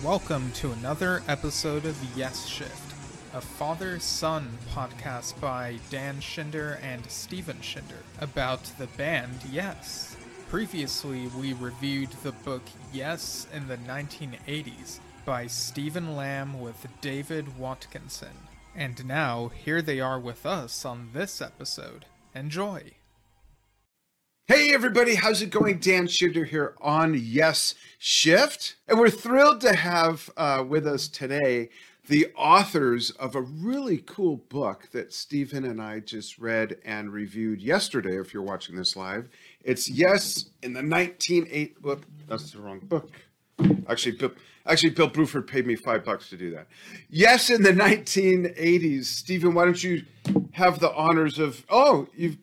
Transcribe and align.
Welcome 0.00 0.52
to 0.52 0.72
another 0.72 1.22
episode 1.28 1.84
of 1.84 1.98
Yes 2.16 2.46
Shift, 2.46 2.94
a 3.34 3.42
father 3.42 4.00
son 4.00 4.56
podcast 4.70 5.38
by 5.38 5.80
Dan 5.90 6.18
Schinder 6.18 6.82
and 6.82 7.04
Steven 7.10 7.58
Schinder 7.58 8.00
about 8.18 8.64
the 8.78 8.86
band 8.86 9.38
Yes. 9.50 10.16
Previously, 10.48 11.28
we 11.38 11.52
reviewed 11.52 12.08
the 12.22 12.32
book 12.32 12.62
Yes 12.90 13.46
in 13.52 13.68
the 13.68 13.76
1980s 13.76 15.00
by 15.26 15.46
Stephen 15.46 16.16
Lambe 16.16 16.58
with 16.58 16.86
David 17.02 17.58
Watkinson. 17.58 18.48
And 18.74 19.04
now, 19.04 19.48
here 19.48 19.82
they 19.82 20.00
are 20.00 20.18
with 20.18 20.46
us 20.46 20.86
on 20.86 21.10
this 21.12 21.42
episode. 21.42 22.06
Enjoy! 22.34 22.92
Hey 24.48 24.74
everybody, 24.74 25.14
how's 25.14 25.40
it 25.40 25.50
going? 25.50 25.78
Dan 25.78 26.08
Schinder 26.08 26.44
here 26.44 26.74
on 26.80 27.14
Yes 27.16 27.76
Shift. 27.96 28.74
And 28.88 28.98
we're 28.98 29.08
thrilled 29.08 29.60
to 29.60 29.72
have 29.72 30.30
uh, 30.36 30.64
with 30.66 30.84
us 30.84 31.06
today 31.06 31.68
the 32.08 32.26
authors 32.36 33.12
of 33.12 33.36
a 33.36 33.40
really 33.40 33.98
cool 33.98 34.38
book 34.48 34.88
that 34.90 35.12
Stephen 35.12 35.64
and 35.64 35.80
I 35.80 36.00
just 36.00 36.40
read 36.40 36.78
and 36.84 37.12
reviewed 37.12 37.62
yesterday, 37.62 38.18
if 38.18 38.34
you're 38.34 38.42
watching 38.42 38.74
this 38.74 38.96
live. 38.96 39.28
It's 39.62 39.88
Yes 39.88 40.46
in 40.60 40.72
the 40.72 40.80
198. 40.80 41.76
Whoop, 41.80 42.04
that's 42.26 42.50
the 42.50 42.58
wrong 42.58 42.80
book. 42.80 43.12
Actually, 43.88 44.16
Bill, 44.16 44.32
actually, 44.66 44.90
Bill 44.90 45.08
Bruford 45.08 45.46
paid 45.46 45.68
me 45.68 45.76
five 45.76 46.04
bucks 46.04 46.28
to 46.30 46.36
do 46.36 46.50
that. 46.50 46.66
Yes, 47.08 47.48
in 47.48 47.62
the 47.62 47.70
1980s. 47.72 49.04
Stephen, 49.04 49.54
why 49.54 49.66
don't 49.66 49.84
you 49.84 50.02
have 50.50 50.80
the 50.80 50.92
honors 50.92 51.38
of? 51.38 51.64
Oh, 51.70 52.08
you've 52.16 52.38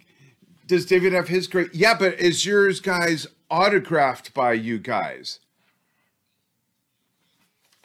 does 0.70 0.86
David 0.86 1.12
have 1.18 1.28
his 1.28 1.50
great? 1.50 1.74
Yeah, 1.74 1.98
but 1.98 2.22
is 2.22 2.46
yours 2.46 2.78
guys 2.80 3.26
autographed 3.50 4.38
by 4.38 4.54
you 4.54 4.78
guys? 4.78 5.42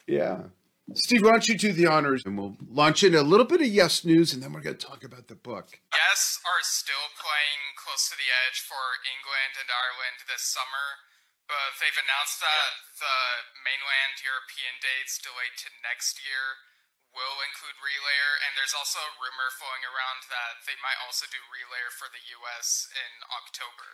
Yeah. 0.04 0.52
Steve, 0.92 1.24
why 1.24 1.32
don't 1.32 1.48
you 1.48 1.56
do 1.56 1.72
the 1.72 1.88
honors 1.88 2.28
and 2.28 2.36
we'll 2.36 2.60
launch 2.68 3.00
in 3.00 3.16
a 3.16 3.24
little 3.24 3.48
bit 3.48 3.64
of 3.64 3.72
Yes 3.72 4.04
News 4.04 4.36
and 4.36 4.44
then 4.44 4.52
we're 4.52 4.60
going 4.60 4.76
to 4.76 4.86
talk 4.86 5.00
about 5.00 5.32
the 5.32 5.40
book. 5.40 5.80
Yes 5.96 6.36
are 6.44 6.60
still 6.60 7.08
playing 7.16 7.72
close 7.80 8.12
to 8.12 8.16
the 8.20 8.28
edge 8.44 8.60
for 8.60 9.00
England 9.00 9.56
and 9.56 9.72
Ireland 9.72 10.28
this 10.28 10.44
summer, 10.44 11.08
but 11.48 11.80
they've 11.80 11.96
announced 12.04 12.44
that 12.44 13.00
the 13.00 13.16
mainland 13.64 14.20
European 14.20 14.76
dates 14.84 15.16
delayed 15.16 15.56
to 15.64 15.72
next 15.80 16.20
year 16.20 16.60
will 17.14 17.38
include 17.46 17.78
Relayer, 17.78 18.32
and 18.42 18.52
there's 18.58 18.74
also 18.74 18.98
a 18.98 19.12
rumor 19.22 19.48
flowing 19.54 19.86
around 19.86 20.26
that 20.28 20.60
they 20.66 20.76
might 20.82 20.98
also 21.06 21.24
do 21.30 21.38
Relayer 21.48 21.90
for 21.94 22.10
the 22.10 22.22
US 22.42 22.90
in 22.90 23.12
October. 23.30 23.88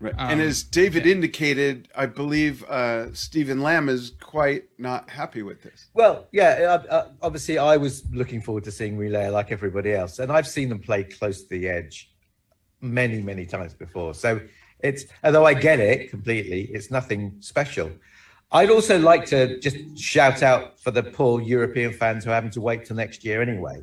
Right. 0.00 0.14
Um, 0.18 0.30
and 0.30 0.40
as 0.40 0.62
David 0.62 1.06
yeah. 1.06 1.12
indicated, 1.12 1.88
I 1.94 2.06
believe 2.06 2.62
uh, 2.64 3.12
Stephen 3.14 3.58
Lambe 3.58 3.90
is 3.90 4.12
quite 4.20 4.64
not 4.78 5.10
happy 5.10 5.42
with 5.42 5.62
this. 5.62 5.88
Well, 5.94 6.28
yeah, 6.30 6.78
uh, 6.88 6.94
uh, 6.94 7.08
obviously, 7.20 7.58
I 7.58 7.76
was 7.76 8.04
looking 8.12 8.40
forward 8.40 8.64
to 8.64 8.70
seeing 8.72 8.96
Relayer 8.96 9.32
like 9.32 9.50
everybody 9.50 9.92
else, 9.92 10.18
and 10.18 10.30
I've 10.30 10.46
seen 10.46 10.68
them 10.68 10.78
play 10.78 11.04
close 11.04 11.42
to 11.42 11.48
the 11.48 11.68
edge 11.68 12.10
many, 12.80 13.20
many 13.20 13.46
times 13.46 13.74
before. 13.74 14.14
So 14.14 14.40
it's, 14.80 15.04
although 15.24 15.44
I 15.44 15.54
get 15.54 15.80
it 15.80 16.10
completely, 16.10 16.62
it's 16.72 16.90
nothing 16.90 17.34
special. 17.40 17.90
I'd 18.50 18.70
also 18.70 18.98
like 18.98 19.26
to 19.26 19.60
just 19.60 19.98
shout 19.98 20.42
out 20.42 20.80
for 20.80 20.90
the 20.90 21.02
poor 21.02 21.42
European 21.42 21.92
fans 21.92 22.24
who 22.24 22.30
are 22.30 22.34
having 22.34 22.50
to 22.52 22.62
wait 22.62 22.86
till 22.86 22.96
next 22.96 23.22
year 23.22 23.42
anyway. 23.42 23.82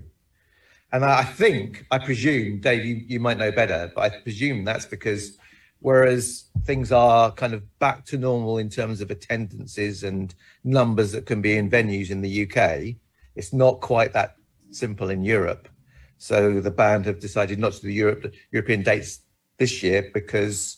And 0.92 1.06
I 1.06 1.24
think, 1.24 1.86
I 1.92 2.00
presume, 2.00 2.62
Dave, 2.62 2.84
you, 2.84 2.96
you 2.96 3.20
might 3.20 3.38
know 3.38 3.52
better, 3.52 3.92
but 3.94 4.02
I 4.02 4.22
presume 4.22 4.64
that's 4.64 4.86
because 4.86 5.38
whereas 5.80 6.46
things 6.64 6.92
are 6.92 7.32
kind 7.32 7.54
of 7.54 7.64
back 7.78 8.06
to 8.06 8.18
normal 8.18 8.58
in 8.58 8.70
terms 8.70 9.02
of 9.02 9.12
attendances 9.12 10.04
and 10.04 10.34
numbers 10.64 11.12
that 11.12 11.28
can 11.28 11.42
be 11.42 11.58
in 11.58 11.70
venues 11.70 12.10
in 12.10 12.22
the 12.22 12.44
UK, 12.44 12.96
it's 13.36 13.54
not 13.54 13.82
quite 13.82 14.14
that 14.14 14.36
simple 14.72 15.12
in 15.12 15.24
Europe. 15.24 15.70
So 16.18 16.60
the 16.60 16.72
band 16.72 17.06
have 17.06 17.20
decided 17.20 17.60
not 17.60 17.74
to 17.74 17.82
do 17.82 17.92
Europe, 17.92 18.34
European 18.52 18.82
dates 18.82 19.20
this 19.58 19.84
year 19.84 20.10
because 20.12 20.78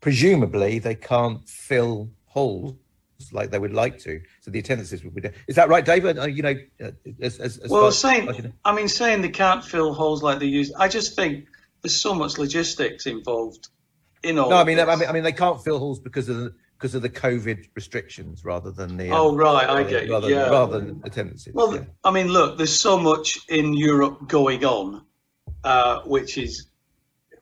presumably 0.00 0.78
they 0.78 0.94
can't 0.94 1.46
fill 1.46 2.08
halls 2.24 2.76
like 3.32 3.50
they 3.50 3.58
would 3.58 3.72
like 3.72 3.98
to. 4.00 4.20
So 4.40 4.50
the 4.50 4.58
attendances 4.58 5.02
would 5.04 5.14
be 5.14 5.22
down. 5.22 5.32
Is 5.46 5.56
that 5.56 5.68
right, 5.68 5.84
David? 5.84 6.18
Uh, 6.18 6.26
you 6.26 6.42
know, 6.42 6.54
uh, 6.82 6.90
as, 7.20 7.38
as, 7.38 7.58
as 7.58 7.70
well, 7.70 7.90
saying, 7.90 8.28
as 8.28 8.36
you 8.36 8.42
know. 8.44 8.52
I 8.64 8.74
mean, 8.74 8.88
saying 8.88 9.22
they 9.22 9.30
can't 9.30 9.64
fill 9.64 9.94
holes 9.94 10.22
like 10.22 10.38
they 10.38 10.46
use. 10.46 10.72
I 10.72 10.88
just 10.88 11.16
think 11.16 11.46
there's 11.82 12.00
so 12.00 12.14
much 12.14 12.38
logistics 12.38 13.06
involved 13.06 13.68
in 14.22 14.38
all. 14.38 14.50
No, 14.50 14.56
I 14.56 14.64
mean, 14.64 14.78
I 14.78 14.96
mean, 14.96 15.08
I 15.08 15.12
mean, 15.12 15.22
they 15.22 15.32
can't 15.32 15.62
fill 15.62 15.78
halls 15.78 16.00
because 16.00 16.28
of 16.28 16.36
the 16.36 16.54
because 16.78 16.94
of 16.94 17.02
the 17.02 17.10
COVID 17.10 17.68
restrictions 17.74 18.44
rather 18.44 18.70
than 18.70 18.96
the. 18.96 19.10
Oh 19.10 19.30
um, 19.30 19.36
right, 19.36 19.68
I 19.68 19.82
get 19.84 20.08
rather, 20.08 20.28
yeah. 20.28 20.48
rather 20.48 20.80
than 20.80 21.02
attendances. 21.04 21.54
Well, 21.54 21.74
yeah. 21.74 21.84
I 22.04 22.10
mean, 22.10 22.28
look, 22.28 22.58
there's 22.58 22.78
so 22.78 22.98
much 22.98 23.40
in 23.48 23.72
Europe 23.74 24.28
going 24.28 24.64
on, 24.64 25.04
uh, 25.64 26.00
which 26.02 26.38
is 26.38 26.66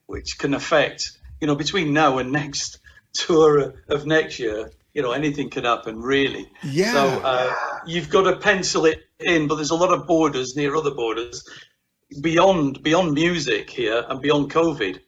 which 0.07 0.39
can 0.39 0.55
affect 0.55 1.19
you 1.41 1.47
know 1.47 1.57
between 1.57 1.93
now 1.93 2.19
and 2.19 2.33
next 2.33 2.79
tour 3.13 3.75
of 3.89 4.07
next 4.07 4.39
year 4.39 4.71
you 4.95 5.03
know 5.03 5.13
anything 5.13 5.51
can 5.51 5.65
happen 5.65 6.01
really. 6.01 6.51
Yeah. 6.63 6.93
So 6.93 7.21
uh, 7.25 7.55
you've 7.87 8.09
got 8.09 8.23
to 8.23 8.37
pencil 8.37 8.87
it 8.87 9.03
in, 9.19 9.49
but 9.49 9.57
there's 9.57 9.71
a 9.71 9.77
lot 9.77 9.93
of 9.93 10.07
borders 10.07 10.57
near 10.57 10.75
other 10.75 10.93
borders 10.93 11.47
beyond 12.21 12.83
beyond 12.83 13.13
music 13.13 13.69
here 13.69 14.05
and 14.09 14.23
beyond 14.23 14.53
COVID. 14.53 15.01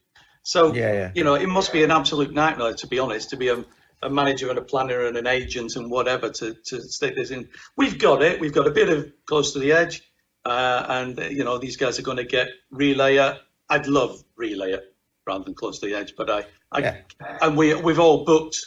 So 0.42 0.74
yeah, 0.74 0.92
yeah. 0.92 1.12
you 1.14 1.24
know 1.24 1.34
it 1.34 1.48
must 1.48 1.72
be 1.72 1.84
an 1.84 1.90
absolute 1.90 2.32
nightmare 2.32 2.74
to 2.74 2.86
be 2.86 2.98
honest 2.98 3.30
to 3.30 3.36
be 3.36 3.48
a, 3.48 3.64
a 4.02 4.10
manager 4.10 4.50
and 4.50 4.58
a 4.58 4.62
planner 4.62 5.06
and 5.06 5.16
an 5.16 5.26
agent 5.26 5.76
and 5.76 5.90
whatever 5.90 6.30
to 6.30 6.54
to 6.66 6.80
stick 6.82 7.14
this 7.14 7.30
in. 7.30 7.48
We've 7.76 7.98
got 7.98 8.22
it. 8.22 8.40
We've 8.40 8.52
got 8.52 8.66
a 8.66 8.72
bit 8.72 8.88
of 8.88 9.12
close 9.26 9.52
to 9.52 9.60
the 9.60 9.72
edge, 9.72 10.02
uh, 10.44 10.84
and 10.88 11.18
you 11.30 11.44
know 11.44 11.58
these 11.58 11.76
guys 11.76 11.98
are 11.98 12.02
going 12.02 12.18
to 12.18 12.24
get 12.24 12.48
relayer. 12.72 13.38
I'd 13.68 13.86
love 13.86 14.22
relayer 14.40 14.80
rather 15.26 15.44
than 15.44 15.54
close 15.54 15.80
to 15.80 15.86
the 15.86 15.94
edge, 15.94 16.14
but 16.16 16.30
I, 16.30 16.44
I 16.70 16.78
yeah. 16.78 16.96
and 17.42 17.56
we 17.56 17.74
we've 17.74 18.00
all 18.00 18.24
booked 18.24 18.64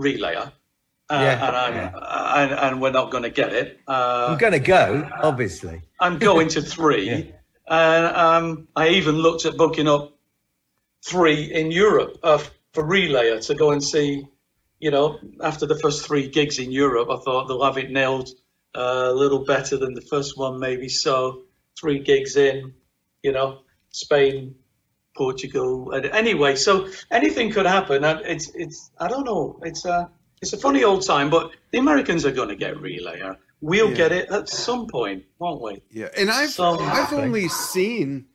relayer. 0.00 0.52
Uh, 1.08 1.20
yeah, 1.22 1.48
and, 1.48 1.56
I'm, 1.56 1.74
yeah. 1.74 2.42
and, 2.42 2.52
and, 2.52 2.80
we're 2.80 2.92
not 2.92 3.10
going 3.10 3.24
to 3.24 3.30
get 3.30 3.52
it. 3.52 3.80
Uh, 3.88 4.28
I'm 4.30 4.38
going 4.38 4.52
to 4.52 4.60
go, 4.60 5.08
obviously. 5.20 5.82
I'm 5.98 6.18
going 6.18 6.48
to 6.50 6.62
three. 6.62 7.10
yeah. 7.10 7.22
And 7.68 8.16
um, 8.16 8.68
I 8.76 8.90
even 8.90 9.16
looked 9.16 9.44
at 9.44 9.56
booking 9.56 9.88
up 9.88 10.16
three 11.04 11.52
in 11.52 11.70
Europe 11.72 12.18
uh, 12.22 12.38
for 12.72 12.84
Relayer 12.84 13.44
to 13.46 13.54
go 13.54 13.72
and 13.72 13.82
see. 13.82 14.26
You 14.78 14.90
know, 14.90 15.18
after 15.42 15.66
the 15.66 15.78
first 15.78 16.06
three 16.06 16.28
gigs 16.28 16.58
in 16.58 16.72
Europe, 16.72 17.10
I 17.10 17.16
thought 17.16 17.48
they'll 17.48 17.64
have 17.64 17.76
it 17.76 17.90
nailed 17.90 18.30
uh, 18.74 19.08
a 19.08 19.12
little 19.12 19.44
better 19.44 19.76
than 19.76 19.94
the 19.94 20.00
first 20.00 20.38
one, 20.38 20.58
maybe. 20.58 20.88
So, 20.88 21.42
three 21.78 21.98
gigs 21.98 22.36
in, 22.36 22.72
you 23.22 23.32
know, 23.32 23.60
Spain, 23.90 24.54
Portugal. 25.20 25.92
Anyway, 25.92 26.56
so 26.56 26.88
anything 27.10 27.52
could 27.52 27.66
happen. 27.66 28.02
It's 28.04 28.48
it's 28.54 28.90
I 28.98 29.06
don't 29.06 29.26
know. 29.26 29.60
It's 29.62 29.84
a 29.84 30.08
it's 30.40 30.54
a 30.54 30.56
funny 30.56 30.82
old 30.82 31.04
time, 31.04 31.28
but 31.28 31.52
the 31.72 31.78
Americans 31.78 32.24
are 32.24 32.32
going 32.32 32.48
to 32.48 32.56
get 32.56 32.74
relayer. 32.76 33.36
We'll 33.60 33.90
yeah. 33.90 33.96
get 33.96 34.12
it 34.12 34.30
at 34.30 34.48
some 34.48 34.86
point, 34.86 35.24
won't 35.38 35.60
we? 35.60 35.82
Yeah, 35.90 36.08
and 36.16 36.30
I've 36.30 36.58
I've 36.58 37.12
only 37.12 37.48
seen 37.48 38.28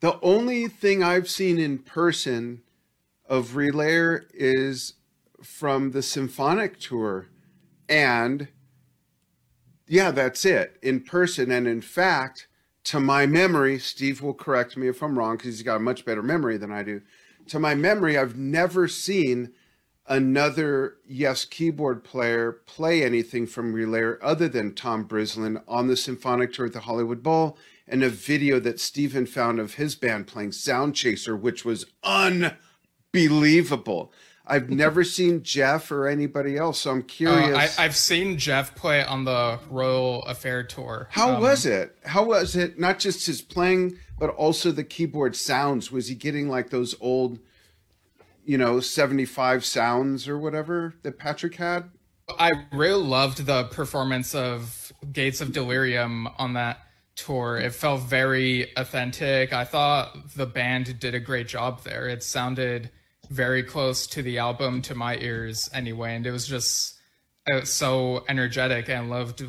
the 0.00 0.20
only 0.20 0.68
thing 0.68 1.02
I've 1.02 1.30
seen 1.30 1.58
in 1.58 1.78
person 1.78 2.60
of 3.26 3.52
relayer 3.52 4.24
is 4.34 4.92
from 5.42 5.92
the 5.92 6.02
symphonic 6.02 6.78
tour, 6.78 7.28
and 7.88 8.48
yeah, 9.86 10.10
that's 10.10 10.44
it 10.44 10.76
in 10.82 11.00
person. 11.00 11.50
And 11.50 11.66
in 11.66 11.80
fact, 11.80 12.46
to 12.84 13.00
my 13.00 13.26
memory, 13.26 13.78
Steve 13.78 14.20
will 14.20 14.34
correct 14.34 14.76
me 14.76 14.88
if 14.88 15.02
I'm 15.02 15.18
wrong 15.18 15.36
because 15.36 15.54
he's 15.54 15.62
got 15.62 15.76
a 15.76 15.80
much 15.80 16.04
better 16.04 16.22
memory 16.22 16.58
than 16.58 16.70
I 16.70 16.82
do. 16.82 17.00
To 17.48 17.58
my 17.58 17.74
memory, 17.74 18.16
I've 18.16 18.36
never 18.36 18.88
seen 18.88 19.52
another 20.06 20.96
Yes 21.06 21.46
keyboard 21.46 22.04
player 22.04 22.52
play 22.52 23.02
anything 23.02 23.46
from 23.46 23.74
Relayer 23.74 24.18
other 24.20 24.48
than 24.48 24.74
Tom 24.74 25.08
Brislin 25.08 25.62
on 25.66 25.86
the 25.86 25.96
symphonic 25.96 26.52
tour 26.52 26.66
at 26.66 26.74
the 26.74 26.80
Hollywood 26.80 27.22
Bowl 27.22 27.56
and 27.88 28.02
a 28.02 28.10
video 28.10 28.60
that 28.60 28.80
Stephen 28.80 29.26
found 29.26 29.58
of 29.58 29.74
his 29.74 29.94
band 29.94 30.26
playing 30.26 30.52
Sound 30.52 30.94
Chaser, 30.94 31.34
which 31.34 31.64
was 31.64 31.86
unbelievable. 32.02 34.12
I've 34.46 34.68
never 34.68 35.04
seen 35.04 35.42
Geoff 35.42 35.90
or 35.90 36.06
anybody 36.06 36.56
else, 36.56 36.80
so 36.80 36.90
I'm 36.90 37.02
curious. 37.02 37.56
Uh, 37.56 37.80
I, 37.80 37.82
have 37.82 37.96
seen 37.96 38.36
Geoff 38.36 38.74
play 38.74 39.02
on 39.02 39.24
the 39.24 39.58
Royal 39.70 40.22
Affair 40.24 40.62
tour. 40.62 41.08
How 41.10 41.36
um, 41.36 41.42
was 41.42 41.64
it? 41.64 41.96
How 42.04 42.24
was 42.24 42.54
it? 42.54 42.78
Not 42.78 42.98
just 42.98 43.26
his 43.26 43.40
playing, 43.40 43.96
but 44.18 44.28
also 44.30 44.70
the 44.70 44.84
keyboard 44.84 45.34
sounds. 45.34 45.90
Was 45.90 46.08
he 46.08 46.14
getting 46.14 46.48
like 46.48 46.68
those 46.68 46.94
old, 47.00 47.38
you 48.44 48.58
know, 48.58 48.80
75 48.80 49.64
sounds 49.64 50.28
or 50.28 50.38
whatever 50.38 50.94
that 51.02 51.18
Patrick 51.18 51.54
had? 51.54 51.90
I 52.38 52.52
really 52.70 53.02
loved 53.02 53.46
the 53.46 53.64
performance 53.64 54.34
of 54.34 54.92
Gates 55.10 55.40
of 55.40 55.52
Delirium 55.52 56.28
on 56.38 56.52
that 56.52 56.80
tour. 57.16 57.56
It 57.56 57.72
felt 57.72 58.02
very 58.02 58.74
authentic. 58.76 59.54
I 59.54 59.64
thought 59.64 60.34
the 60.34 60.46
band 60.46 60.98
did 60.98 61.14
a 61.14 61.20
great 61.20 61.48
job 61.48 61.82
there. 61.82 62.08
It 62.08 62.22
sounded 62.22 62.90
very 63.30 63.62
close 63.62 64.06
to 64.06 64.22
the 64.22 64.38
album 64.38 64.82
to 64.82 64.94
my 64.94 65.16
ears 65.16 65.68
anyway 65.72 66.14
and 66.14 66.26
it 66.26 66.30
was 66.30 66.46
just 66.46 66.98
uh, 67.52 67.62
so 67.62 68.24
energetic 68.28 68.88
and 68.88 69.10
loved 69.10 69.42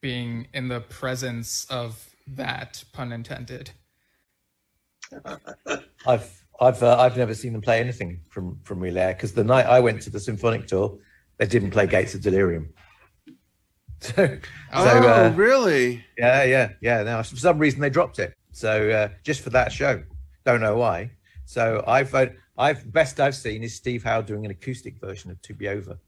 being 0.00 0.48
in 0.52 0.68
the 0.68 0.80
presence 0.80 1.66
of 1.70 2.08
that 2.26 2.84
pun 2.92 3.12
intended. 3.12 3.70
I've 6.06 6.44
I've 6.60 6.82
uh, 6.82 6.98
I've 6.98 7.16
never 7.16 7.34
seen 7.34 7.52
them 7.52 7.62
play 7.62 7.80
anything 7.80 8.20
from 8.30 8.58
from 8.62 8.80
Relayer 8.80 9.14
because 9.14 9.32
the 9.32 9.44
night 9.44 9.66
I 9.66 9.80
went 9.80 10.02
to 10.02 10.10
the 10.10 10.20
symphonic 10.20 10.66
tour, 10.66 10.98
they 11.38 11.46
didn't 11.46 11.70
play 11.70 11.86
Gates 11.86 12.14
of 12.14 12.22
Delirium. 12.22 12.72
So, 13.98 14.38
oh, 14.74 14.84
so, 14.84 15.08
uh, 15.08 15.32
really? 15.34 16.04
Yeah, 16.18 16.44
yeah, 16.44 16.72
yeah. 16.82 17.02
Now, 17.02 17.22
for 17.22 17.36
some 17.36 17.58
reason, 17.58 17.80
they 17.80 17.88
dropped 17.88 18.18
it. 18.18 18.34
So, 18.52 18.90
uh, 18.90 19.08
just 19.22 19.40
for 19.40 19.48
that 19.50 19.72
show, 19.72 20.02
don't 20.44 20.60
know 20.60 20.76
why. 20.76 21.12
So, 21.46 21.82
I've 21.86 22.10
I've 22.58 22.92
best 22.92 23.20
I've 23.20 23.34
seen 23.34 23.62
is 23.62 23.74
Steve 23.74 24.04
Howe 24.04 24.22
doing 24.22 24.44
an 24.44 24.50
acoustic 24.50 24.98
version 25.00 25.30
of 25.30 25.40
"To 25.42 25.54
Be 25.54 25.68
Over." 25.68 25.98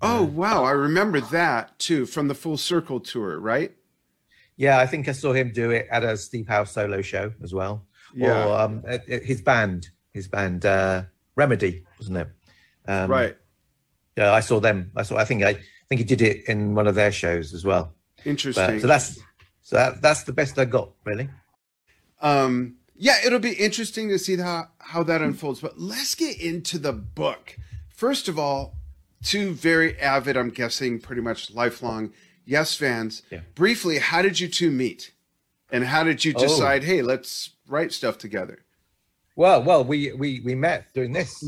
Oh 0.00 0.24
wow, 0.24 0.64
I 0.64 0.72
remember 0.72 1.20
that 1.20 1.78
too 1.78 2.06
from 2.06 2.28
the 2.28 2.34
Full 2.34 2.56
Circle 2.56 3.00
tour, 3.00 3.38
right? 3.38 3.72
Yeah, 4.56 4.78
I 4.78 4.86
think 4.86 5.08
I 5.08 5.12
saw 5.12 5.32
him 5.32 5.52
do 5.52 5.70
it 5.70 5.86
at 5.90 6.02
a 6.02 6.16
Steve 6.16 6.48
Howe 6.48 6.64
solo 6.64 7.02
show 7.02 7.32
as 7.42 7.52
well. 7.52 7.86
Yeah. 8.14 8.46
Or 8.46 8.58
um, 8.58 8.84
his 9.06 9.42
band, 9.42 9.90
his 10.12 10.28
band 10.28 10.64
uh, 10.64 11.02
Remedy, 11.34 11.84
wasn't 11.98 12.18
it? 12.18 12.28
Um, 12.88 13.10
right. 13.10 13.36
Yeah, 14.16 14.32
I 14.32 14.40
saw 14.40 14.60
them. 14.60 14.92
I 14.96 15.02
saw. 15.02 15.16
I 15.16 15.24
think 15.24 15.42
I 15.42 15.58
think 15.88 15.98
he 15.98 16.04
did 16.04 16.22
it 16.22 16.48
in 16.48 16.74
one 16.74 16.86
of 16.86 16.94
their 16.94 17.12
shows 17.12 17.52
as 17.52 17.64
well. 17.64 17.92
Interesting. 18.24 18.66
But, 18.66 18.80
so 18.80 18.86
that's 18.86 19.20
so 19.62 19.76
that, 19.76 20.00
that's 20.00 20.22
the 20.22 20.32
best 20.32 20.58
I 20.58 20.64
got, 20.64 20.92
really. 21.04 21.28
Um, 22.20 22.76
yeah, 22.98 23.16
it'll 23.24 23.38
be 23.38 23.52
interesting 23.52 24.08
to 24.08 24.18
see 24.18 24.36
how 24.36 24.68
how 24.78 25.02
that 25.04 25.22
unfolds. 25.22 25.60
But 25.60 25.78
let's 25.78 26.14
get 26.14 26.40
into 26.40 26.78
the 26.78 26.92
book. 26.92 27.56
First 27.88 28.28
of 28.28 28.38
all, 28.38 28.76
two 29.22 29.52
very 29.52 29.98
avid, 29.98 30.36
I'm 30.36 30.50
guessing, 30.50 31.00
pretty 31.00 31.22
much 31.22 31.50
lifelong 31.50 32.12
Yes 32.46 32.76
fans. 32.76 33.22
Yeah. 33.30 33.40
Briefly, 33.54 33.98
how 33.98 34.22
did 34.22 34.38
you 34.38 34.48
two 34.48 34.70
meet, 34.70 35.12
and 35.70 35.84
how 35.84 36.04
did 36.04 36.24
you 36.24 36.32
oh. 36.36 36.40
decide? 36.40 36.84
Oh. 36.84 36.86
Hey, 36.86 37.02
let's 37.02 37.50
write 37.68 37.92
stuff 37.92 38.18
together. 38.18 38.64
Well, 39.34 39.62
well, 39.62 39.84
we 39.84 40.12
we 40.12 40.40
we 40.40 40.54
met 40.54 40.94
doing 40.94 41.12
this, 41.12 41.44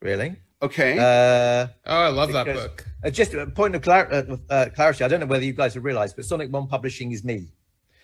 really. 0.00 0.36
Okay. 0.62 0.98
Uh, 0.98 1.68
oh, 1.84 2.02
I 2.02 2.08
love 2.08 2.32
that 2.32 2.46
book. 2.46 2.86
Uh, 3.04 3.10
just 3.10 3.34
a 3.34 3.46
point 3.46 3.74
of 3.74 3.82
clar- 3.82 4.10
uh, 4.10 4.36
uh, 4.48 4.66
clarity. 4.74 5.04
I 5.04 5.08
don't 5.08 5.20
know 5.20 5.26
whether 5.26 5.44
you 5.44 5.52
guys 5.52 5.74
have 5.74 5.84
realised, 5.84 6.16
but 6.16 6.24
Sonicbond 6.24 6.70
Publishing 6.70 7.12
is 7.12 7.24
me. 7.24 7.48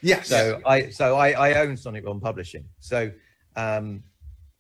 Yes. 0.03 0.29
So 0.29 0.61
I 0.67 0.91
so 0.91 1.17
I, 1.17 1.31
I 1.31 1.55
own 1.63 1.77
Sonicbond 1.77 2.23
Publishing. 2.23 2.65
So, 2.81 3.13
um, 3.57 4.03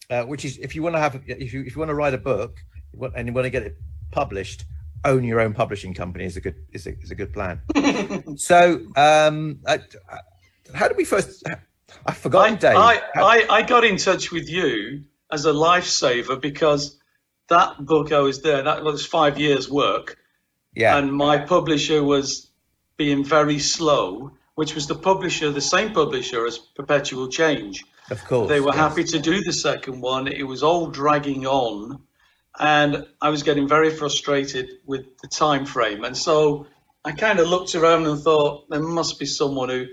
uh, 0.08 0.22
which 0.24 0.44
is 0.44 0.58
if 0.58 0.74
you 0.74 0.82
want 0.82 0.94
to 0.94 1.00
have 1.00 1.20
if 1.26 1.52
you 1.52 1.62
if 1.62 1.74
you 1.74 1.78
want 1.80 1.90
to 1.90 1.94
write 1.94 2.14
a 2.14 2.18
book 2.18 2.58
and 3.16 3.26
you 3.26 3.34
want 3.34 3.44
to 3.46 3.50
get 3.50 3.62
it 3.62 3.76
published, 4.10 4.64
own 5.04 5.24
your 5.24 5.40
own 5.40 5.52
publishing 5.54 5.94
company 5.94 6.24
is 6.24 6.36
a 6.36 6.40
good 6.40 6.56
is 6.72 6.86
a, 6.86 6.98
is 7.00 7.10
a 7.10 7.14
good 7.14 7.32
plan. 7.32 7.60
so, 8.36 8.80
um, 8.96 9.60
uh, 9.66 9.78
how 10.74 10.88
did 10.88 10.96
we 10.96 11.04
first? 11.04 11.44
I 12.06 12.14
forgot. 12.14 12.50
I, 12.50 12.54
Dave. 12.54 12.76
I, 12.76 13.00
I, 13.16 13.46
I 13.50 13.62
got 13.62 13.84
in 13.84 13.96
touch 13.96 14.30
with 14.30 14.48
you 14.48 15.04
as 15.30 15.44
a 15.44 15.52
lifesaver 15.52 16.40
because 16.40 16.98
that 17.48 17.84
book 17.84 18.12
I 18.12 18.20
was 18.20 18.42
there. 18.42 18.62
That 18.62 18.84
was 18.84 19.04
five 19.04 19.38
years' 19.38 19.68
work. 19.70 20.18
Yeah. 20.74 20.96
And 20.96 21.12
my 21.12 21.38
publisher 21.38 22.02
was 22.02 22.50
being 22.96 23.24
very 23.24 23.58
slow, 23.58 24.32
which 24.54 24.74
was 24.74 24.86
the 24.86 24.94
publisher, 24.94 25.50
the 25.50 25.60
same 25.60 25.92
publisher 25.92 26.46
as 26.46 26.58
Perpetual 26.58 27.28
Change. 27.28 27.84
Of 28.10 28.24
course. 28.24 28.48
They 28.48 28.60
were 28.60 28.74
yes. 28.74 28.76
happy 28.76 29.04
to 29.04 29.18
do 29.18 29.42
the 29.42 29.52
second 29.52 30.00
one. 30.00 30.28
It 30.28 30.42
was 30.42 30.62
all 30.62 30.88
dragging 30.88 31.46
on, 31.46 32.02
and 32.58 33.06
I 33.20 33.30
was 33.30 33.42
getting 33.42 33.68
very 33.68 33.90
frustrated 33.90 34.68
with 34.84 35.18
the 35.22 35.28
time 35.28 35.64
frame. 35.64 36.04
And 36.04 36.16
so 36.16 36.66
I 37.04 37.12
kind 37.12 37.38
of 37.38 37.48
looked 37.48 37.74
around 37.74 38.06
and 38.06 38.20
thought 38.20 38.68
there 38.68 38.80
must 38.80 39.18
be 39.18 39.26
someone 39.26 39.68
who 39.68 39.86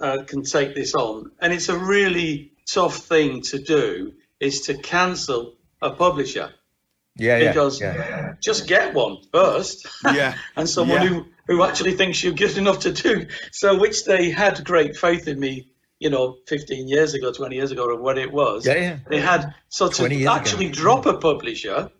uh, 0.00 0.24
can 0.26 0.42
take 0.42 0.74
this 0.74 0.94
on. 0.94 1.30
And 1.40 1.52
it's 1.52 1.68
a 1.68 1.78
really 1.78 2.52
tough 2.66 2.96
thing 2.96 3.42
to 3.42 3.58
do 3.58 4.14
is 4.40 4.62
to 4.62 4.74
cancel 4.78 5.54
a 5.82 5.90
publisher. 5.90 6.52
Yeah, 7.20 7.38
because 7.48 7.80
yeah, 7.80 8.34
just 8.40 8.66
get 8.66 8.94
one 8.94 9.18
first. 9.32 9.86
Yeah. 10.04 10.34
and 10.56 10.68
someone 10.68 11.02
yeah. 11.02 11.08
who, 11.08 11.26
who 11.46 11.62
actually 11.62 11.94
thinks 11.94 12.24
you're 12.24 12.32
good 12.32 12.56
enough 12.56 12.80
to 12.80 12.92
do. 12.92 13.26
So 13.52 13.78
which 13.78 14.04
they 14.04 14.30
had 14.30 14.64
great 14.64 14.96
faith 14.96 15.28
in 15.28 15.38
me, 15.38 15.70
you 15.98 16.10
know, 16.10 16.38
15 16.46 16.88
years 16.88 17.14
ago, 17.14 17.32
20 17.32 17.54
years 17.54 17.70
ago, 17.70 17.84
or 17.84 18.00
what 18.00 18.18
it 18.18 18.32
was. 18.32 18.66
Yeah, 18.66 18.74
yeah. 18.74 18.98
They 19.08 19.20
had 19.20 19.54
so 19.68 19.88
to 19.88 20.26
actually 20.26 20.66
ago. 20.66 20.74
drop 20.74 21.06
a 21.06 21.18
publisher 21.18 21.90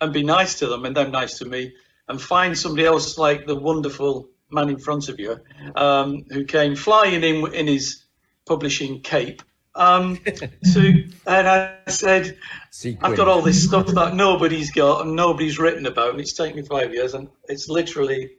and 0.00 0.12
be 0.12 0.22
nice 0.22 0.60
to 0.60 0.66
them 0.66 0.84
and 0.84 0.96
them 0.96 1.10
nice 1.10 1.38
to 1.38 1.44
me 1.44 1.74
and 2.08 2.20
find 2.20 2.56
somebody 2.56 2.86
else 2.86 3.18
like 3.18 3.46
the 3.46 3.56
wonderful 3.56 4.28
man 4.50 4.68
in 4.68 4.78
front 4.78 5.08
of 5.08 5.18
you, 5.18 5.40
um, 5.74 6.24
who 6.30 6.44
came 6.44 6.76
flying 6.76 7.22
in 7.22 7.54
in 7.54 7.66
his 7.66 8.04
publishing 8.46 9.00
cape. 9.00 9.42
Um, 9.74 10.16
to 10.16 11.08
and 11.26 11.48
I 11.48 11.78
said, 11.88 12.38
Sequin. 12.70 13.10
I've 13.10 13.16
got 13.16 13.28
all 13.28 13.42
this 13.42 13.64
stuff 13.64 13.86
that 13.86 14.14
nobody's 14.14 14.70
got 14.70 15.06
and 15.06 15.16
nobody's 15.16 15.58
written 15.58 15.86
about, 15.86 16.10
and 16.10 16.20
it's 16.20 16.34
taken 16.34 16.56
me 16.56 16.62
five 16.62 16.92
years, 16.92 17.14
and 17.14 17.28
it's 17.48 17.68
literally, 17.68 18.32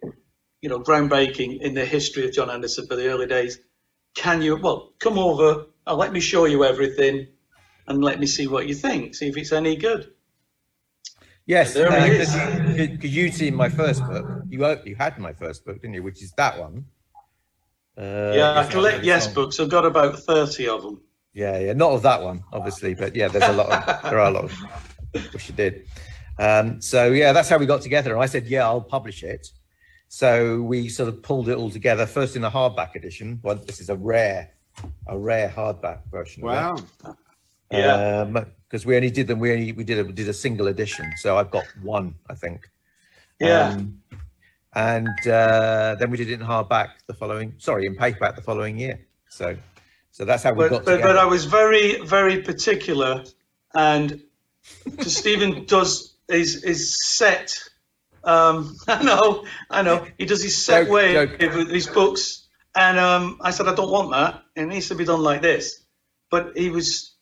you 0.61 0.69
know, 0.69 0.79
groundbreaking 0.79 1.61
in 1.61 1.73
the 1.73 1.85
history 1.85 2.25
of 2.25 2.33
John 2.33 2.51
Anderson 2.51 2.87
for 2.87 2.95
the 2.95 3.07
early 3.07 3.25
days. 3.25 3.59
Can 4.15 4.41
you? 4.43 4.57
Well, 4.57 4.93
come 4.99 5.17
over. 5.17 5.65
I'll 5.87 5.97
let 5.97 6.13
me 6.13 6.19
show 6.19 6.45
you 6.45 6.63
everything, 6.63 7.27
and 7.87 8.03
let 8.03 8.19
me 8.19 8.27
see 8.27 8.45
what 8.45 8.67
you 8.67 8.75
think. 8.75 9.15
See 9.15 9.27
if 9.27 9.37
it's 9.37 9.51
any 9.51 9.75
good. 9.75 10.11
Yes, 11.45 11.73
because 11.73 12.35
uh, 12.35 12.97
you'd 13.01 13.33
seen 13.33 13.55
my 13.55 13.69
first 13.69 14.05
book. 14.05 14.25
You 14.47 14.77
you 14.85 14.95
had 14.95 15.17
my 15.17 15.33
first 15.33 15.65
book, 15.65 15.81
didn't 15.81 15.95
you? 15.95 16.03
Which 16.03 16.21
is 16.21 16.31
that 16.33 16.59
one. 16.59 16.85
Uh, 17.97 18.33
yeah, 18.35 18.59
I 18.59 18.65
collect 18.65 19.03
yes 19.03 19.27
books. 19.27 19.59
I've 19.59 19.69
got 19.69 19.85
about 19.85 20.19
thirty 20.19 20.67
of 20.69 20.83
them. 20.83 21.01
Yeah, 21.33 21.57
yeah, 21.59 21.73
not 21.73 21.91
of 21.91 22.03
that 22.03 22.21
one, 22.21 22.43
obviously, 22.53 22.93
but 22.93 23.15
yeah, 23.15 23.27
there's 23.27 23.49
a 23.49 23.53
lot. 23.53 23.71
Of, 23.71 24.03
there 24.03 24.19
are 24.19 24.27
a 24.27 24.31
lot 24.31 24.43
of 24.45 24.51
which 25.33 25.49
you 25.49 25.55
did. 25.55 25.87
Um, 26.39 26.81
so 26.81 27.11
yeah, 27.11 27.33
that's 27.33 27.49
how 27.49 27.57
we 27.57 27.65
got 27.65 27.81
together. 27.81 28.13
And 28.13 28.21
I 28.21 28.25
said, 28.27 28.47
yeah, 28.47 28.65
I'll 28.65 28.81
publish 28.81 29.23
it. 29.23 29.49
So 30.09 30.61
we 30.61 30.89
sort 30.89 31.09
of 31.09 31.23
pulled 31.23 31.49
it 31.49 31.57
all 31.57 31.71
together. 31.71 32.05
First 32.05 32.35
in 32.35 32.43
a 32.43 32.51
hardback 32.51 32.95
edition. 32.95 33.39
Well, 33.41 33.55
this 33.55 33.79
is 33.79 33.89
a 33.89 33.95
rare, 33.95 34.51
a 35.07 35.17
rare 35.17 35.49
hardback 35.49 36.01
version. 36.11 36.43
Wow. 36.43 36.75
Yeah. 37.71 38.25
Because 38.69 38.85
um, 38.85 38.89
we 38.89 38.95
only 38.95 39.09
did 39.09 39.27
them. 39.27 39.39
We 39.39 39.51
only 39.51 39.71
we 39.71 39.83
did 39.83 39.99
a 39.99 40.05
we 40.05 40.11
did 40.11 40.29
a 40.29 40.33
single 40.33 40.67
edition. 40.67 41.11
So 41.17 41.37
I've 41.37 41.49
got 41.49 41.65
one, 41.81 42.13
I 42.29 42.35
think. 42.35 42.69
Yeah. 43.39 43.69
Um, 43.69 43.99
and 44.75 45.27
uh, 45.27 45.95
then 45.99 46.09
we 46.09 46.17
did 46.17 46.29
it 46.29 46.39
in 46.39 46.45
hardback 46.45 46.89
the 47.07 47.13
following. 47.13 47.53
Sorry, 47.57 47.85
in 47.85 47.95
paperback 47.95 48.35
the 48.35 48.41
following 48.41 48.77
year. 48.77 48.99
So, 49.29 49.55
so 50.13 50.25
that's 50.25 50.43
how 50.43 50.53
we 50.53 50.59
but, 50.59 50.69
got. 50.69 50.85
But, 50.85 51.01
but 51.01 51.17
I 51.17 51.25
was 51.25 51.45
very 51.45 51.99
very 52.05 52.43
particular, 52.43 53.25
and 53.73 54.21
Stephen 55.01 55.65
does 55.65 56.13
is 56.29 56.63
is 56.63 57.03
set. 57.03 57.57
Um, 58.23 58.77
I 58.87 59.03
know, 59.03 59.45
I 59.71 59.81
know. 59.81 60.05
He 60.19 60.25
does 60.25 60.43
his 60.43 60.63
set 60.63 60.83
joke, 60.83 60.93
way 60.93 61.13
joke. 61.13 61.39
with 61.39 61.71
his 61.71 61.87
books, 61.87 62.47
and 62.75 62.99
um, 62.99 63.39
I 63.41 63.49
said 63.49 63.67
I 63.67 63.73
don't 63.73 63.89
want 63.89 64.11
that. 64.11 64.43
It 64.55 64.67
needs 64.67 64.87
to 64.89 64.95
be 64.95 65.03
done 65.03 65.21
like 65.23 65.41
this. 65.41 65.83
But 66.29 66.55
he 66.55 66.69
was 66.69 67.15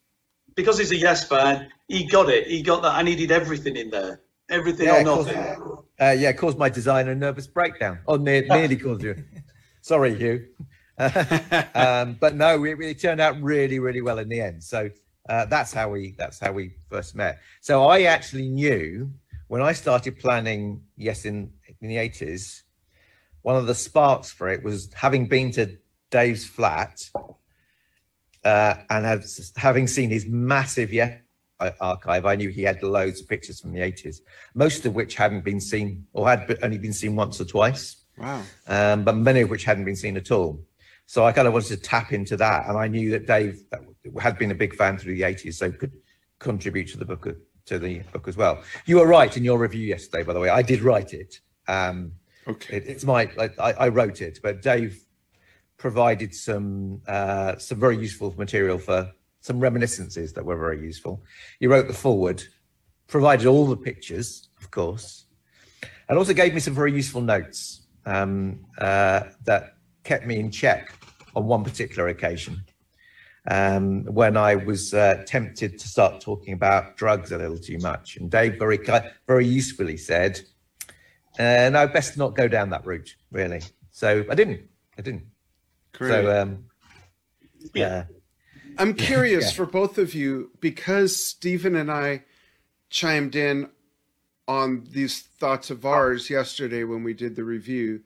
because 0.53 0.77
he's 0.77 0.91
a 0.91 0.97
Yes 0.97 1.25
fan, 1.25 1.69
he 1.87 2.07
got 2.07 2.29
it. 2.29 2.47
He 2.47 2.61
got 2.61 2.81
that. 2.81 2.93
I 2.93 3.03
needed 3.03 3.31
everything 3.31 3.77
in 3.77 3.89
there, 3.89 4.19
everything 4.49 4.87
yeah, 4.87 4.99
or 4.99 5.03
nothing. 5.03 5.35
Caused, 5.35 5.85
uh, 5.97 6.15
yeah, 6.17 6.33
caused 6.33 6.57
my 6.57 6.67
designer 6.67 7.11
a 7.11 7.15
nervous 7.15 7.47
breakdown. 7.47 7.99
Oh, 8.05 8.17
near, 8.17 8.45
nearly 8.49 8.75
caused 8.75 9.03
you. 9.03 9.23
Sorry, 9.81 10.13
Hugh. 10.15 10.47
um, 11.75 12.17
but 12.19 12.35
no, 12.35 12.63
it, 12.63 12.79
it, 12.81 13.01
turned 13.01 13.21
out 13.21 13.41
really, 13.41 13.79
really 13.79 14.01
well 14.01 14.19
in 14.19 14.29
the 14.29 14.41
end. 14.41 14.63
So 14.63 14.89
uh, 15.29 15.45
that's 15.45 15.73
how 15.73 15.89
we 15.89 16.15
that's 16.17 16.39
how 16.39 16.51
we 16.51 16.75
first 16.89 17.15
met. 17.15 17.39
So 17.61 17.85
I 17.85 18.03
actually 18.03 18.49
knew 18.49 19.11
when 19.47 19.61
I 19.61 19.73
started 19.73 20.19
planning 20.19 20.81
Yes 20.97 21.25
in 21.25 21.51
in 21.81 21.87
the 21.87 21.97
eighties. 21.97 22.63
One 23.43 23.55
of 23.55 23.65
the 23.65 23.73
sparks 23.73 24.31
for 24.31 24.49
it 24.49 24.61
was 24.63 24.93
having 24.93 25.25
been 25.25 25.51
to 25.53 25.75
Dave's 26.11 26.45
flat 26.45 27.09
uh, 28.43 28.75
and 28.89 29.03
have, 29.03 29.25
having 29.55 29.87
seen 29.87 30.11
his 30.11 30.27
massive 30.27 30.93
yeah, 30.93 31.17
archive, 31.79 32.25
I 32.25 32.35
knew 32.35 32.49
he 32.49 32.63
had 32.63 32.81
loads 32.83 33.21
of 33.21 33.27
pictures 33.27 33.59
from 33.59 33.73
the 33.73 33.79
80s, 33.79 34.21
most 34.53 34.85
of 34.85 34.95
which 34.95 35.15
hadn't 35.15 35.43
been 35.43 35.59
seen 35.59 36.05
or 36.13 36.27
had 36.29 36.57
only 36.63 36.77
been 36.77 36.93
seen 36.93 37.15
once 37.15 37.39
or 37.39 37.45
twice. 37.45 37.97
Wow. 38.17 38.43
Um, 38.67 39.03
but 39.03 39.15
many 39.15 39.41
of 39.41 39.49
which 39.49 39.63
hadn't 39.63 39.85
been 39.85 39.95
seen 39.95 40.17
at 40.17 40.31
all. 40.31 40.59
So 41.11 41.25
I 41.25 41.33
kind 41.33 41.45
of 41.45 41.51
wanted 41.51 41.67
to 41.67 41.75
tap 41.75 42.13
into 42.13 42.37
that. 42.37 42.69
And 42.69 42.77
I 42.77 42.87
knew 42.87 43.11
that 43.11 43.27
Dave 43.27 43.61
had 44.17 44.37
been 44.37 44.49
a 44.49 44.55
big 44.55 44.73
fan 44.73 44.97
through 44.97 45.15
the 45.15 45.23
80s, 45.23 45.55
so 45.55 45.69
could 45.69 45.91
contribute 46.39 46.87
to 46.91 46.97
the 46.97 47.03
book 47.03 47.27
to 47.65 47.77
the 47.77 47.99
book 48.13 48.29
as 48.29 48.37
well. 48.37 48.63
You 48.85 48.95
were 48.95 49.05
right 49.05 49.35
in 49.35 49.43
your 49.43 49.59
review 49.59 49.85
yesterday, 49.85 50.23
by 50.23 50.31
the 50.31 50.39
way. 50.39 50.47
I 50.47 50.61
did 50.61 50.79
write 50.79 51.13
it. 51.13 51.41
Um, 51.67 52.13
okay. 52.47 52.77
It, 52.77 52.83
it's 52.87 53.03
my, 53.03 53.29
I, 53.37 53.73
I 53.73 53.87
wrote 53.89 54.21
it, 54.21 54.39
but 54.41 54.61
Dave 54.61 55.03
provided 55.75 56.33
some 56.33 57.01
uh, 57.05 57.57
some 57.57 57.77
very 57.77 57.97
useful 57.97 58.33
material 58.37 58.77
for 58.77 59.11
some 59.41 59.59
reminiscences 59.59 60.31
that 60.31 60.45
were 60.45 60.57
very 60.57 60.79
useful. 60.79 61.21
He 61.59 61.67
wrote 61.67 61.89
the 61.89 61.93
foreword, 61.93 62.41
provided 63.07 63.47
all 63.47 63.67
the 63.67 63.75
pictures, 63.75 64.47
of 64.61 64.71
course, 64.71 65.25
and 66.07 66.17
also 66.17 66.33
gave 66.33 66.53
me 66.53 66.61
some 66.61 66.73
very 66.73 66.93
useful 66.93 67.19
notes 67.19 67.81
um, 68.05 68.65
uh, 68.77 69.23
that 69.43 69.75
kept 70.05 70.25
me 70.25 70.39
in 70.39 70.49
check 70.49 70.95
on 71.35 71.45
one 71.45 71.63
particular 71.63 72.07
occasion 72.07 72.63
um, 73.49 74.05
when 74.05 74.37
I 74.37 74.55
was 74.55 74.93
uh, 74.93 75.23
tempted 75.25 75.79
to 75.79 75.87
start 75.87 76.21
talking 76.21 76.53
about 76.53 76.97
drugs 76.97 77.31
a 77.31 77.37
little 77.37 77.57
too 77.57 77.79
much. 77.79 78.17
And 78.17 78.29
Dave 78.29 78.59
very 78.59 78.79
very 79.27 79.45
usefully 79.45 79.97
said, 79.97 80.41
uh, 81.39 81.69
"No, 81.71 81.87
best 81.87 82.17
not 82.17 82.35
go 82.35 82.47
down 82.47 82.69
that 82.69 82.85
route, 82.85 83.15
really." 83.31 83.61
So 83.91 84.25
I 84.29 84.35
didn't. 84.35 84.61
I 84.97 85.01
didn't. 85.01 85.25
Great. 85.93 86.09
So 86.09 86.41
um, 86.41 86.65
yeah. 87.73 88.05
I'm 88.77 88.93
curious 89.11 89.45
yeah. 89.45 89.55
for 89.55 89.65
both 89.65 89.97
of 89.97 90.13
you 90.13 90.51
because 90.59 91.15
Stephen 91.15 91.75
and 91.75 91.91
I 91.91 92.23
chimed 92.89 93.35
in 93.35 93.69
on 94.47 94.87
these 94.91 95.21
thoughts 95.21 95.69
of 95.69 95.85
ours 95.85 96.29
yesterday 96.29 96.83
when 96.83 97.03
we 97.03 97.13
did 97.13 97.35
the 97.35 97.43
review. 97.43 98.01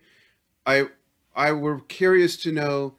I 0.65 0.88
I 1.36 1.51
were 1.51 1.82
curious 1.82 2.38
to 2.38 2.51
know 2.51 2.96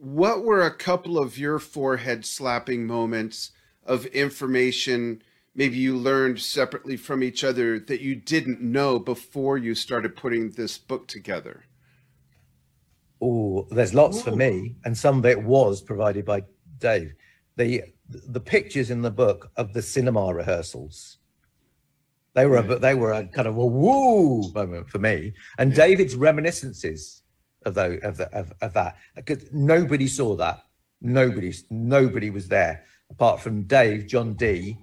what 0.00 0.42
were 0.42 0.62
a 0.62 0.74
couple 0.74 1.18
of 1.18 1.36
your 1.36 1.58
forehead 1.58 2.24
slapping 2.24 2.86
moments 2.86 3.52
of 3.84 4.06
information 4.06 5.22
maybe 5.54 5.76
you 5.76 5.94
learned 5.94 6.40
separately 6.40 6.96
from 6.96 7.22
each 7.22 7.44
other 7.44 7.78
that 7.78 8.00
you 8.00 8.14
didn't 8.14 8.62
know 8.62 8.98
before 8.98 9.58
you 9.58 9.74
started 9.74 10.16
putting 10.16 10.50
this 10.50 10.78
book 10.78 11.06
together? 11.06 11.64
Oh, 13.20 13.66
there's 13.70 13.92
lots 13.92 14.18
Ooh. 14.18 14.22
for 14.22 14.36
me, 14.36 14.76
and 14.86 14.96
some 14.96 15.18
of 15.18 15.26
it 15.26 15.42
was 15.42 15.82
provided 15.82 16.24
by 16.24 16.44
Dave. 16.78 17.12
The 17.56 17.82
the 18.08 18.40
pictures 18.40 18.90
in 18.90 19.02
the 19.02 19.10
book 19.10 19.52
of 19.56 19.72
the 19.74 19.82
cinema 19.82 20.34
rehearsals. 20.34 21.18
They 22.34 22.46
were 22.46 22.56
a, 22.56 22.62
hmm. 22.62 22.80
they 22.80 22.94
were 22.94 23.12
a 23.12 23.26
kind 23.26 23.46
of 23.46 23.56
a 23.56 23.66
woo 23.66 24.50
moment 24.52 24.88
for 24.88 24.98
me, 24.98 25.34
and 25.58 25.74
David's 25.74 26.16
reminiscences 26.16 27.22
of 27.64 27.74
those 27.74 28.00
of, 28.02 28.16
the, 28.16 28.34
of, 28.34 28.52
of 28.60 28.72
that 28.74 28.96
because 29.14 29.52
nobody 29.52 30.06
saw 30.06 30.34
that. 30.36 30.64
Nobody 31.02 31.52
nobody 31.70 32.30
was 32.30 32.48
there 32.48 32.84
apart 33.10 33.40
from 33.40 33.62
Dave, 33.62 34.06
John 34.06 34.34
D, 34.34 34.78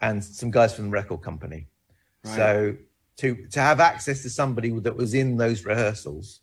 and 0.00 0.22
some 0.22 0.50
guys 0.50 0.74
from 0.74 0.86
the 0.86 0.90
record 0.90 1.22
company. 1.22 1.66
Right. 2.24 2.36
So 2.36 2.76
to 3.18 3.46
to 3.48 3.60
have 3.60 3.80
access 3.80 4.22
to 4.22 4.30
somebody 4.30 4.70
that 4.80 4.96
was 4.96 5.14
in 5.14 5.36
those 5.36 5.64
rehearsals 5.64 6.40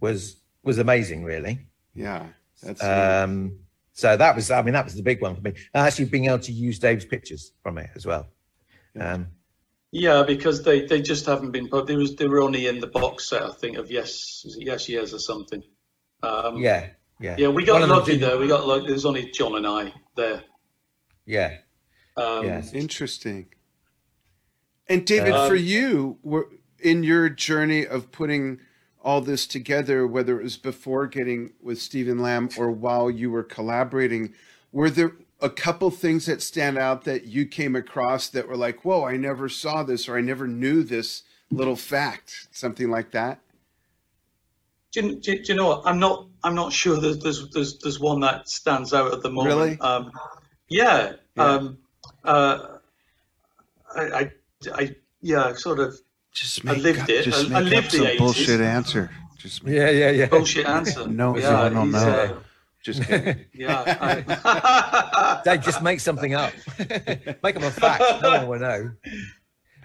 was 0.00 0.36
was 0.62 0.78
amazing, 0.78 1.24
really. 1.24 1.66
Yeah, 1.94 2.26
that's. 2.62 2.82
Um, 2.82 3.58
so 3.94 4.16
that 4.16 4.34
was, 4.34 4.50
I 4.50 4.62
mean, 4.62 4.72
that 4.72 4.84
was 4.84 4.94
the 4.94 5.02
big 5.02 5.20
one 5.20 5.34
for 5.34 5.42
me. 5.42 5.50
And 5.74 5.86
actually, 5.86 6.06
being 6.06 6.26
able 6.26 6.38
to 6.40 6.52
use 6.52 6.78
Dave's 6.78 7.04
pictures 7.04 7.52
from 7.62 7.78
it 7.78 7.90
as 7.94 8.06
well. 8.06 8.26
Um, 8.98 9.26
yeah, 9.92 10.22
because 10.26 10.64
they, 10.64 10.86
they 10.86 11.02
just 11.02 11.26
haven't 11.26 11.50
been. 11.50 11.68
But 11.68 11.86
they 11.86 11.96
was 11.96 12.16
they 12.16 12.26
were 12.26 12.40
only 12.40 12.66
in 12.66 12.80
the 12.80 12.86
box 12.86 13.28
set, 13.28 13.42
I 13.42 13.52
think, 13.52 13.76
of 13.76 13.90
yes, 13.90 14.44
yes, 14.58 14.88
yes, 14.88 15.12
or 15.12 15.18
something. 15.18 15.62
Um, 16.22 16.56
yeah, 16.56 16.88
yeah, 17.20 17.36
yeah. 17.38 17.48
We 17.48 17.64
got 17.64 17.86
lucky 17.86 18.16
there. 18.16 18.38
We 18.38 18.48
got 18.48 18.66
like 18.66 18.86
there's 18.86 19.04
only 19.04 19.30
John 19.30 19.54
and 19.56 19.66
I 19.66 19.92
there. 20.16 20.42
Yeah. 21.26 21.58
Um, 22.16 22.46
yeah. 22.46 22.62
Interesting. 22.72 23.48
And 24.88 25.06
David, 25.06 25.32
um, 25.32 25.48
for 25.48 25.54
you, 25.54 26.18
were 26.22 26.48
in 26.78 27.04
your 27.04 27.28
journey 27.28 27.86
of 27.86 28.10
putting 28.10 28.60
all 29.02 29.20
this 29.20 29.46
together, 29.46 30.06
whether 30.06 30.40
it 30.40 30.42
was 30.42 30.56
before 30.56 31.06
getting 31.06 31.52
with 31.62 31.80
Stephen 31.80 32.18
Lambe 32.18 32.58
or 32.58 32.70
while 32.70 33.10
you 33.10 33.30
were 33.30 33.42
collaborating, 33.42 34.32
were 34.70 34.90
there 34.90 35.16
a 35.42 35.50
couple 35.50 35.90
things 35.90 36.26
that 36.26 36.40
stand 36.40 36.78
out 36.78 37.04
that 37.04 37.26
you 37.26 37.46
came 37.46 37.76
across 37.76 38.28
that 38.28 38.48
were 38.48 38.56
like, 38.56 38.84
whoa, 38.84 39.04
I 39.04 39.16
never 39.16 39.48
saw 39.48 39.82
this 39.82 40.08
or 40.08 40.16
I 40.16 40.20
never 40.20 40.46
knew 40.46 40.82
this 40.82 41.24
little 41.50 41.76
fact, 41.76 42.48
something 42.50 42.90
like 42.90 43.10
that? 43.10 43.40
Do 44.92 45.00
you, 45.00 45.14
do, 45.16 45.36
do 45.36 45.42
you 45.44 45.54
know 45.54 45.68
what? 45.68 45.82
I'm 45.84 45.98
not. 45.98 46.26
I'm 46.44 46.54
not 46.54 46.72
sure. 46.72 47.00
There's, 47.00 47.18
there's 47.18 47.48
there's 47.50 47.78
there's 47.78 47.98
one 47.98 48.20
that 48.20 48.48
stands 48.48 48.92
out 48.92 49.12
at 49.12 49.22
the 49.22 49.30
moment. 49.30 49.54
Really? 49.54 49.80
Um, 49.80 50.12
yeah. 50.68 51.12
yeah. 51.34 51.44
Um, 51.44 51.78
uh, 52.24 52.78
I, 53.94 54.02
I, 54.02 54.30
I, 54.74 54.96
yeah, 55.22 55.54
sort 55.54 55.80
of 55.80 55.98
just 56.32 56.62
make, 56.64 56.76
I 56.76 56.80
lived 56.80 57.08
it. 57.08 57.24
Just 57.24 57.50
I, 57.50 57.60
make 57.60 57.72
I 57.72 57.78
up 57.78 57.90
some 57.90 58.16
bullshit 58.18 58.60
answer. 58.60 59.10
Just 59.38 59.64
yeah, 59.64 59.88
yeah, 59.90 60.10
yeah. 60.10 60.26
Bullshit 60.26 60.66
answer. 60.66 61.06
no, 61.08 61.38
yeah, 61.38 61.62
I 61.62 61.68
don't 61.70 61.90
know. 61.90 61.98
Uh, 61.98 62.38
just 62.82 63.02
kidding. 63.04 63.44
yeah. 63.54 63.96
I... 64.44 65.40
Dave, 65.44 65.62
just 65.62 65.82
make 65.82 66.00
something 66.00 66.34
up. 66.34 66.52
make 66.78 67.54
them 67.54 67.64
a 67.64 67.70
fact. 67.70 68.22
No 68.22 68.30
one 68.30 68.48
will 68.48 68.58
know. 68.58 68.90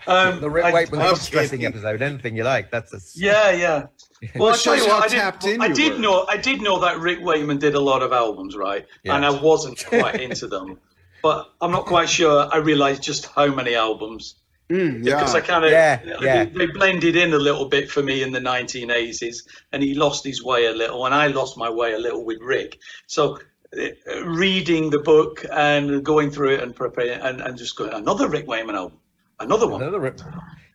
Um, 0.06 0.40
the 0.40 0.50
Rick 0.50 0.74
Wakeman 0.74 1.02
I, 1.02 1.14
stressing 1.16 1.66
episode, 1.66 2.02
anything 2.02 2.36
you 2.38 2.44
like. 2.44 2.72
That's 2.72 2.94
a 2.94 3.00
yeah, 3.20 3.52
yeah. 3.52 3.88
Well, 4.36 4.54
I 4.54 4.58
tell 4.58 4.76
you 4.76 4.88
what, 4.88 5.04
I 5.04 5.32
did, 5.38 5.60
I 5.60 5.68
did 5.68 6.00
know, 6.00 6.26
I 6.30 6.38
did 6.38 6.62
know 6.62 6.80
that 6.80 7.00
Rick 7.00 7.20
Wakeman 7.22 7.58
did 7.58 7.76
a 7.76 7.80
lot 7.80 8.02
of 8.02 8.14
albums, 8.14 8.56
right? 8.56 8.86
Yeah. 9.04 9.16
And 9.16 9.26
I 9.26 9.32
wasn't 9.32 9.84
quite 9.86 10.22
into 10.22 10.48
them, 10.48 10.80
but 11.22 11.52
I'm 11.60 11.72
not 11.72 11.86
quite 11.86 12.10
sure. 12.10 12.48
I 12.52 12.58
realised 12.58 13.04
just 13.04 13.26
how 13.26 13.48
many 13.48 13.76
albums 13.76 14.36
Mm, 14.70 15.06
yeah. 15.06 15.16
Because 15.16 15.34
I 15.34 15.42
kind 15.42 15.64
of 15.64 15.72
yeah, 15.72 16.02
yeah. 16.20 16.44
They, 16.44 16.52
they 16.52 16.66
blended 16.68 17.16
in 17.16 17.34
a 17.34 17.38
little 17.38 17.70
bit 17.70 17.90
for 17.90 18.04
me 18.04 18.22
in 18.22 18.32
the 18.32 18.40
1980s, 18.40 19.48
and 19.72 19.82
he 19.82 19.94
lost 19.94 20.26
his 20.26 20.44
way 20.44 20.66
a 20.66 20.74
little, 20.74 21.06
and 21.06 21.16
I 21.16 21.28
lost 21.28 21.58
my 21.58 21.70
way 21.70 21.94
a 21.94 22.00
little 22.00 22.26
with 22.26 22.40
Rick. 22.42 22.80
So 23.06 23.40
uh, 23.78 24.26
reading 24.26 24.90
the 24.90 25.00
book 25.00 25.46
and 25.52 26.04
going 26.04 26.32
through 26.32 26.56
it 26.56 26.64
and 26.64 26.76
preparing 26.76 27.20
and, 27.22 27.40
and 27.40 27.58
just 27.58 27.78
going 27.78 27.94
another 27.94 28.28
Rick 28.28 28.48
Wakeman 28.48 28.76
album, 28.76 29.00
another 29.40 29.68
one, 29.68 29.82
another 29.82 30.02
Rick. 30.02 30.20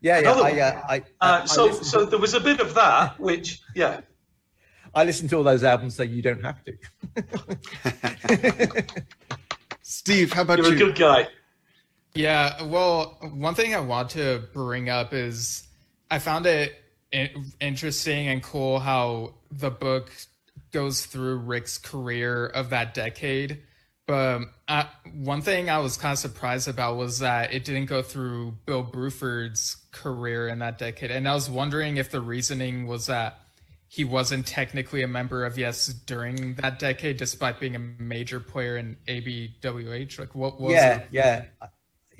Yeah, 0.00 0.20
yeah. 0.20 0.32
I, 0.32 0.60
uh, 0.60 0.82
I, 0.88 1.02
uh, 1.20 1.46
so 1.46 1.70
so 1.70 2.06
there 2.06 2.18
was 2.18 2.32
a 2.32 2.40
bit 2.40 2.60
of 2.60 2.72
that, 2.74 3.20
which 3.20 3.60
yeah. 3.74 4.00
I 4.94 5.04
listened 5.04 5.30
to 5.30 5.36
all 5.36 5.42
those 5.42 5.64
albums, 5.64 5.96
so 5.96 6.02
you 6.02 6.22
don't 6.22 6.42
have 6.42 6.62
to. 6.64 6.76
Steve, 9.82 10.32
how 10.32 10.42
about 10.42 10.58
You're 10.58 10.72
you? 10.72 10.78
You're 10.78 10.88
a 10.88 10.92
good 10.92 10.98
guy. 10.98 11.28
Yeah, 12.14 12.62
well, 12.64 13.18
one 13.32 13.54
thing 13.54 13.74
I 13.74 13.80
want 13.80 14.10
to 14.10 14.42
bring 14.52 14.88
up 14.88 15.14
is 15.14 15.66
I 16.10 16.18
found 16.18 16.46
it 16.46 16.74
interesting 17.60 18.28
and 18.28 18.42
cool 18.42 18.78
how 18.78 19.34
the 19.50 19.70
book 19.70 20.10
goes 20.72 21.06
through 21.06 21.36
Rick's 21.38 21.78
career 21.78 22.46
of 22.46 22.70
that 22.70 22.94
decade. 22.94 23.62
But 24.06 24.42
uh, 24.68 24.84
one 25.14 25.42
thing 25.42 25.70
I 25.70 25.78
was 25.78 25.96
kind 25.96 26.12
of 26.12 26.18
surprised 26.18 26.68
about 26.68 26.96
was 26.96 27.20
that 27.20 27.52
it 27.54 27.64
didn't 27.64 27.86
go 27.86 28.02
through 28.02 28.56
Bill 28.66 28.82
Bruford's 28.82 29.76
career 29.92 30.48
in 30.48 30.58
that 30.58 30.78
decade. 30.78 31.10
And 31.10 31.28
I 31.28 31.34
was 31.34 31.48
wondering 31.48 31.98
if 31.98 32.10
the 32.10 32.20
reasoning 32.20 32.86
was 32.86 33.06
that 33.06 33.38
he 33.88 34.04
wasn't 34.04 34.46
technically 34.46 35.02
a 35.02 35.08
member 35.08 35.44
of 35.44 35.56
Yes 35.56 35.86
during 35.86 36.54
that 36.54 36.78
decade, 36.78 37.18
despite 37.18 37.60
being 37.60 37.76
a 37.76 37.78
major 37.78 38.40
player 38.40 38.76
in 38.76 38.96
ABWH. 39.06 40.18
Like, 40.18 40.34
what 40.34 40.60
was 40.60 40.72
yeah, 40.72 40.96
it? 40.96 41.08
Yeah, 41.12 41.44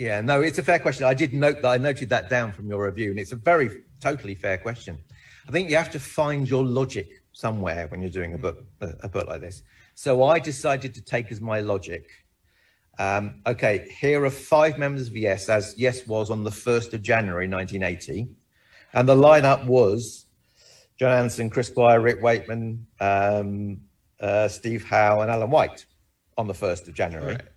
yeah, 0.02 0.20
no, 0.20 0.40
it's 0.42 0.58
a 0.58 0.64
fair 0.64 0.80
question. 0.80 1.04
I 1.04 1.14
did 1.14 1.32
note 1.32 1.62
that 1.62 1.68
I 1.68 1.78
noted 1.78 2.08
that 2.08 2.28
down 2.28 2.50
from 2.50 2.68
your 2.68 2.84
review, 2.84 3.10
and 3.10 3.20
it's 3.20 3.30
a 3.30 3.36
very 3.36 3.82
totally 4.00 4.34
fair 4.34 4.58
question. 4.58 4.98
I 5.48 5.52
think 5.52 5.70
you 5.70 5.76
have 5.76 5.92
to 5.92 6.00
find 6.00 6.50
your 6.50 6.64
logic 6.64 7.22
somewhere 7.32 7.86
when 7.86 8.02
you're 8.02 8.10
doing 8.10 8.34
a 8.34 8.38
book 8.38 8.64
a, 8.80 9.08
book 9.08 9.28
like 9.28 9.40
this. 9.40 9.62
So 9.94 10.24
I 10.24 10.40
decided 10.40 10.92
to 10.94 11.02
take 11.02 11.30
as 11.30 11.40
my 11.40 11.60
logic. 11.60 12.10
Um, 12.98 13.42
okay, 13.46 13.94
here 14.00 14.24
are 14.24 14.30
five 14.30 14.76
members 14.76 15.06
of 15.06 15.16
Yes, 15.16 15.48
as 15.48 15.74
Yes 15.78 16.04
was 16.04 16.30
on 16.30 16.42
the 16.42 16.50
first 16.50 16.94
of 16.94 17.02
January 17.02 17.46
1980, 17.48 18.26
and 18.94 19.08
the 19.08 19.14
lineup 19.14 19.64
was 19.66 20.26
John 20.98 21.12
Anderson, 21.12 21.48
Chris 21.48 21.68
Squire, 21.68 22.00
Rick 22.00 22.20
Wakeman, 22.20 22.84
um, 22.98 23.80
uh, 24.18 24.48
Steve 24.48 24.84
Howe, 24.84 25.20
and 25.20 25.30
Alan 25.30 25.50
White 25.50 25.86
on 26.36 26.48
the 26.48 26.54
first 26.54 26.88
of 26.88 26.94
January. 26.94 27.34
Right. 27.34 27.51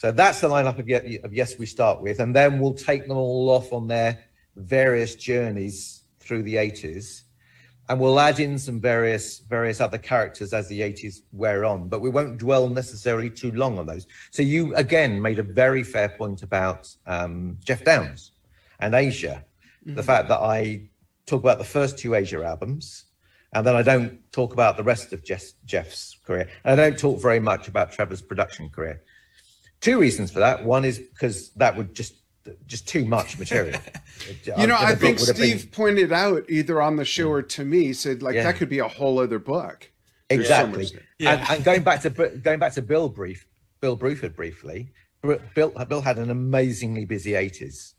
So 0.00 0.10
that's 0.10 0.40
the 0.40 0.48
lineup 0.48 0.78
of, 0.78 1.24
of 1.26 1.34
Yes 1.34 1.58
we 1.58 1.66
start 1.66 2.00
with, 2.00 2.20
and 2.20 2.34
then 2.34 2.58
we'll 2.58 2.72
take 2.72 3.06
them 3.06 3.18
all 3.18 3.50
off 3.50 3.70
on 3.70 3.86
their 3.86 4.18
various 4.56 5.14
journeys 5.14 6.04
through 6.20 6.42
the 6.44 6.54
80s, 6.54 7.24
and 7.86 8.00
we'll 8.00 8.18
add 8.18 8.40
in 8.40 8.58
some 8.58 8.80
various 8.80 9.40
various 9.40 9.78
other 9.78 9.98
characters 9.98 10.54
as 10.54 10.68
the 10.68 10.80
80s 10.80 11.20
wear 11.32 11.66
on, 11.66 11.90
but 11.90 12.00
we 12.00 12.08
won't 12.08 12.38
dwell 12.38 12.66
necessarily 12.70 13.28
too 13.28 13.52
long 13.52 13.78
on 13.78 13.84
those. 13.84 14.06
So 14.30 14.40
you 14.40 14.74
again 14.74 15.20
made 15.20 15.38
a 15.38 15.42
very 15.42 15.82
fair 15.82 16.08
point 16.08 16.42
about 16.42 16.88
um, 17.06 17.58
Geoff 17.62 17.84
Downes 17.84 18.32
and 18.78 18.94
Asia, 18.94 19.44
mm-hmm. 19.84 19.96
the 19.96 20.02
fact 20.02 20.28
that 20.28 20.40
I 20.40 20.88
talk 21.26 21.42
about 21.42 21.58
the 21.58 21.64
first 21.64 21.98
two 21.98 22.14
Asia 22.14 22.42
albums. 22.42 23.04
And 23.52 23.66
then 23.66 23.74
I 23.74 23.82
don't 23.82 24.20
talk 24.32 24.52
about 24.52 24.76
the 24.76 24.84
rest 24.84 25.12
of 25.12 25.24
Geoff's 25.24 26.16
career. 26.24 26.48
And 26.64 26.80
I 26.80 26.88
don't 26.88 26.98
talk 26.98 27.20
very 27.20 27.40
much 27.40 27.66
about 27.66 27.90
Trevor's 27.90 28.22
production 28.22 28.68
career. 28.70 29.02
Two 29.80 29.98
reasons 29.98 30.30
for 30.30 30.40
that. 30.40 30.64
One 30.64 30.84
is 30.84 30.98
because 30.98 31.50
that 31.54 31.76
would 31.76 31.94
just 31.94 32.14
just 32.66 32.88
too 32.88 33.04
much 33.04 33.38
material. 33.38 33.80
you 34.58 34.66
know, 34.66 34.76
I 34.78 34.94
think 34.94 35.18
Steve 35.18 35.62
been... 35.62 35.70
pointed 35.70 36.12
out 36.12 36.44
either 36.48 36.80
on 36.80 36.96
the 36.96 37.04
show 37.04 37.28
or 37.28 37.42
to 37.42 37.64
me 37.64 37.92
said 37.92 38.22
like 38.22 38.34
yeah. 38.34 38.44
that 38.44 38.56
could 38.56 38.68
be 38.68 38.78
a 38.78 38.88
whole 38.88 39.18
other 39.18 39.38
book. 39.38 39.90
Exactly. 40.28 40.86
So 40.86 40.98
yeah. 41.18 41.32
and, 41.32 41.50
and, 41.50 41.64
going 41.64 41.82
back 41.82 42.02
to 42.02 42.10
going 42.10 42.58
back 42.58 42.72
to 42.74 42.82
Bill 42.82 43.08
brief, 43.08 43.46
Bill 43.80 43.96
Bruford 43.96 44.36
briefly. 44.36 44.92
Bill 45.54 45.70
Bill 45.70 46.00
had 46.00 46.18
an 46.18 46.30
amazingly 46.30 47.04
busy 47.04 47.32
80s. 47.32 47.94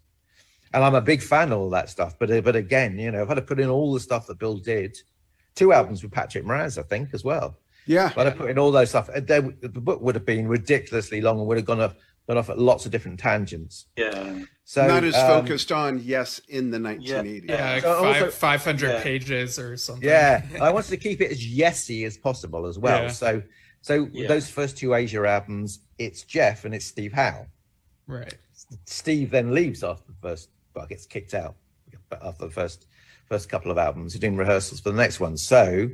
and 0.74 0.84
I'm 0.84 0.96
a 0.96 1.02
big 1.02 1.22
fan 1.22 1.52
of 1.52 1.60
all 1.60 1.70
that 1.72 1.90
stuff. 1.90 2.18
But 2.18 2.44
but 2.44 2.56
again, 2.56 2.98
you 2.98 3.12
know, 3.12 3.24
if 3.24 3.30
I'd 3.30 3.38
have 3.38 3.48
put 3.48 3.60
in 3.60 3.70
all 3.70 3.94
the 3.94 4.00
stuff 4.00 4.28
that 4.28 4.40
Bill 4.40 4.58
did, 4.58 4.98
two 5.56 5.74
albums 5.74 6.04
with 6.04 6.12
Patrick 6.12 6.46
Moraz, 6.46 6.78
I 6.78 6.84
think 6.84 7.10
as 7.14 7.24
well. 7.24 7.58
Yeah, 7.92 8.12
but 8.16 8.28
I 8.28 8.30
put 8.32 8.50
in 8.50 8.58
all 8.58 8.72
those 8.72 8.90
stuff. 8.90 9.10
They, 9.14 9.40
the 9.40 9.70
book 9.70 10.02
would 10.02 10.16
have 10.16 10.26
been 10.26 10.48
ridiculously 10.48 11.22
long 11.22 11.40
and 11.40 11.48
would 11.48 11.58
have 11.58 11.66
gone 11.66 11.82
off 11.82 11.96
gone 12.28 12.38
off 12.38 12.50
at 12.50 12.60
lots 12.60 12.86
of 12.86 12.92
different 12.92 13.20
tangents. 13.20 13.88
Yeah. 13.98 14.44
So 14.64 14.88
not 14.88 15.04
as 15.04 15.16
um, 15.16 15.42
focused 15.42 15.72
on 15.72 16.00
yes 16.04 16.40
in 16.48 16.72
the 16.72 16.78
1980s. 16.78 17.50
Yeah, 17.50 17.76
yeah 17.76 17.82
so 17.82 18.02
five, 18.04 18.24
also, 18.24 18.32
500 18.32 18.88
yeah. 18.88 19.04
pages 19.04 19.60
or 19.60 19.76
something. 19.76 20.08
Yeah, 20.08 20.46
I 20.62 20.72
wanted 20.72 20.90
to 20.92 20.98
keep 20.98 21.20
it 21.20 21.32
as 21.32 21.46
yesy 21.46 22.06
as 22.06 22.18
possible 22.18 22.66
as 22.66 22.80
well. 22.80 23.04
Yeah. 23.04 23.10
So 23.10 23.44
so 23.82 24.06
those 24.28 24.50
first 24.50 24.78
two 24.78 24.94
Asia 24.94 25.28
albums, 25.28 25.80
it's 25.98 26.24
Geoff 26.24 26.66
and 26.66 26.74
it's 26.74 26.86
Steve 26.86 27.14
Howe. 27.14 27.48
Right. 28.08 28.38
Steve 28.86 29.32
then 29.32 29.54
leaves 29.54 29.84
after 29.84 30.04
the 30.08 30.18
first, 30.22 30.50
well, 30.76 30.86
gets 30.86 31.06
kicked 31.06 31.34
out 31.34 31.56
after 32.22 32.46
the 32.46 32.52
first 32.52 32.88
first 33.28 33.50
couple 33.50 33.72
of 33.72 33.78
albums. 33.78 34.14
He's 34.14 34.20
doing 34.20 34.38
rehearsals 34.38 34.82
for 34.82 34.92
the 34.92 34.98
next 34.98 35.20
one. 35.20 35.38
So, 35.38 35.90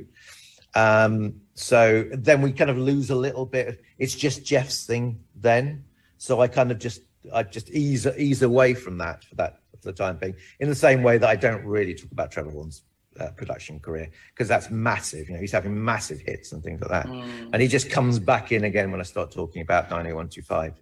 um, 0.74 1.40
so 1.58 2.08
then 2.12 2.40
we 2.40 2.52
kind 2.52 2.70
of 2.70 2.78
lose 2.78 3.10
a 3.10 3.16
little 3.16 3.44
bit. 3.44 3.82
It's 3.98 4.14
just 4.14 4.44
Geoff's 4.44 4.86
thing 4.86 5.18
then. 5.34 5.84
So 6.16 6.40
I 6.40 6.46
kind 6.46 6.70
of 6.70 6.78
just 6.78 7.02
I 7.34 7.42
just 7.42 7.68
ease 7.70 8.06
ease 8.06 8.42
away 8.42 8.74
from 8.74 8.96
that 8.98 9.24
for 9.24 9.34
that 9.34 9.58
for 9.80 9.90
the 9.90 9.92
time 9.92 10.18
being. 10.18 10.36
In 10.60 10.68
the 10.68 10.74
same 10.76 11.02
way 11.02 11.18
that 11.18 11.28
I 11.28 11.34
don't 11.34 11.64
really 11.64 11.94
talk 11.94 12.12
about 12.12 12.30
Trevor 12.30 12.52
Horn's 12.52 12.84
uh, 13.18 13.30
production 13.36 13.80
career 13.80 14.08
because 14.32 14.46
that's 14.46 14.70
massive. 14.70 15.28
You 15.28 15.34
know, 15.34 15.40
he's 15.40 15.50
having 15.50 15.84
massive 15.84 16.20
hits 16.20 16.52
and 16.52 16.62
things 16.62 16.80
like 16.80 16.90
that, 16.90 17.06
mm. 17.06 17.50
and 17.52 17.60
he 17.60 17.66
just 17.66 17.90
comes 17.90 18.20
back 18.20 18.52
in 18.52 18.62
again 18.62 18.92
when 18.92 19.00
I 19.00 19.04
start 19.04 19.32
talking 19.32 19.60
about 19.60 19.90
90125. 19.90 20.74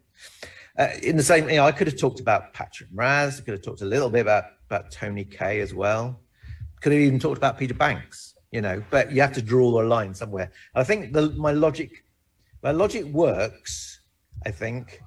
Uh, 0.78 0.88
in 1.02 1.16
the 1.16 1.22
same, 1.22 1.48
you 1.48 1.56
know, 1.56 1.64
I 1.64 1.72
could 1.72 1.86
have 1.86 1.98
talked 1.98 2.20
about 2.20 2.52
Patrick 2.52 2.90
Moraz. 2.90 3.40
I 3.40 3.44
could 3.44 3.52
have 3.52 3.62
talked 3.62 3.80
a 3.80 3.86
little 3.86 4.10
bit 4.10 4.20
about 4.20 4.44
about 4.66 4.90
Tony 4.90 5.24
Kaye 5.24 5.60
as 5.60 5.72
well. 5.72 6.20
Could 6.82 6.92
have 6.92 7.00
even 7.00 7.18
talked 7.18 7.38
about 7.38 7.56
Peter 7.56 7.72
Banks. 7.72 8.35
You 8.56 8.62
know, 8.62 8.82
but 8.88 9.12
you 9.12 9.20
have 9.20 9.34
to 9.34 9.42
draw 9.42 9.82
a 9.82 9.84
line 9.84 10.14
somewhere. 10.14 10.50
I 10.74 10.82
think 10.82 11.12
the, 11.12 11.28
my 11.46 11.52
logic, 11.52 11.90
my 12.62 12.70
logic 12.70 13.04
works. 13.04 14.00
I 14.46 14.50
think, 14.50 15.02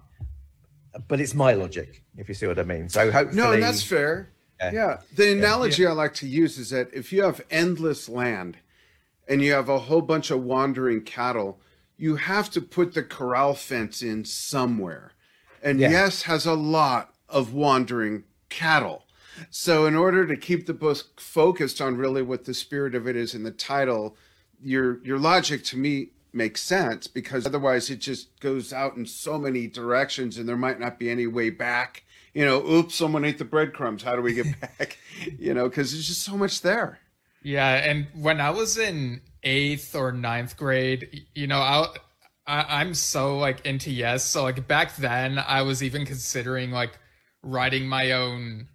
but 1.08 1.20
it's 1.20 1.34
my 1.34 1.54
logic, 1.54 2.04
if 2.16 2.28
you 2.30 2.36
see 2.36 2.46
what 2.46 2.60
I 2.60 2.64
mean. 2.64 2.90
So 2.90 3.10
hopefully, 3.10 3.42
no, 3.42 3.54
and 3.54 3.64
that's 3.64 3.82
fair. 3.82 4.30
Yeah. 4.60 4.72
yeah. 4.72 4.98
The 5.16 5.32
analogy 5.32 5.82
yeah. 5.82 5.90
I 5.90 5.94
like 5.94 6.14
to 6.16 6.28
use 6.28 6.60
is 6.60 6.70
that 6.70 6.94
if 6.94 7.12
you 7.12 7.24
have 7.24 7.42
endless 7.50 8.08
land 8.08 8.58
and 9.28 9.42
you 9.42 9.54
have 9.54 9.68
a 9.68 9.80
whole 9.80 10.04
bunch 10.04 10.30
of 10.30 10.44
wandering 10.44 11.02
cattle, 11.02 11.60
you 11.98 12.18
have 12.18 12.52
to 12.52 12.62
put 12.62 12.94
the 12.94 13.02
corral 13.02 13.56
fence 13.56 14.04
in 14.04 14.26
somewhere. 14.26 15.14
And 15.64 15.80
yeah. 15.80 15.90
Yes 15.90 16.22
has 16.24 16.46
a 16.46 16.54
lot 16.54 17.16
of 17.28 17.52
wandering 17.52 18.26
cattle. 18.50 19.06
So, 19.50 19.86
in 19.86 19.96
order 19.96 20.26
to 20.26 20.36
keep 20.36 20.66
the 20.66 20.74
book 20.74 21.20
focused 21.20 21.82
on 21.82 21.98
really 21.98 22.22
what 22.22 22.46
the 22.46 22.54
spirit 22.54 22.96
of 22.96 23.08
it 23.08 23.16
is 23.16 23.34
in 23.34 23.44
the 23.44 23.52
title, 23.52 24.18
your 24.62 25.04
your 25.06 25.20
logic 25.20 25.64
to 25.66 25.78
me 25.78 26.10
makes 26.32 26.62
sense 26.62 27.08
because 27.08 27.46
otherwise 27.46 27.90
it 27.90 27.98
just 27.98 28.40
goes 28.40 28.72
out 28.72 28.96
in 28.96 29.06
so 29.06 29.40
many 29.40 29.66
directions 29.66 30.38
and 30.38 30.48
there 30.48 30.58
might 30.58 30.80
not 30.80 31.00
be 31.00 31.10
any 31.10 31.26
way 31.26 31.50
back 31.50 32.04
you 32.34 32.46
know, 32.46 32.66
oops, 32.66 32.96
someone 32.96 33.26
ate 33.26 33.38
the 33.38 33.46
breadcrumbs. 33.46 34.04
How 34.04 34.16
do 34.16 34.22
we 34.22 34.34
get 34.34 34.60
back? 34.62 34.98
you 35.38 35.54
know, 35.54 35.68
because 35.68 35.92
there's 35.92 36.08
just 36.08 36.24
so 36.24 36.38
much 36.38 36.62
there. 36.62 37.00
Yeah, 37.42 37.76
and 37.76 38.08
when 38.14 38.42
I 38.42 38.50
was 38.50 38.78
in 38.78 39.22
eighth 39.44 39.96
or 39.96 40.12
ninth 40.12 40.58
grade, 40.58 41.26
you 41.34 41.48
know, 41.48 41.60
I, 41.60 41.88
I 42.46 42.82
I'm 42.82 42.94
so 42.94 43.38
like 43.38 43.66
into 43.66 43.92
yes. 43.92 44.26
So 44.26 44.44
like 44.44 44.68
back 44.68 44.96
then, 44.98 45.40
I 45.40 45.62
was 45.62 45.82
even 45.82 46.06
considering 46.06 46.72
like 46.72 46.98
writing 47.42 47.88
my 47.88 48.12
own 48.12 48.68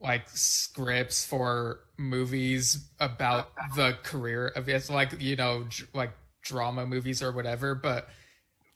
like 0.00 0.28
scripts 0.28 1.24
for 1.24 1.80
movies 1.98 2.88
about 2.98 3.50
the 3.76 3.96
career 4.02 4.48
of 4.48 4.68
it's 4.68 4.90
like 4.90 5.20
you 5.20 5.36
know, 5.36 5.66
like 5.92 6.12
drama 6.42 6.86
movies 6.86 7.22
or 7.22 7.32
whatever. 7.32 7.74
But 7.74 8.08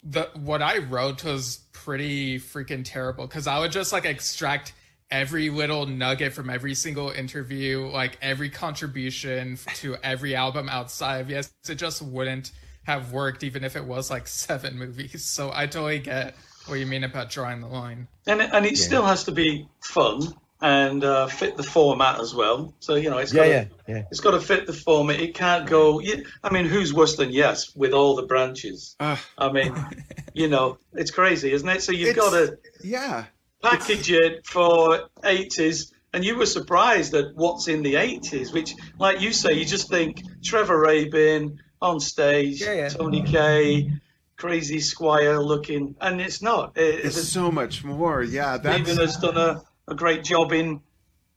the 0.02 0.28
what 0.34 0.62
I 0.62 0.78
wrote 0.78 1.24
was 1.24 1.60
pretty 1.72 2.38
freaking 2.38 2.82
terrible 2.84 3.26
because 3.26 3.46
I 3.46 3.58
would 3.58 3.72
just 3.72 3.92
like 3.92 4.04
extract 4.04 4.74
every 5.10 5.48
little 5.48 5.86
nugget 5.86 6.32
from 6.32 6.50
every 6.50 6.74
single 6.74 7.10
interview, 7.10 7.86
like 7.86 8.18
every 8.20 8.50
contribution 8.50 9.58
to 9.76 9.96
every 10.02 10.34
album 10.34 10.68
outside 10.68 11.18
of 11.22 11.30
yes, 11.30 11.52
it 11.68 11.76
just 11.76 12.02
wouldn't 12.02 12.52
have 12.84 13.12
worked 13.12 13.42
even 13.42 13.64
if 13.64 13.76
it 13.76 13.84
was 13.84 14.10
like 14.10 14.26
seven 14.26 14.78
movies. 14.78 15.24
So 15.24 15.50
I 15.54 15.66
totally 15.66 16.00
get 16.00 16.34
what 16.66 16.78
you 16.78 16.86
mean 16.86 17.04
about 17.04 17.30
drawing 17.30 17.62
the 17.62 17.68
line. 17.68 18.08
And 18.26 18.42
and 18.42 18.66
it 18.66 18.72
yeah. 18.72 18.84
still 18.84 19.06
has 19.06 19.24
to 19.24 19.32
be 19.32 19.66
fun 19.80 20.34
and 20.60 21.04
uh, 21.04 21.26
fit 21.26 21.56
the 21.56 21.62
format 21.62 22.20
as 22.20 22.34
well. 22.34 22.74
So 22.80 22.94
you 22.94 23.10
know, 23.10 23.18
it's 23.18 23.32
got 23.32 23.48
yeah, 23.48 23.64
to, 23.64 23.70
yeah, 23.86 23.96
yeah. 23.96 24.02
it's 24.10 24.20
got 24.20 24.32
to 24.32 24.40
fit 24.40 24.66
the 24.66 24.72
format. 24.72 25.20
It 25.20 25.34
can't 25.34 25.68
go. 25.68 26.00
I 26.42 26.52
mean, 26.52 26.66
who's 26.66 26.92
worse 26.92 27.16
than 27.16 27.30
Yes 27.30 27.74
with 27.74 27.92
all 27.92 28.16
the 28.16 28.22
branches? 28.22 28.96
Uh, 29.00 29.16
I 29.36 29.52
mean, 29.52 29.74
you 30.32 30.48
know, 30.48 30.78
it's 30.92 31.10
crazy, 31.10 31.52
isn't 31.52 31.68
it? 31.68 31.82
So 31.82 31.92
you've 31.92 32.16
got 32.16 32.30
to 32.30 32.58
yeah 32.82 33.26
package 33.62 34.10
it 34.10 34.46
for 34.46 35.08
eighties. 35.24 35.92
And 36.12 36.24
you 36.24 36.36
were 36.38 36.46
surprised 36.46 37.12
at 37.14 37.34
what's 37.34 37.66
in 37.66 37.82
the 37.82 37.94
80s, 37.94 38.52
which, 38.52 38.76
like 39.00 39.20
you 39.20 39.32
say, 39.32 39.54
you 39.54 39.64
just 39.64 39.88
think 39.88 40.22
Trevor 40.44 40.78
Rabin 40.78 41.58
on 41.82 41.98
stage, 41.98 42.62
Tony 42.94 43.24
Kaye, 43.24 43.90
crazy 44.36 44.78
squire 44.78 45.40
looking, 45.40 45.96
and 46.00 46.20
it's 46.20 46.40
not. 46.40 46.76
It, 46.76 47.04
it's, 47.04 47.16
it's 47.16 47.28
so 47.28 47.50
much 47.50 47.82
more. 47.82 48.22
Yeah, 48.22 48.58
that's... 48.58 48.78
Even 48.78 48.98
has 48.98 49.16
done 49.16 49.36
a 49.36 49.62
a 49.88 49.94
great 49.94 50.24
job 50.24 50.52
in 50.52 50.80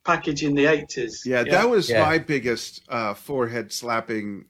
packaging 0.06 0.56
the 0.56 0.66
80s. 0.66 1.26
Yeah, 1.26 1.44
yeah. 1.46 1.52
that 1.52 1.70
was 1.70 1.90
yeah. 1.90 2.04
my 2.04 2.18
biggest 2.18 2.82
uh, 2.90 3.14
forehead 3.14 3.72
slapping 3.72 4.46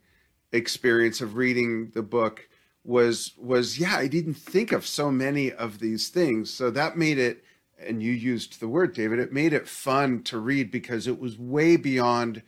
experience 0.52 1.20
of 1.20 1.36
reading 1.36 1.92
the 1.94 2.04
book 2.04 2.48
was 2.84 3.34
was 3.38 3.78
yeah, 3.78 3.98
I 3.98 4.08
didn't 4.08 4.36
think 4.36 4.72
of 4.72 4.88
so 4.88 5.12
many 5.12 5.52
of 5.52 5.80
these 5.80 6.10
things. 6.10 6.54
So 6.54 6.72
that 6.72 6.98
made 6.98 7.18
it 7.18 7.44
and 7.80 8.02
you 8.02 8.12
used 8.12 8.60
the 8.60 8.68
word 8.68 8.94
David, 8.94 9.20
it 9.20 9.34
made 9.34 9.54
it 9.54 9.68
fun 9.68 10.24
to 10.24 10.40
read 10.40 10.72
because 10.72 11.06
it 11.06 11.20
was 11.20 11.38
way 11.38 11.76
beyond 11.76 12.42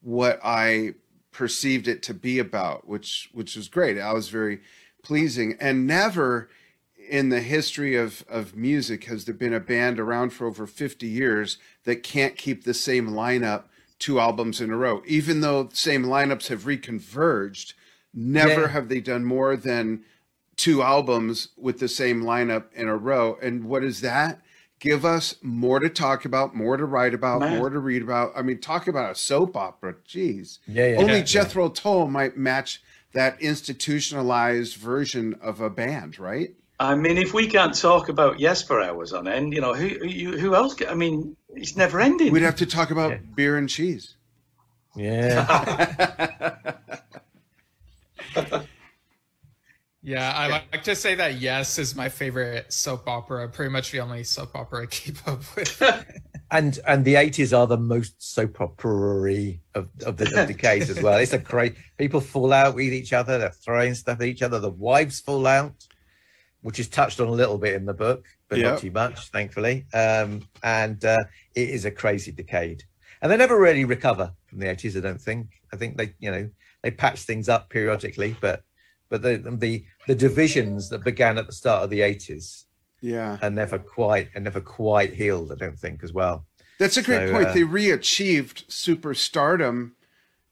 what 0.00 0.38
I 0.44 0.94
perceived 1.32 1.88
it 1.88 2.02
to 2.04 2.14
be 2.14 2.38
about, 2.38 2.86
which 2.86 3.30
which 3.32 3.56
was 3.56 3.68
great. 3.68 3.98
I 3.98 4.12
was 4.12 4.28
very 4.28 4.60
pleasing 5.02 5.56
and 5.60 5.86
never 5.86 6.50
in 7.08 7.30
the 7.30 7.40
history 7.40 7.96
of, 7.96 8.24
of 8.28 8.54
music 8.54 9.04
has 9.04 9.24
there 9.24 9.34
been 9.34 9.54
a 9.54 9.60
band 9.60 9.98
around 9.98 10.30
for 10.30 10.46
over 10.46 10.66
50 10.66 11.06
years 11.06 11.58
that 11.84 12.02
can't 12.02 12.36
keep 12.36 12.64
the 12.64 12.74
same 12.74 13.08
lineup 13.08 13.64
two 13.98 14.20
albums 14.20 14.60
in 14.60 14.70
a 14.70 14.76
row. 14.76 15.02
Even 15.06 15.40
though 15.40 15.68
same 15.72 16.04
lineups 16.04 16.48
have 16.48 16.64
reconverged 16.64 17.74
never 18.14 18.62
yeah. 18.62 18.68
have 18.68 18.88
they 18.88 19.00
done 19.00 19.24
more 19.24 19.56
than 19.56 20.04
two 20.56 20.82
albums 20.82 21.48
with 21.56 21.78
the 21.78 21.88
same 21.88 22.22
lineup 22.22 22.64
in 22.74 22.88
a 22.88 22.96
row. 22.96 23.38
And 23.42 23.64
what 23.64 23.84
is 23.84 24.00
that? 24.02 24.40
Give 24.80 25.04
us 25.04 25.34
more 25.42 25.80
to 25.80 25.88
talk 25.88 26.24
about 26.24 26.54
more 26.54 26.76
to 26.76 26.84
write 26.84 27.14
about 27.14 27.40
Man. 27.40 27.58
more 27.58 27.70
to 27.70 27.80
read 27.80 28.02
about. 28.02 28.32
I 28.36 28.42
mean 28.42 28.60
talk 28.60 28.86
about 28.86 29.12
a 29.12 29.14
soap 29.16 29.56
opera. 29.56 29.94
Jeez. 30.06 30.58
Yeah, 30.68 30.86
yeah 30.86 30.98
only 30.98 31.14
yeah, 31.14 31.22
jethro 31.22 31.68
tull 31.68 32.06
might 32.06 32.36
match 32.36 32.80
that 33.12 33.40
institutionalized 33.40 34.76
version 34.76 35.34
of 35.40 35.60
a 35.60 35.70
band 35.70 36.18
right 36.18 36.54
I 36.80 36.94
mean, 36.94 37.18
if 37.18 37.34
we 37.34 37.48
can't 37.48 37.74
talk 37.74 38.08
about 38.08 38.38
yes 38.38 38.62
for 38.62 38.80
hours 38.80 39.12
on 39.12 39.26
end, 39.26 39.52
you 39.52 39.60
know, 39.60 39.74
who 39.74 39.88
who, 39.88 40.38
who 40.38 40.54
else? 40.54 40.76
I 40.88 40.94
mean, 40.94 41.36
it's 41.50 41.76
never 41.76 42.00
ending. 42.00 42.32
We'd 42.32 42.42
have 42.42 42.56
to 42.56 42.66
talk 42.66 42.92
about 42.92 43.10
yeah. 43.10 43.18
beer 43.34 43.56
and 43.56 43.68
cheese. 43.68 44.14
Yeah. 44.94 46.76
yeah, 50.02 50.32
I 50.34 50.48
like 50.48 50.84
to 50.84 50.94
say 50.94 51.16
that 51.16 51.34
Yes 51.40 51.78
is 51.78 51.96
my 51.96 52.08
favorite 52.08 52.72
soap 52.72 53.08
opera. 53.08 53.48
Pretty 53.48 53.70
much 53.70 53.90
the 53.90 54.00
only 54.00 54.22
soap 54.22 54.54
opera 54.54 54.84
I 54.84 54.86
keep 54.86 55.16
up 55.26 55.42
with. 55.56 55.82
and 56.52 56.78
and 56.86 57.04
the 57.04 57.16
eighties 57.16 57.52
are 57.52 57.66
the 57.66 57.76
most 57.76 58.22
soap 58.22 58.60
opera 58.60 59.54
of, 59.74 59.88
of 60.06 60.16
the 60.16 60.26
of 60.26 60.46
decades 60.46 60.90
as 60.96 61.02
well. 61.02 61.18
It's 61.18 61.32
a 61.32 61.38
great 61.38 61.74
people 61.96 62.20
fall 62.20 62.52
out 62.52 62.76
with 62.76 62.92
each 62.92 63.12
other. 63.12 63.38
They're 63.38 63.50
throwing 63.50 63.94
stuff 63.94 64.20
at 64.20 64.26
each 64.26 64.42
other. 64.42 64.60
The 64.60 64.70
wives 64.70 65.18
fall 65.18 65.44
out 65.46 65.74
which 66.62 66.78
is 66.78 66.88
touched 66.88 67.20
on 67.20 67.28
a 67.28 67.32
little 67.32 67.58
bit 67.58 67.74
in 67.74 67.84
the 67.84 67.94
book, 67.94 68.26
but 68.48 68.58
yep. 68.58 68.72
not 68.72 68.80
too 68.80 68.90
much, 68.90 69.28
thankfully. 69.28 69.86
Um, 69.94 70.42
and 70.62 71.04
uh, 71.04 71.18
it 71.54 71.68
is 71.70 71.84
a 71.84 71.90
crazy 71.90 72.32
decade. 72.32 72.84
And 73.22 73.30
they 73.30 73.36
never 73.36 73.58
really 73.58 73.84
recover 73.84 74.32
from 74.46 74.58
the 74.58 74.66
80s, 74.66 74.96
I 74.96 75.00
don't 75.00 75.20
think. 75.20 75.48
I 75.72 75.76
think 75.76 75.96
they, 75.96 76.14
you 76.18 76.30
know, 76.30 76.48
they 76.82 76.90
patch 76.90 77.22
things 77.22 77.48
up 77.48 77.68
periodically, 77.68 78.36
but 78.40 78.62
but 79.08 79.22
the 79.22 79.38
the 79.58 79.84
the 80.06 80.14
divisions 80.14 80.90
that 80.90 81.04
began 81.04 81.38
at 81.38 81.46
the 81.46 81.52
start 81.52 81.82
of 81.82 81.90
the 81.90 82.00
80s 82.00 82.64
yeah 83.00 83.38
are 83.42 83.50
never 83.50 83.78
quite 83.78 84.28
are 84.34 84.40
never 84.40 84.60
quite 84.60 85.14
healed, 85.14 85.50
I 85.52 85.56
don't 85.56 85.78
think, 85.78 86.04
as 86.04 86.12
well. 86.12 86.46
That's 86.78 86.96
a 86.96 87.02
great 87.02 87.28
so, 87.28 87.32
point. 87.32 87.48
Uh, 87.48 87.52
they 87.54 87.64
re-achieved 87.64 88.68
superstardom 88.68 89.92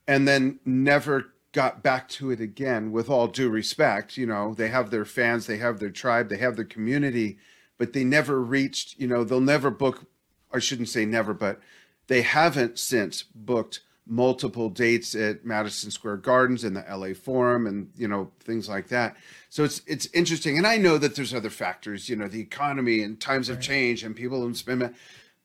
and 0.08 0.26
then 0.26 0.58
never 0.64 1.32
got 1.56 1.82
back 1.82 2.08
to 2.08 2.30
it 2.30 2.40
again 2.40 2.92
with 2.92 3.08
all 3.08 3.26
due 3.26 3.48
respect 3.48 4.16
you 4.16 4.26
know 4.26 4.54
they 4.54 4.68
have 4.68 4.90
their 4.90 5.04
fans 5.04 5.46
they 5.46 5.56
have 5.56 5.80
their 5.80 5.90
tribe 5.90 6.28
they 6.28 6.36
have 6.36 6.56
their 6.56 6.64
community 6.64 7.38
but 7.78 7.92
they 7.94 8.04
never 8.04 8.42
reached 8.42 8.98
you 9.00 9.06
know 9.06 9.24
they'll 9.24 9.40
never 9.40 9.70
book 9.70 10.06
I 10.52 10.58
shouldn't 10.58 10.88
say 10.88 11.04
never, 11.04 11.34
but 11.34 11.60
they 12.06 12.22
haven't 12.22 12.78
since 12.78 13.22
booked 13.22 13.80
multiple 14.08 14.70
dates 14.70 15.14
at 15.14 15.44
Madison 15.44 15.90
Square 15.90 16.18
Gardens 16.18 16.62
and 16.62 16.76
the 16.76 16.84
LA 16.88 17.12
Forum 17.12 17.66
and 17.66 17.90
you 17.96 18.08
know 18.08 18.30
things 18.40 18.68
like 18.68 18.88
that. 18.88 19.16
So 19.50 19.64
it's 19.64 19.82
it's 19.86 20.06
interesting, 20.14 20.56
and 20.56 20.66
I 20.66 20.78
know 20.78 20.98
that 20.98 21.16
there's 21.16 21.34
other 21.34 21.50
factors, 21.50 22.08
you 22.08 22.16
know, 22.16 22.28
the 22.28 22.40
economy 22.40 23.02
and 23.02 23.20
times 23.20 23.48
right. 23.48 23.56
have 23.56 23.64
changed 23.64 24.04
and 24.04 24.14
people 24.14 24.40
don't 24.40 24.54
spend, 24.54 24.94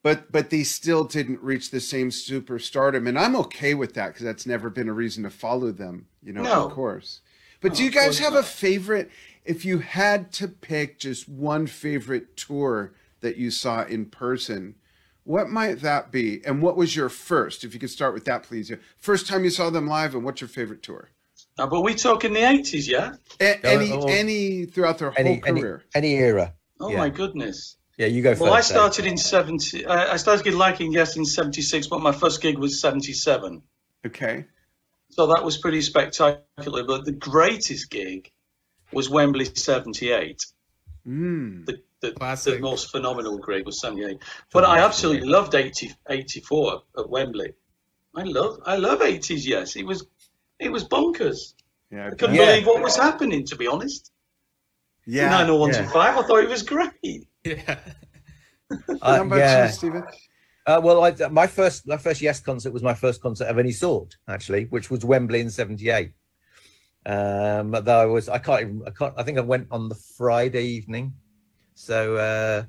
but 0.02 0.32
but 0.32 0.50
they 0.50 0.64
still 0.64 1.04
didn't 1.04 1.40
reach 1.42 1.70
the 1.70 1.80
same 1.80 2.10
superstardom, 2.10 3.08
and 3.08 3.18
I'm 3.18 3.36
okay 3.36 3.74
with 3.74 3.94
that 3.94 4.08
because 4.08 4.24
that's 4.24 4.46
never 4.46 4.70
been 4.70 4.88
a 4.88 4.92
reason 4.92 5.22
to 5.22 5.30
follow 5.30 5.70
them, 5.70 6.06
you 6.22 6.32
know, 6.32 6.42
no. 6.42 6.66
of 6.66 6.72
course. 6.72 7.20
But 7.60 7.72
no, 7.72 7.78
do 7.78 7.84
you 7.84 7.90
guys 7.90 8.18
have 8.18 8.34
not. 8.34 8.40
a 8.40 8.46
favorite? 8.46 9.10
If 9.44 9.64
you 9.64 9.78
had 9.78 10.32
to 10.34 10.48
pick 10.48 10.98
just 10.98 11.28
one 11.28 11.66
favorite 11.66 12.36
tour 12.36 12.92
that 13.20 13.36
you 13.36 13.50
saw 13.50 13.84
in 13.84 14.06
person, 14.06 14.76
what 15.24 15.48
might 15.48 15.80
that 15.80 16.10
be? 16.10 16.44
And 16.44 16.62
what 16.62 16.76
was 16.76 16.94
your 16.94 17.08
first? 17.08 17.64
If 17.64 17.74
you 17.74 17.80
could 17.80 17.90
start 17.90 18.14
with 18.14 18.24
that, 18.24 18.42
please. 18.42 18.72
First 18.98 19.26
time 19.26 19.44
you 19.44 19.50
saw 19.50 19.70
them 19.70 19.86
live, 19.86 20.14
and 20.14 20.24
what's 20.24 20.40
your 20.40 20.48
favorite 20.48 20.82
tour? 20.82 21.10
Uh, 21.58 21.66
but 21.66 21.82
we 21.82 21.94
talk 21.94 22.24
in 22.24 22.32
the 22.32 22.48
eighties, 22.48 22.88
yeah? 22.88 23.14
A- 23.40 23.64
any, 23.64 23.92
oh, 23.92 24.06
any 24.06 24.64
throughout 24.64 24.98
their 24.98 25.12
any, 25.18 25.34
whole 25.34 25.40
career, 25.40 25.84
any, 25.94 26.14
any 26.14 26.22
era. 26.22 26.54
Oh 26.80 26.90
yeah. 26.90 26.98
my 26.98 27.08
goodness! 27.08 27.76
Yeah, 27.98 28.06
you 28.06 28.22
go 28.22 28.30
first. 28.30 28.42
Well, 28.42 28.54
I 28.54 28.62
started 28.62 29.06
in 29.06 29.16
seventy. 29.16 29.86
I 29.86 30.16
started 30.16 30.54
liking 30.54 30.92
Yes 30.92 31.16
in 31.16 31.24
seventy 31.24 31.62
six, 31.62 31.86
but 31.86 32.00
my 32.00 32.12
first 32.12 32.40
gig 32.40 32.58
was 32.58 32.80
seventy 32.80 33.12
seven. 33.12 33.62
Okay. 34.06 34.46
So 35.10 35.26
that 35.26 35.44
was 35.44 35.58
pretty 35.58 35.82
spectacular. 35.82 36.84
But 36.84 37.04
the 37.04 37.12
greatest 37.12 37.90
gig 37.90 38.30
was 38.92 39.10
Wembley 39.10 39.44
seventy 39.44 40.10
eight. 40.10 40.42
Mm. 41.06 41.66
The 41.66 41.82
the, 42.02 42.40
the 42.44 42.58
most 42.58 42.90
phenomenal 42.90 43.38
gig 43.38 43.64
was 43.64 43.80
78. 43.80 44.18
But 44.52 44.64
I 44.64 44.80
absolutely 44.80 45.28
loved 45.28 45.54
80, 45.54 45.94
84 46.08 46.82
at 46.98 47.08
Wembley. 47.08 47.54
I 48.14 48.24
love 48.24 48.60
I 48.66 48.76
love 48.76 49.00
80s. 49.00 49.46
Yes, 49.46 49.76
it 49.76 49.86
was 49.86 50.04
it 50.58 50.70
was 50.70 50.84
bonkers. 50.84 51.54
Yeah, 51.90 52.08
I 52.08 52.10
couldn't 52.10 52.34
yeah. 52.34 52.46
believe 52.46 52.66
what 52.66 52.82
was 52.82 52.96
happening. 52.96 53.46
To 53.46 53.56
be 53.56 53.66
honest. 53.66 54.12
Yeah. 55.06 55.30
90125. 55.30 55.94
Yeah. 55.94 56.20
I 56.20 56.26
thought 56.26 56.44
it 56.44 56.50
was 56.50 56.62
great. 56.62 57.28
Yeah. 57.50 57.78
uh, 59.02 59.26
yeah. 59.32 59.66
You, 59.66 59.72
Stephen? 59.72 60.04
Uh, 60.64 60.80
well, 60.82 61.04
I, 61.04 61.10
my 61.28 61.46
first 61.46 61.86
my 61.86 61.96
first 61.96 62.22
Yes 62.22 62.40
concert 62.40 62.72
was 62.72 62.82
my 62.82 62.94
first 62.94 63.20
concert 63.20 63.46
of 63.46 63.58
any 63.58 63.72
sort, 63.72 64.16
actually, 64.28 64.66
which 64.66 64.90
was 64.90 65.04
Wembley 65.04 65.40
in 65.40 65.50
'78. 65.50 66.12
Um, 67.04 67.72
though 67.72 68.00
I 68.00 68.06
was, 68.06 68.28
I 68.28 68.38
can't 68.38 68.60
even, 68.60 68.82
I 68.86 68.90
can't, 68.90 69.12
I 69.16 69.24
think 69.24 69.38
I 69.38 69.40
went 69.40 69.66
on 69.72 69.88
the 69.88 69.96
Friday 70.16 70.64
evening 70.64 71.14
so, 71.74 72.16
uh, 72.16 72.64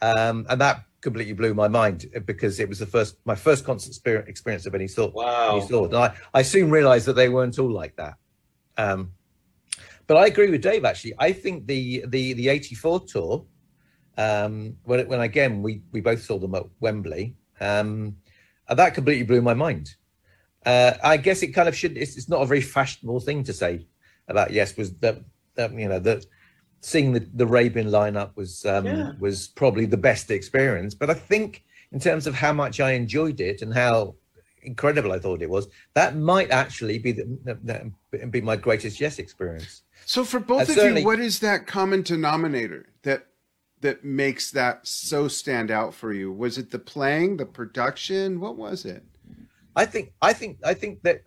um, 0.00 0.46
and 0.48 0.60
that 0.60 0.84
completely 1.00 1.32
blew 1.32 1.54
my 1.54 1.68
mind 1.68 2.06
because 2.24 2.60
it 2.60 2.68
was 2.68 2.78
the 2.78 2.86
first, 2.86 3.16
my 3.24 3.34
first 3.34 3.64
concert 3.64 3.96
experience 4.28 4.66
of 4.66 4.74
any 4.74 4.88
sort. 4.88 5.14
Wow. 5.14 5.56
Any 5.56 5.66
sort. 5.66 5.90
And 5.90 5.98
I, 5.98 6.14
I 6.32 6.42
soon 6.42 6.70
realized 6.70 7.06
that 7.06 7.14
they 7.14 7.28
weren't 7.28 7.58
all 7.58 7.70
like 7.70 7.96
that. 7.96 8.14
Um, 8.76 9.12
but 10.06 10.16
I 10.16 10.26
agree 10.26 10.50
with 10.50 10.62
Dave. 10.62 10.84
Actually, 10.84 11.14
I 11.18 11.32
think 11.32 11.66
the 11.66 12.04
the 12.08 12.34
the 12.34 12.48
'84 12.48 13.00
tour, 13.06 13.46
um, 14.16 14.76
when 14.84 15.06
when 15.08 15.20
again 15.20 15.62
we 15.62 15.82
we 15.92 16.00
both 16.00 16.22
saw 16.22 16.38
them 16.38 16.54
at 16.54 16.64
Wembley, 16.80 17.36
um, 17.60 18.16
that 18.68 18.94
completely 18.94 19.24
blew 19.24 19.42
my 19.42 19.54
mind. 19.54 19.94
Uh, 20.64 20.94
I 21.02 21.16
guess 21.18 21.42
it 21.42 21.48
kind 21.48 21.68
of 21.68 21.76
should. 21.76 21.96
It's, 21.96 22.16
it's, 22.16 22.28
not 22.28 22.40
a 22.40 22.46
very 22.46 22.62
fashionable 22.62 23.20
thing 23.20 23.44
to 23.44 23.52
say 23.52 23.86
about 24.28 24.50
yes. 24.50 24.76
Was 24.76 24.94
that, 24.96 25.22
that 25.56 25.72
you 25.74 25.88
know 25.88 25.98
that 25.98 26.24
seeing 26.80 27.12
the, 27.12 27.20
the 27.34 27.46
Rabin 27.46 27.88
lineup 27.88 28.34
was 28.36 28.64
um, 28.64 28.86
yeah. 28.86 29.12
was 29.18 29.48
probably 29.48 29.84
the 29.84 29.96
best 29.96 30.30
experience. 30.30 30.94
But 30.94 31.10
I 31.10 31.14
think 31.14 31.64
in 31.92 32.00
terms 32.00 32.26
of 32.26 32.34
how 32.34 32.52
much 32.52 32.80
I 32.80 32.92
enjoyed 32.92 33.40
it 33.40 33.62
and 33.62 33.74
how 33.74 34.14
incredible 34.62 35.12
I 35.12 35.18
thought 35.18 35.42
it 35.42 35.50
was, 35.50 35.68
that 35.92 36.16
might 36.16 36.50
actually 36.50 36.98
be 36.98 37.12
the, 37.12 37.92
be 38.30 38.40
my 38.40 38.56
greatest 38.56 39.00
yes 39.00 39.18
experience. 39.18 39.82
So 40.06 40.24
for 40.24 40.40
both 40.40 40.68
of 40.68 40.76
you, 40.76 41.04
what 41.04 41.20
is 41.20 41.40
that 41.40 41.66
common 41.66 42.02
denominator 42.02 42.86
that 43.02 43.26
that 43.84 44.02
makes 44.02 44.50
that 44.50 44.86
so 44.86 45.28
stand 45.28 45.70
out 45.70 45.94
for 45.94 46.12
you? 46.12 46.32
Was 46.32 46.56
it 46.56 46.70
the 46.70 46.78
playing, 46.78 47.36
the 47.36 47.44
production? 47.44 48.40
What 48.40 48.56
was 48.56 48.86
it? 48.86 49.04
I 49.76 49.84
think 49.84 50.12
I 50.22 50.32
think 50.32 50.58
I 50.64 50.72
think 50.72 51.02
that 51.02 51.22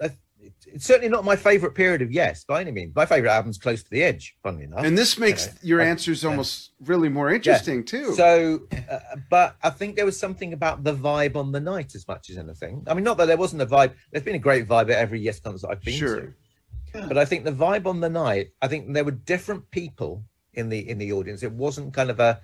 it's 0.66 0.86
certainly 0.86 1.10
not 1.10 1.24
my 1.24 1.36
favorite 1.36 1.76
period 1.76 2.02
of 2.02 2.12
Yes 2.12 2.44
by 2.44 2.62
any 2.62 2.72
means. 2.72 2.96
My 2.96 3.06
favorite 3.06 3.30
album's 3.30 3.60
Close 3.60 3.84
to 3.84 3.90
the 3.92 4.04
Edge, 4.04 4.36
funnily 4.42 4.64
enough. 4.64 4.84
And 4.84 4.98
this 4.98 5.20
makes 5.20 5.48
know, 5.48 5.54
your 5.62 5.82
answers 5.82 6.26
I, 6.26 6.30
almost 6.30 6.72
uh, 6.82 6.86
really 6.86 7.10
more 7.10 7.32
interesting 7.32 7.78
yeah. 7.78 7.84
too. 7.84 8.14
So, 8.16 8.62
uh, 8.90 9.00
but 9.30 9.56
I 9.62 9.70
think 9.70 9.96
there 9.96 10.06
was 10.06 10.20
something 10.20 10.54
about 10.54 10.84
the 10.84 10.96
vibe 10.96 11.36
on 11.36 11.52
the 11.52 11.60
night 11.60 11.94
as 11.94 12.08
much 12.08 12.32
as 12.32 12.38
anything. 12.38 12.84
I 12.88 12.96
mean, 12.96 13.04
not 13.04 13.18
that 13.18 13.28
there 13.28 13.38
wasn't 13.38 13.62
a 13.62 13.68
vibe. 13.68 13.94
There's 14.12 14.24
been 14.24 14.36
a 14.36 14.40
great 14.40 14.68
vibe 14.68 14.90
at 14.90 14.98
every 14.98 15.20
Yes 15.20 15.40
concert 15.40 15.70
I've 15.70 15.82
been 15.82 15.94
sure. 15.94 16.22
to. 16.22 17.08
But 17.08 17.18
I 17.18 17.26
think 17.26 17.44
the 17.44 17.52
vibe 17.52 17.86
on 17.86 18.00
the 18.00 18.10
night, 18.10 18.48
I 18.62 18.68
think 18.68 18.94
there 18.94 19.04
were 19.04 19.12
different 19.12 19.70
people 19.70 20.24
in 20.58 20.70
the 20.70 20.90
in 20.90 20.98
the 20.98 21.14
audience. 21.14 21.44
It 21.44 21.52
wasn't 21.54 21.94
kind 21.94 22.10
of 22.10 22.20
a 22.20 22.42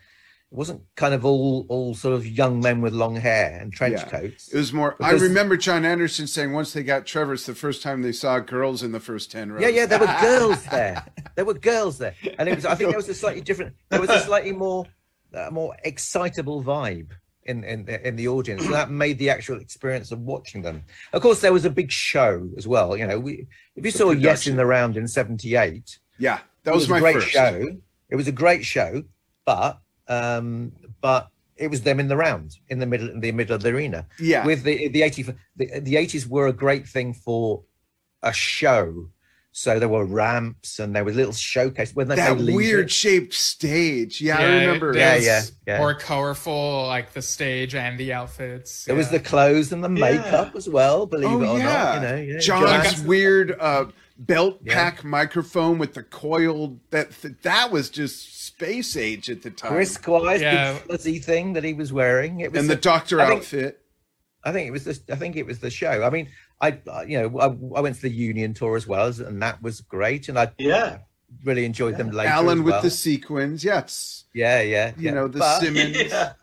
it 0.52 0.56
wasn't 0.56 0.82
kind 0.96 1.14
of 1.14 1.26
all 1.26 1.66
all 1.68 1.96
sort 1.96 2.14
of 2.14 2.28
young 2.28 2.60
men 2.60 2.80
with 2.80 2.94
long 2.94 3.16
hair 3.16 3.58
and 3.60 3.74
trench 3.74 4.00
yeah. 4.00 4.10
coats. 4.10 4.54
It 4.54 4.58
was 4.58 4.72
more. 4.72 4.96
Because, 4.98 5.22
I 5.22 5.26
remember 5.26 5.58
John 5.58 5.84
Anderson 5.84 6.28
saying 6.28 6.54
once 6.54 6.74
they 6.74 6.84
got 6.84 7.06
Trevor, 7.08 7.34
it's 7.34 7.48
the 7.48 7.56
first 7.56 7.82
time 7.82 8.04
they 8.04 8.12
saw 8.12 8.40
girls 8.40 8.84
in 8.84 8.92
the 8.92 9.00
first 9.00 9.32
ten 9.32 9.52
rows. 9.52 9.64
Yeah, 9.64 9.70
yeah, 9.70 9.86
there 9.88 10.00
were 10.00 10.06
girls 10.22 10.64
there. 10.66 11.04
There 11.36 11.46
were 11.46 11.56
girls 11.56 11.98
there, 11.98 12.16
and 12.38 12.48
it 12.48 12.56
was. 12.56 12.66
I 12.66 12.76
think 12.76 12.92
there 12.92 12.98
was 12.98 13.10
a 13.10 13.16
slightly 13.16 13.42
different. 13.42 13.76
There 13.90 14.00
was 14.00 14.12
a 14.12 14.20
slightly 14.20 14.52
more, 14.52 14.86
uh, 15.34 15.50
more 15.52 15.76
excitable 15.84 16.64
vibe 16.64 17.12
in 17.46 17.64
in 17.64 17.88
in 17.90 18.16
the 18.16 18.28
audience. 18.28 18.68
that 18.68 18.92
made 18.92 19.18
the 19.18 19.30
actual 19.30 19.60
experience 19.60 20.12
of 20.12 20.20
watching 20.20 20.62
them. 20.62 20.84
Of 21.14 21.22
course, 21.22 21.42
there 21.42 21.54
was 21.54 21.66
a 21.66 21.70
big 21.70 21.92
show 21.92 22.50
as 22.58 22.68
well. 22.68 22.96
You 22.96 23.08
know, 23.08 23.20
we 23.20 23.48
if 23.76 23.86
you 23.86 23.92
the 23.92 23.98
saw 23.98 24.06
production. 24.06 24.24
Yes 24.24 24.48
in 24.48 24.56
the 24.56 24.66
Round 24.66 24.98
in 24.98 25.08
'78. 25.08 26.00
Yeah, 26.20 26.40
that 26.64 26.74
was, 26.74 26.84
was 26.84 26.90
my 26.90 27.00
great 27.00 27.16
first. 27.16 27.30
show. 27.30 27.66
It 28.14 28.16
was 28.16 28.28
a 28.28 28.32
great 28.32 28.64
show, 28.64 29.04
but 29.44 29.82
um, 30.08 30.72
but 31.02 31.30
it 31.58 31.72
was 31.72 31.82
them 31.82 32.00
in 32.00 32.10
the 32.10 32.16
round 32.16 32.56
in 32.70 32.78
the 32.78 32.86
middle 32.86 33.10
in 33.10 33.22
the 33.22 33.32
middle 33.32 33.56
of 33.56 33.64
the 33.64 33.70
arena. 33.70 34.06
Yeah. 34.20 34.46
With 34.46 34.62
the 34.62 34.88
the 34.90 35.02
80s 35.02 35.36
the, 35.56 35.80
the 35.80 35.96
80s 35.96 36.28
were 36.28 36.46
a 36.46 36.54
great 36.54 36.88
thing 36.88 37.16
for 37.16 37.64
a 38.22 38.32
show. 38.32 39.10
So 39.52 39.80
there 39.80 39.90
were 39.90 40.06
ramps 40.06 40.78
and 40.78 40.96
there 40.96 41.04
was 41.04 41.16
little 41.16 41.34
showcase 41.34 41.96
when 41.96 42.08
they 42.08 42.18
that 42.18 42.38
weird 42.38 42.92
shaped 42.92 43.34
stage. 43.34 44.22
Yeah, 44.22 44.40
yeah, 44.40 44.46
I 44.46 44.66
remember. 44.66 44.96
Yeah, 44.96 45.16
yeah, 45.16 45.42
yeah. 45.66 45.78
More 45.80 45.96
colorful, 45.96 46.86
like 46.86 47.14
the 47.14 47.22
stage 47.24 47.74
and 47.74 48.00
the 48.00 48.14
outfits. 48.14 48.88
It 48.88 48.92
yeah. 48.92 48.98
was 48.98 49.10
the 49.10 49.20
clothes 49.20 49.72
and 49.72 49.84
the 49.84 49.90
makeup 49.90 50.52
yeah. 50.54 50.58
as 50.58 50.70
well. 50.70 51.08
Believe 51.08 51.30
oh, 51.30 51.42
it 51.42 51.48
or 51.48 51.58
yeah. 51.58 51.66
not, 51.66 51.96
you 51.96 52.02
know. 52.02 52.34
Yeah. 52.34 52.40
John's 52.40 53.02
weird 53.02 53.56
uh, 53.60 53.86
belt 54.26 54.64
pack 54.66 55.04
microphone 55.04 55.78
with 55.78 55.94
the 55.94 56.04
coiled 56.04 56.80
that 56.92 57.12
that 57.44 57.72
was 57.72 57.90
just 57.90 58.46
space 58.46 58.96
age 58.96 59.30
at 59.30 59.42
the 59.42 59.52
time. 59.52 59.72
Chris 59.72 59.94
Squire's 59.98 60.42
yeah. 60.42 60.76
fuzzy 60.76 61.20
thing 61.20 61.54
that 61.54 61.64
he 61.64 61.74
was 61.74 61.92
wearing. 61.92 62.40
It 62.40 62.52
was 62.52 62.62
and 62.62 62.70
the, 62.70 62.76
the 62.76 62.82
doctor 62.82 63.20
I 63.20 63.32
outfit. 63.32 63.64
Think, 63.64 63.76
I 64.46 64.52
think 64.52 64.68
it 64.68 64.72
was 64.72 64.84
the. 64.84 65.14
I 65.14 65.16
think 65.16 65.36
it 65.36 65.46
was 65.46 65.60
the 65.60 65.70
show. 65.70 66.04
I 66.04 66.10
mean, 66.10 66.30
I 66.62 66.80
you 67.08 67.22
know 67.22 67.40
I, 67.40 67.46
I 67.78 67.82
went 67.82 67.96
to 67.96 68.02
the 68.02 68.10
Union 68.10 68.54
tour 68.54 68.76
as 68.76 68.88
well, 68.88 69.08
and 69.08 69.42
that 69.42 69.62
was 69.62 69.82
great. 69.82 70.30
And 70.30 70.38
I 70.38 70.52
yeah 70.58 71.00
really 71.44 71.66
enjoyed 71.66 71.94
yeah. 71.94 71.98
them 71.98 72.12
later. 72.12 72.30
Alan 72.30 72.64
well. 72.64 72.76
with 72.76 72.84
the 72.84 72.92
sequins, 72.92 73.64
yes. 73.64 74.26
Yeah, 74.34 74.62
yeah. 74.62 74.94
You 74.98 75.06
yeah. 75.06 75.12
know 75.12 75.28
the 75.28 75.40
but, 75.40 75.60
Simmons. 75.60 75.98
Yeah. 76.04 76.34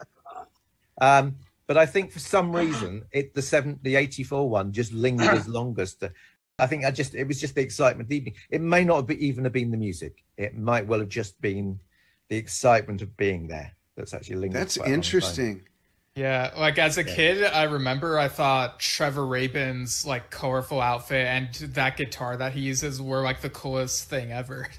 Um, 1.00 1.36
but 1.66 1.78
I 1.78 1.86
think 1.86 2.12
for 2.12 2.18
some 2.18 2.54
reason 2.54 3.04
it 3.12 3.34
the 3.34 3.40
seven 3.40 3.78
the 3.82 3.96
eighty 3.96 4.22
four 4.22 4.50
one 4.50 4.72
just 4.72 4.92
lingered 4.92 5.28
as 5.28 5.48
longest. 5.58 6.04
I 6.60 6.66
think 6.66 6.84
I 6.84 6.90
just 6.90 7.14
it 7.14 7.24
was 7.24 7.40
just 7.40 7.54
the 7.54 7.62
excitement 7.62 8.06
of 8.06 8.08
the 8.08 8.16
evening. 8.16 8.34
It 8.50 8.60
may 8.60 8.84
not 8.84 9.08
have 9.08 9.10
even 9.10 9.44
have 9.44 9.52
been 9.52 9.70
the 9.70 9.76
music. 9.76 10.24
It 10.36 10.56
might 10.56 10.86
well 10.86 11.00
have 11.00 11.08
just 11.08 11.40
been 11.40 11.80
the 12.28 12.36
excitement 12.36 13.02
of 13.02 13.16
being 13.16 13.48
there 13.48 13.72
that's 13.96 14.14
actually 14.14 14.36
linked. 14.36 14.54
That's 14.54 14.76
interesting. 14.76 15.62
Yeah, 16.16 16.50
like 16.56 16.78
as 16.78 16.98
a 16.98 17.04
yeah. 17.04 17.14
kid, 17.14 17.44
I 17.44 17.62
remember 17.64 18.18
I 18.18 18.28
thought 18.28 18.80
Trevor 18.80 19.26
Rabin's 19.26 20.04
like 20.04 20.30
colorful 20.30 20.80
outfit 20.80 21.26
and 21.26 21.54
that 21.74 21.96
guitar 21.96 22.36
that 22.36 22.52
he 22.52 22.60
uses 22.60 23.00
were 23.00 23.22
like 23.22 23.40
the 23.40 23.50
coolest 23.50 24.08
thing 24.08 24.32
ever. 24.32 24.68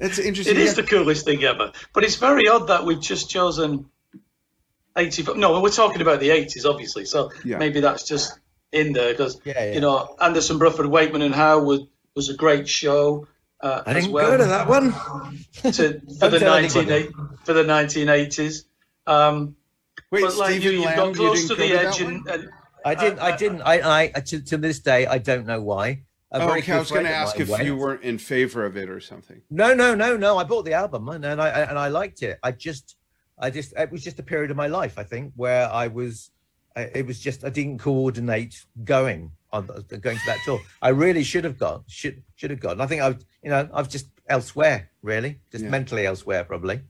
It's 0.00 0.18
interesting. 0.18 0.56
It 0.56 0.62
is 0.62 0.74
the 0.76 0.82
coolest 0.82 1.26
thing 1.26 1.44
ever, 1.44 1.72
but 1.92 2.04
it's 2.04 2.16
very 2.16 2.48
odd 2.48 2.68
that 2.68 2.86
we've 2.86 3.00
just 3.00 3.28
chosen 3.28 3.84
80. 4.96 5.34
No, 5.34 5.60
we're 5.60 5.68
talking 5.68 6.00
about 6.00 6.20
the 6.20 6.30
80s, 6.30 6.64
obviously. 6.64 7.04
So 7.04 7.30
yeah. 7.44 7.58
maybe 7.58 7.80
that's 7.80 8.04
just 8.04 8.39
in 8.72 8.92
there 8.92 9.12
because 9.12 9.40
yeah, 9.44 9.72
you 9.72 9.80
know 9.80 10.16
Anderson, 10.20 10.58
Bruford, 10.58 10.88
Wakeman, 10.88 11.22
and 11.22 11.34
Howe 11.34 11.62
was 11.62 11.80
was 12.14 12.28
a 12.28 12.34
great 12.34 12.68
show. 12.68 13.26
Uh, 13.60 13.82
I 13.84 13.92
didn't 13.92 14.12
well. 14.12 14.30
go 14.30 14.36
to 14.38 14.44
that 14.44 14.68
one. 14.68 14.92
to, 15.72 16.00
for 16.18 16.30
the 16.30 16.40
19 16.40 17.12
for 17.44 17.52
the 17.52 17.64
1980s. 17.64 18.64
Um, 19.06 19.56
Wait, 20.10 20.22
but 20.22 20.36
like 20.36 20.62
you, 20.62 20.70
you 20.70 20.84
got 20.84 21.14
close 21.14 21.46
to 21.48 21.54
the 21.54 21.72
edge, 21.72 22.00
and, 22.00 22.26
and, 22.26 22.48
I 22.84 22.94
didn't. 22.94 23.18
I 23.18 23.36
didn't. 23.36 23.62
I, 23.62 24.10
I 24.14 24.20
to, 24.20 24.40
to 24.40 24.56
this 24.56 24.78
day, 24.80 25.06
I 25.06 25.18
don't 25.18 25.46
know 25.46 25.60
why. 25.60 26.02
Oh, 26.32 26.56
okay, 26.56 26.72
I 26.72 26.78
was 26.78 26.90
going 26.90 27.06
to 27.06 27.10
ask 27.10 27.38
if 27.40 27.48
went. 27.48 27.64
you 27.64 27.76
weren't 27.76 28.02
in 28.02 28.16
favor 28.16 28.64
of 28.64 28.76
it 28.76 28.88
or 28.88 29.00
something. 29.00 29.42
No, 29.50 29.74
no, 29.74 29.96
no, 29.96 30.16
no. 30.16 30.38
I 30.38 30.44
bought 30.44 30.64
the 30.64 30.74
album 30.74 31.08
and, 31.08 31.24
and 31.24 31.42
I 31.42 31.48
and 31.48 31.76
I 31.76 31.88
liked 31.88 32.22
it. 32.22 32.38
I 32.42 32.52
just 32.52 32.96
I 33.36 33.50
just 33.50 33.74
it 33.76 33.90
was 33.90 34.04
just 34.04 34.20
a 34.20 34.22
period 34.22 34.50
of 34.50 34.56
my 34.56 34.68
life, 34.68 34.98
I 34.98 35.02
think, 35.02 35.32
where 35.36 35.68
I 35.68 35.88
was. 35.88 36.30
It 36.76 37.06
was 37.06 37.20
just 37.20 37.44
I 37.44 37.50
didn't 37.50 37.78
coordinate 37.78 38.64
going 38.84 39.32
on 39.52 39.66
going 39.66 40.16
to 40.16 40.26
that 40.26 40.38
tour. 40.44 40.60
I 40.80 40.90
really 40.90 41.24
should 41.24 41.44
have 41.44 41.58
gone. 41.58 41.82
Should 41.88 42.22
should 42.36 42.50
have 42.50 42.60
gone. 42.60 42.80
I 42.80 42.86
think 42.86 43.02
I've 43.02 43.24
you 43.42 43.50
know 43.50 43.68
I've 43.72 43.88
just 43.88 44.06
elsewhere 44.28 44.90
really, 45.02 45.40
just 45.50 45.64
yeah. 45.64 45.70
mentally 45.70 46.06
elsewhere 46.06 46.44
probably. 46.44 46.80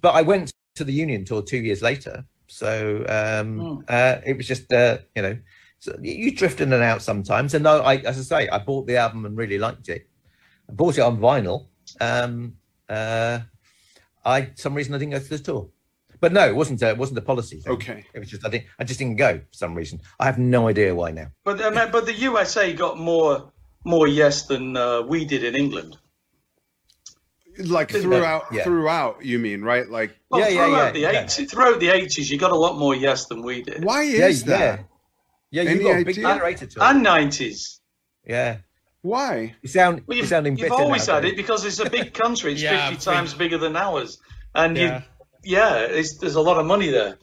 But 0.00 0.14
I 0.14 0.22
went 0.22 0.52
to 0.74 0.84
the 0.84 0.92
Union 0.92 1.24
tour 1.24 1.42
two 1.42 1.58
years 1.58 1.82
later, 1.82 2.24
so 2.48 3.04
um, 3.08 3.60
oh. 3.60 3.82
uh, 3.88 4.20
it 4.26 4.36
was 4.36 4.46
just 4.46 4.72
uh, 4.72 4.98
you 5.14 5.22
know 5.22 5.38
so 5.78 5.96
you 6.02 6.34
drift 6.34 6.60
in 6.60 6.72
and 6.72 6.82
out 6.82 7.02
sometimes. 7.02 7.54
And 7.54 7.64
no, 7.64 7.80
I 7.80 7.96
as 7.96 8.18
I 8.18 8.22
say, 8.22 8.48
I 8.48 8.58
bought 8.58 8.86
the 8.86 8.96
album 8.96 9.24
and 9.24 9.36
really 9.36 9.58
liked 9.58 9.88
it. 9.88 10.08
I 10.68 10.72
bought 10.72 10.98
it 10.98 11.02
on 11.02 11.18
vinyl. 11.18 11.66
Um, 12.00 12.54
uh, 12.88 13.40
I 14.24 14.50
some 14.54 14.74
reason 14.74 14.94
I 14.94 14.98
didn't 14.98 15.12
go 15.12 15.18
to 15.20 15.28
the 15.28 15.38
tour. 15.38 15.68
But 16.20 16.32
no, 16.32 16.48
it 16.48 16.54
wasn't. 16.54 16.82
A, 16.82 16.90
it 16.90 16.98
wasn't 16.98 17.18
a 17.18 17.22
policy 17.22 17.60
thing. 17.60 17.72
Okay. 17.74 18.04
It 18.12 18.18
was 18.18 18.28
just 18.28 18.44
I 18.44 18.50
didn't. 18.50 18.66
I 18.78 18.84
just 18.84 18.98
didn't 18.98 19.16
go 19.16 19.38
for 19.38 19.52
some 19.52 19.74
reason. 19.74 20.00
I 20.18 20.26
have 20.26 20.38
no 20.38 20.68
idea 20.68 20.94
why 20.94 21.10
now. 21.10 21.28
But 21.44 21.60
uh, 21.60 21.88
but 21.92 22.06
the 22.06 22.14
USA 22.14 22.72
got 22.72 22.98
more 22.98 23.52
more 23.84 24.06
yes 24.06 24.46
than 24.46 24.76
uh, 24.76 25.02
we 25.02 25.24
did 25.24 25.44
in 25.44 25.54
England. 25.54 25.96
Like 27.58 27.90
throughout, 27.90 28.44
yeah. 28.52 28.62
throughout, 28.62 29.24
you 29.24 29.40
mean 29.40 29.62
right? 29.62 29.88
Like 29.88 30.16
well, 30.30 30.40
yeah, 30.40 30.64
throughout 30.64 30.96
yeah, 30.96 31.10
yeah, 31.10 31.24
the 31.24 31.26
80s, 31.26 31.50
throughout 31.50 31.80
the 31.80 31.88
eighties, 31.88 32.30
you 32.30 32.38
got 32.38 32.52
a 32.52 32.56
lot 32.56 32.78
more 32.78 32.94
yes 32.94 33.26
than 33.26 33.42
we 33.42 33.62
did. 33.62 33.84
Why 33.84 34.02
is 34.02 34.44
that? 34.44 34.84
Yeah, 35.50 35.62
you 35.62 35.82
got 35.82 36.00
a 36.00 36.04
big 36.04 36.14
generator 36.14 36.66
to 36.66 36.84
and 36.84 37.02
nineties. 37.02 37.80
Yeah. 38.24 38.58
Why? 39.02 39.56
You 39.62 39.68
sound 39.68 40.02
well, 40.06 40.18
you've, 40.18 40.28
sounding 40.28 40.56
You've 40.56 40.72
always 40.72 41.06
had 41.06 41.24
it 41.24 41.36
because 41.36 41.64
it's 41.64 41.78
a 41.80 41.88
big 41.88 42.14
country. 42.14 42.52
It's 42.52 42.62
yeah, 42.62 42.90
fifty 42.90 43.04
times 43.04 43.34
bigger 43.34 43.58
than 43.58 43.76
ours, 43.76 44.18
and 44.54 44.76
yeah. 44.76 44.98
you 44.98 45.02
yeah, 45.44 45.86
there's 45.88 46.34
a 46.34 46.40
lot 46.40 46.58
of 46.58 46.66
money 46.66 46.88
there. 46.90 47.18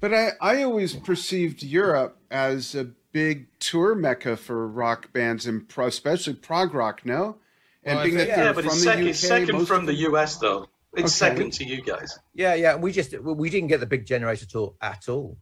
But 0.00 0.14
I, 0.14 0.30
I 0.40 0.62
always 0.62 0.94
perceived 0.94 1.62
Europe 1.62 2.18
as 2.30 2.74
a 2.74 2.84
big 3.12 3.48
tour 3.58 3.94
mecca 3.94 4.36
for 4.36 4.68
rock 4.68 5.12
bands 5.12 5.46
and 5.46 5.68
pro, 5.68 5.86
especially 5.86 6.34
prog 6.34 6.74
rock. 6.74 7.04
No, 7.04 7.38
and 7.82 7.96
well, 7.96 8.04
being 8.04 8.16
that 8.18 8.28
yeah, 8.28 8.52
but 8.52 8.64
it's 8.64 8.82
second, 8.82 9.08
UK, 9.08 9.14
second 9.14 9.66
from 9.66 9.86
the 9.86 9.94
US 9.94 10.36
though. 10.36 10.68
It's 10.94 11.20
okay. 11.20 11.34
second 11.34 11.52
to 11.54 11.64
you 11.64 11.82
guys. 11.82 12.18
Yeah, 12.34 12.54
yeah. 12.54 12.76
We 12.76 12.92
just 12.92 13.18
we 13.20 13.50
didn't 13.50 13.68
get 13.68 13.80
the 13.80 13.86
big 13.86 14.06
generator 14.06 14.46
tour 14.46 14.74
at 14.80 15.08
all. 15.08 15.36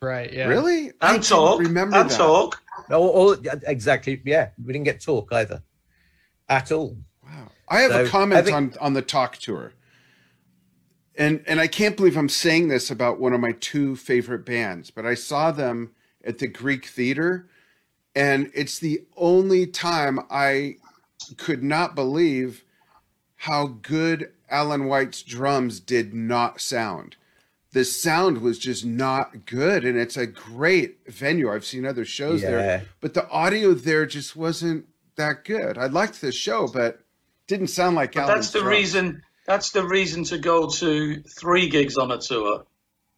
Right. 0.00 0.32
Yeah. 0.32 0.46
Really? 0.46 0.92
And 1.00 1.22
talk. 1.22 1.60
Remember 1.60 1.96
and 1.96 2.10
that. 2.10 2.16
talk. 2.16 2.62
No, 2.90 3.02
all, 3.02 3.36
exactly. 3.66 4.20
Yeah, 4.24 4.50
we 4.62 4.72
didn't 4.72 4.84
get 4.84 5.00
talk 5.00 5.32
either, 5.32 5.62
at 6.48 6.70
all. 6.70 6.98
Wow. 7.24 7.48
I 7.68 7.80
have 7.80 7.92
so, 7.92 8.04
a 8.04 8.08
comment 8.08 8.44
think, 8.44 8.56
on 8.56 8.74
on 8.80 8.92
the 8.92 9.02
talk 9.02 9.36
tour 9.38 9.72
and 11.16 11.42
and 11.46 11.60
I 11.60 11.66
can't 11.66 11.96
believe 11.96 12.16
I'm 12.16 12.28
saying 12.28 12.68
this 12.68 12.90
about 12.90 13.20
one 13.20 13.32
of 13.32 13.40
my 13.40 13.52
two 13.52 13.96
favorite 13.96 14.44
bands, 14.44 14.90
but 14.90 15.06
I 15.06 15.14
saw 15.14 15.50
them 15.50 15.92
at 16.24 16.38
the 16.38 16.46
Greek 16.46 16.86
Theater, 16.86 17.48
and 18.14 18.50
it's 18.54 18.78
the 18.78 19.04
only 19.16 19.66
time 19.66 20.20
I 20.30 20.76
could 21.36 21.62
not 21.62 21.94
believe 21.94 22.64
how 23.36 23.66
good 23.66 24.32
Alan 24.50 24.86
White's 24.86 25.22
drums 25.22 25.80
did 25.80 26.14
not 26.14 26.60
sound. 26.60 27.16
The 27.72 27.84
sound 27.84 28.38
was 28.38 28.58
just 28.58 28.84
not 28.84 29.44
good, 29.44 29.84
and 29.84 29.98
it's 29.98 30.16
a 30.16 30.26
great 30.26 30.98
venue. 31.06 31.52
I've 31.52 31.64
seen 31.64 31.84
other 31.84 32.04
shows 32.04 32.42
yeah. 32.42 32.50
there, 32.50 32.84
but 33.00 33.14
the 33.14 33.28
audio 33.28 33.74
there 33.74 34.06
just 34.06 34.34
wasn't 34.34 34.86
that 35.16 35.44
good. 35.44 35.76
I 35.76 35.86
liked 35.86 36.20
the 36.20 36.32
show, 36.32 36.68
but 36.68 37.00
didn't 37.46 37.68
sound 37.68 37.96
like 37.96 38.14
but 38.14 38.22
Alan's 38.22 38.46
That's 38.46 38.50
the 38.50 38.60
drums. 38.60 38.76
reason 38.76 39.22
that's 39.46 39.70
the 39.70 39.86
reason 39.86 40.24
to 40.24 40.38
go 40.38 40.68
to 40.68 41.22
three 41.22 41.68
gigs 41.68 41.96
on 41.96 42.10
a 42.10 42.18
tour 42.18 42.66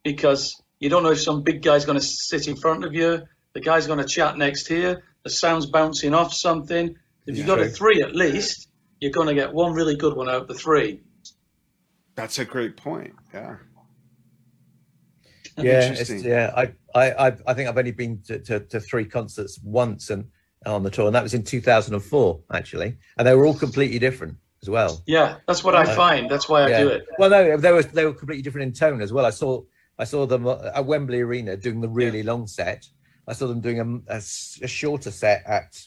because 0.03 0.61
you 0.79 0.89
don't 0.89 1.03
know 1.03 1.11
if 1.11 1.21
some 1.21 1.41
big 1.41 1.61
guy's 1.61 1.85
going 1.85 1.99
to 1.99 2.05
sit 2.05 2.47
in 2.47 2.55
front 2.55 2.85
of 2.85 2.93
you, 2.93 3.23
the 3.53 3.59
guy's 3.59 3.87
going 3.87 3.99
to 3.99 4.05
chat 4.05 4.37
next 4.37 4.67
here, 4.67 5.03
the 5.23 5.29
sound's 5.29 5.65
bouncing 5.65 6.13
off 6.13 6.33
something. 6.33 6.95
If 7.25 7.37
you 7.37 7.45
go 7.45 7.55
a 7.55 7.67
three 7.67 8.01
at 8.01 8.15
least, 8.15 8.69
you're 8.99 9.11
going 9.11 9.27
to 9.27 9.33
get 9.33 9.53
one 9.53 9.73
really 9.73 9.95
good 9.95 10.15
one 10.15 10.29
out 10.29 10.43
of 10.43 10.47
the 10.47 10.53
three. 10.53 11.01
That's 12.15 12.39
a 12.39 12.45
great 12.45 12.77
point. 12.77 13.13
Yeah. 13.33 13.57
Yeah, 15.57 15.93
yeah. 16.09 16.53
I, 16.55 16.73
I, 16.95 17.33
I 17.45 17.53
think 17.53 17.69
I've 17.69 17.77
only 17.77 17.91
been 17.91 18.21
to, 18.27 18.39
to, 18.39 18.59
to 18.61 18.79
three 18.79 19.05
concerts 19.05 19.59
once 19.61 20.09
and 20.09 20.29
on 20.65 20.83
the 20.83 20.89
tour, 20.89 21.07
and 21.07 21.15
that 21.15 21.23
was 21.23 21.33
in 21.33 21.43
2004 21.43 22.39
actually, 22.53 22.97
and 23.17 23.27
they 23.27 23.35
were 23.35 23.45
all 23.45 23.53
completely 23.53 23.99
different 23.99 24.37
as 24.61 24.69
well. 24.69 25.01
Yeah, 25.05 25.37
that's 25.47 25.63
what 25.63 25.75
I 25.75 25.83
uh, 25.83 25.95
find. 25.95 26.29
That's 26.29 26.49
why 26.49 26.63
I 26.63 26.69
yeah. 26.69 26.79
do 26.81 26.87
it. 26.89 27.07
Well, 27.17 27.29
no, 27.29 27.57
they 27.57 27.71
were 27.71 27.83
they 27.83 28.05
were 28.05 28.13
completely 28.13 28.41
different 28.41 28.67
in 28.67 28.73
tone 28.73 29.01
as 29.01 29.13
well. 29.13 29.25
I 29.25 29.29
saw 29.29 29.61
I 29.97 30.03
saw 30.03 30.25
them 30.25 30.47
at 30.47 30.85
Wembley 30.85 31.21
Arena 31.21 31.57
doing 31.57 31.81
the 31.81 31.89
really 31.89 32.19
yeah. 32.19 32.31
long 32.31 32.47
set. 32.47 32.87
I 33.27 33.33
saw 33.33 33.47
them 33.47 33.61
doing 33.61 33.79
a, 33.79 34.13
a, 34.13 34.17
a, 34.17 34.67
shorter 34.67 35.11
set 35.11 35.43
at 35.45 35.79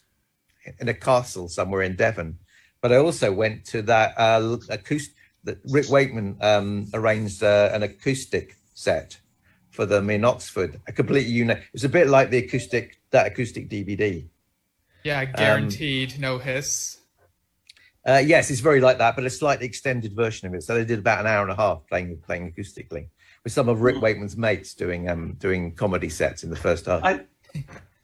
in 0.78 0.88
a 0.88 0.94
castle 0.94 1.48
somewhere 1.48 1.82
in 1.82 1.96
Devon. 1.96 2.38
But 2.80 2.92
I 2.92 2.96
also 2.96 3.32
went 3.32 3.64
to 3.66 3.82
that 3.82 4.14
uh, 4.16 4.58
acoustic 4.68 5.16
that 5.44 5.58
Rick 5.64 5.90
Wakeman 5.90 6.36
um, 6.40 6.88
arranged 6.94 7.42
uh, 7.42 7.70
an 7.72 7.82
acoustic 7.82 8.56
set 8.74 9.18
for 9.70 9.86
them 9.86 10.08
in 10.10 10.24
Oxford. 10.24 10.80
A 10.86 10.92
completely 10.92 11.32
unique. 11.32 11.58
It's 11.74 11.84
a 11.84 11.88
bit 11.88 12.08
like 12.08 12.30
the 12.30 12.38
acoustic 12.38 13.00
that 13.10 13.26
acoustic 13.26 13.68
DVD. 13.68 14.28
Yeah, 15.02 15.24
guaranteed 15.24 16.14
um, 16.14 16.20
no 16.20 16.38
hiss. 16.38 16.98
Uh, 18.06 18.22
yes, 18.24 18.50
it's 18.50 18.60
very 18.60 18.80
like 18.80 18.98
that, 18.98 19.14
but 19.14 19.24
a 19.24 19.30
slightly 19.30 19.66
extended 19.66 20.14
version 20.14 20.48
of 20.48 20.54
it. 20.54 20.62
So 20.62 20.74
they 20.74 20.84
did 20.84 20.98
about 20.98 21.20
an 21.20 21.26
hour 21.26 21.42
and 21.42 21.52
a 21.52 21.54
half 21.54 21.86
playing 21.88 22.18
playing 22.18 22.52
acoustically 22.52 23.08
with 23.44 23.52
some 23.52 23.68
of 23.68 23.80
Rick 23.80 23.96
hmm. 23.96 24.02
Wakeman's 24.02 24.36
mates 24.36 24.74
doing 24.74 25.08
um 25.08 25.34
doing 25.38 25.74
comedy 25.74 26.08
sets 26.08 26.42
in 26.42 26.50
the 26.50 26.56
first 26.56 26.86
half. 26.86 27.04
I, 27.04 27.20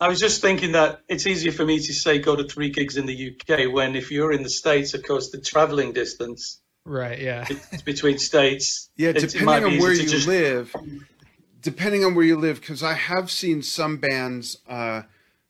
I 0.01 0.09
was 0.09 0.21
just 0.21 0.41
thinking 0.41 0.73
that 0.73 1.01
it's 1.09 1.27
easier 1.27 1.51
for 1.51 1.65
me 1.65 1.79
to 1.79 1.93
say 1.93 2.21
go 2.21 2.37
to 2.37 2.45
three 2.45 2.71
gigs 2.71 2.97
in 2.97 3.07
the 3.07 3.35
UK 3.35 3.73
when 3.73 3.97
if 3.97 4.11
you're 4.13 4.33
in 4.33 4.43
the 4.43 4.51
States, 4.51 4.95
of 4.95 5.03
course, 5.03 5.31
the 5.31 5.41
traveling 5.41 5.93
distance. 5.93 6.61
Right. 6.85 7.21
Yeah. 7.21 7.47
between 7.85 8.19
states. 8.19 8.91
Yeah, 8.97 9.13
depending 9.13 9.65
on 9.65 9.79
where 9.79 9.93
you 9.93 10.07
just... 10.07 10.27
live. 10.27 10.75
Depending 11.61 12.05
on 12.05 12.15
where 12.15 12.25
you 12.25 12.37
live, 12.37 12.61
because 12.61 12.83
I 12.83 12.95
have 12.95 13.31
seen 13.31 13.63
some 13.63 13.99
bands 13.99 14.59
uh, 14.69 15.03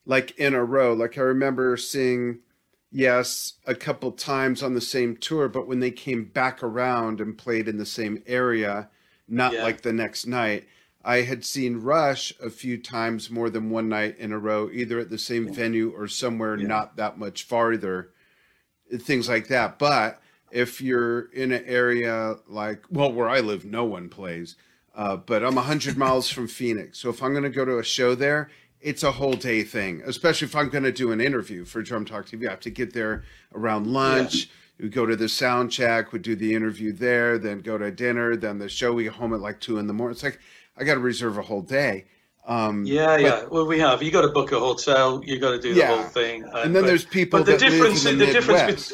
like 0.05 0.31
in 0.37 0.55
a 0.55 0.63
row. 0.63 0.93
Like 0.93 1.17
I 1.17 1.21
remember 1.21 1.77
seeing 1.77 2.39
yes, 2.91 3.53
a 3.65 3.75
couple 3.75 4.11
times 4.11 4.63
on 4.63 4.73
the 4.73 4.81
same 4.81 5.17
tour, 5.17 5.47
but 5.47 5.67
when 5.67 5.79
they 5.79 5.91
came 5.91 6.25
back 6.25 6.63
around 6.63 7.21
and 7.21 7.37
played 7.37 7.67
in 7.67 7.77
the 7.77 7.85
same 7.85 8.23
area, 8.25 8.89
not 9.27 9.53
yeah. 9.53 9.63
like 9.63 9.81
the 9.81 9.93
next 9.93 10.25
night, 10.25 10.67
I 11.03 11.21
had 11.21 11.45
seen 11.45 11.77
Rush 11.77 12.33
a 12.43 12.49
few 12.49 12.77
times 12.77 13.29
more 13.29 13.49
than 13.49 13.69
one 13.69 13.87
night 13.87 14.17
in 14.17 14.31
a 14.31 14.39
row, 14.39 14.69
either 14.71 14.99
at 14.99 15.09
the 15.09 15.17
same 15.17 15.47
yeah. 15.47 15.53
venue 15.53 15.89
or 15.91 16.07
somewhere 16.07 16.57
yeah. 16.57 16.67
not 16.67 16.97
that 16.97 17.17
much 17.17 17.43
farther, 17.43 18.11
things 18.97 19.29
like 19.29 19.47
that. 19.47 19.79
But 19.79 20.21
if 20.51 20.81
you're 20.81 21.31
in 21.31 21.51
an 21.51 21.63
area 21.65 22.35
like, 22.47 22.83
well, 22.89 23.11
where 23.11 23.29
I 23.29 23.39
live, 23.39 23.65
no 23.65 23.85
one 23.85 24.09
plays. 24.09 24.55
Uh, 24.93 25.15
but 25.15 25.43
I'm 25.43 25.55
100 25.55 25.97
miles 25.97 26.29
from 26.29 26.47
Phoenix. 26.47 26.99
So 26.99 27.09
if 27.09 27.23
I'm 27.23 27.31
going 27.31 27.43
to 27.43 27.49
go 27.49 27.63
to 27.63 27.79
a 27.79 27.83
show 27.83 28.15
there, 28.15 28.49
it's 28.81 29.03
a 29.03 29.11
whole 29.11 29.33
day 29.33 29.63
thing, 29.63 30.01
especially 30.05 30.47
if 30.47 30.55
I'm 30.55 30.69
going 30.69 30.83
to 30.83 30.91
do 30.91 31.11
an 31.11 31.19
interview 31.19 31.65
for 31.65 31.81
Drum 31.81 32.05
Talk 32.05 32.25
TV. 32.27 32.47
I 32.47 32.51
have 32.51 32.59
to 32.61 32.69
get 32.69 32.93
there 32.93 33.23
around 33.53 33.87
lunch. 33.87 34.35
Yeah. 34.35 34.85
We 34.85 34.89
go 34.89 35.05
to 35.05 35.17
the 35.17 35.27
sound 35.27 35.71
check, 35.71 36.13
we 36.13 36.19
do 36.19 36.37
the 36.37 36.55
interview 36.55 36.93
there, 36.93 37.37
then 37.37 37.59
go 37.59 37.77
to 37.77 37.91
dinner, 37.91 38.37
then 38.37 38.59
the 38.59 38.69
show. 38.69 38.93
We 38.93 39.03
get 39.03 39.13
home 39.13 39.33
at 39.33 39.41
like 39.41 39.59
two 39.59 39.77
in 39.77 39.87
the 39.87 39.93
morning. 39.93 40.13
It's 40.13 40.23
like 40.23 40.39
I 40.77 40.85
got 40.85 40.93
to 40.93 41.01
reserve 41.01 41.37
a 41.37 41.41
whole 41.41 41.61
day. 41.61 42.05
Um, 42.47 42.85
yeah, 42.85 43.07
but, 43.07 43.21
yeah. 43.21 43.43
Well, 43.51 43.67
we 43.67 43.77
have. 43.79 44.01
You 44.01 44.09
got 44.09 44.21
to 44.21 44.29
book 44.29 44.53
a 44.53 44.59
hotel. 44.59 45.21
You 45.25 45.37
got 45.37 45.51
to 45.51 45.59
do 45.59 45.73
yeah. 45.73 45.91
the 45.91 45.97
whole 45.97 46.09
thing. 46.09 46.45
Uh, 46.45 46.61
and 46.63 46.73
then 46.73 46.83
but, 46.83 46.87
there's 46.87 47.03
people 47.03 47.39
but 47.39 47.45
the 47.45 47.57
difference, 47.57 48.05
in 48.05 48.17
the, 48.17 48.25
the 48.25 48.31
difference, 48.31 48.93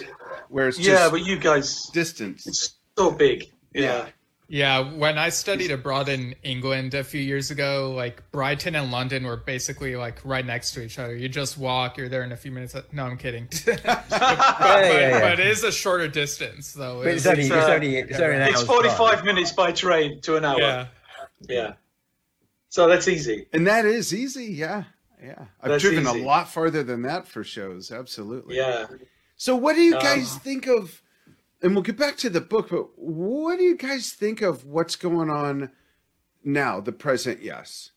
where 0.50 0.68
it's 0.68 0.80
yeah, 0.80 1.08
but 1.10 1.24
you 1.24 1.38
guys 1.38 1.84
distance. 1.94 2.48
It's 2.48 2.74
so 2.98 3.12
big. 3.12 3.44
yeah. 3.74 3.82
yeah. 3.82 4.06
Yeah, 4.48 4.94
when 4.94 5.18
I 5.18 5.30
studied 5.30 5.72
abroad 5.72 6.08
in 6.08 6.36
England 6.44 6.94
a 6.94 7.04
few 7.04 7.20
years 7.20 7.50
ago, 7.50 7.94
like 7.96 8.22
Brighton 8.32 8.76
and 8.76 8.92
London 8.92 9.26
were 9.26 9.38
basically 9.38 9.96
like 9.96 10.20
right 10.24 10.46
next 10.46 10.72
to 10.72 10.84
each 10.84 11.00
other. 11.00 11.16
You 11.16 11.28
just 11.30 11.58
walk, 11.58 11.98
you're 11.98 12.10
there 12.10 12.24
in 12.24 12.32
a 12.32 12.38
few 12.38 12.52
minutes. 12.52 12.76
No, 12.92 13.06
I'm 13.06 13.18
kidding. 13.18 13.48
but, 13.66 13.84
yeah, 13.84 14.04
but, 14.10 14.20
yeah, 14.20 15.20
but, 15.20 15.40
it 15.40 15.48
is 15.48 15.64
a 15.64 15.72
shorter 15.72 16.08
distance, 16.08 16.74
though. 16.74 17.02
It's, 17.02 17.26
it's, 17.26 17.28
only, 17.28 17.44
it's, 17.46 17.52
uh, 17.52 17.74
only, 17.74 17.98
it's, 17.98 18.20
only 18.20 18.36
it's 18.36 18.64
45 18.64 19.26
minutes 19.26 19.52
by 19.52 19.72
train 19.72 20.22
to 20.22 20.36
an 20.36 20.46
hour. 20.46 20.60
Yeah. 20.60 20.88
Yeah. 21.50 21.74
So 22.70 22.88
that's 22.88 23.08
easy. 23.08 23.48
And 23.52 23.66
that 23.66 23.86
is 23.86 24.14
easy. 24.14 24.46
Yeah. 24.46 24.84
Yeah. 25.24 25.46
I've 25.62 25.72
that's 25.72 25.82
driven 25.82 26.06
easy. 26.06 26.22
a 26.22 26.26
lot 26.26 26.50
farther 26.50 26.84
than 26.84 27.02
that 27.04 27.28
for 27.28 27.44
shows. 27.44 27.92
Absolutely. 27.92 28.58
Yeah. 28.58 28.86
So, 29.38 29.56
what 29.56 29.76
do 29.76 29.82
you 29.82 29.94
guys 29.94 30.34
um, 30.34 30.40
think 30.40 30.68
of? 30.68 31.02
And 31.66 31.74
we'll 31.74 31.82
get 31.82 31.98
back 31.98 32.16
to 32.18 32.30
the 32.30 32.42
book, 32.42 32.70
but 32.70 32.90
what 32.96 33.58
do 33.58 33.64
you 33.64 33.76
guys 33.76 34.12
think 34.12 34.44
of 34.44 34.66
what's 34.66 34.96
going 34.96 35.32
on 35.32 35.72
now, 36.44 36.80
the 36.80 36.92
present 36.92 37.42
yes? 37.42 37.90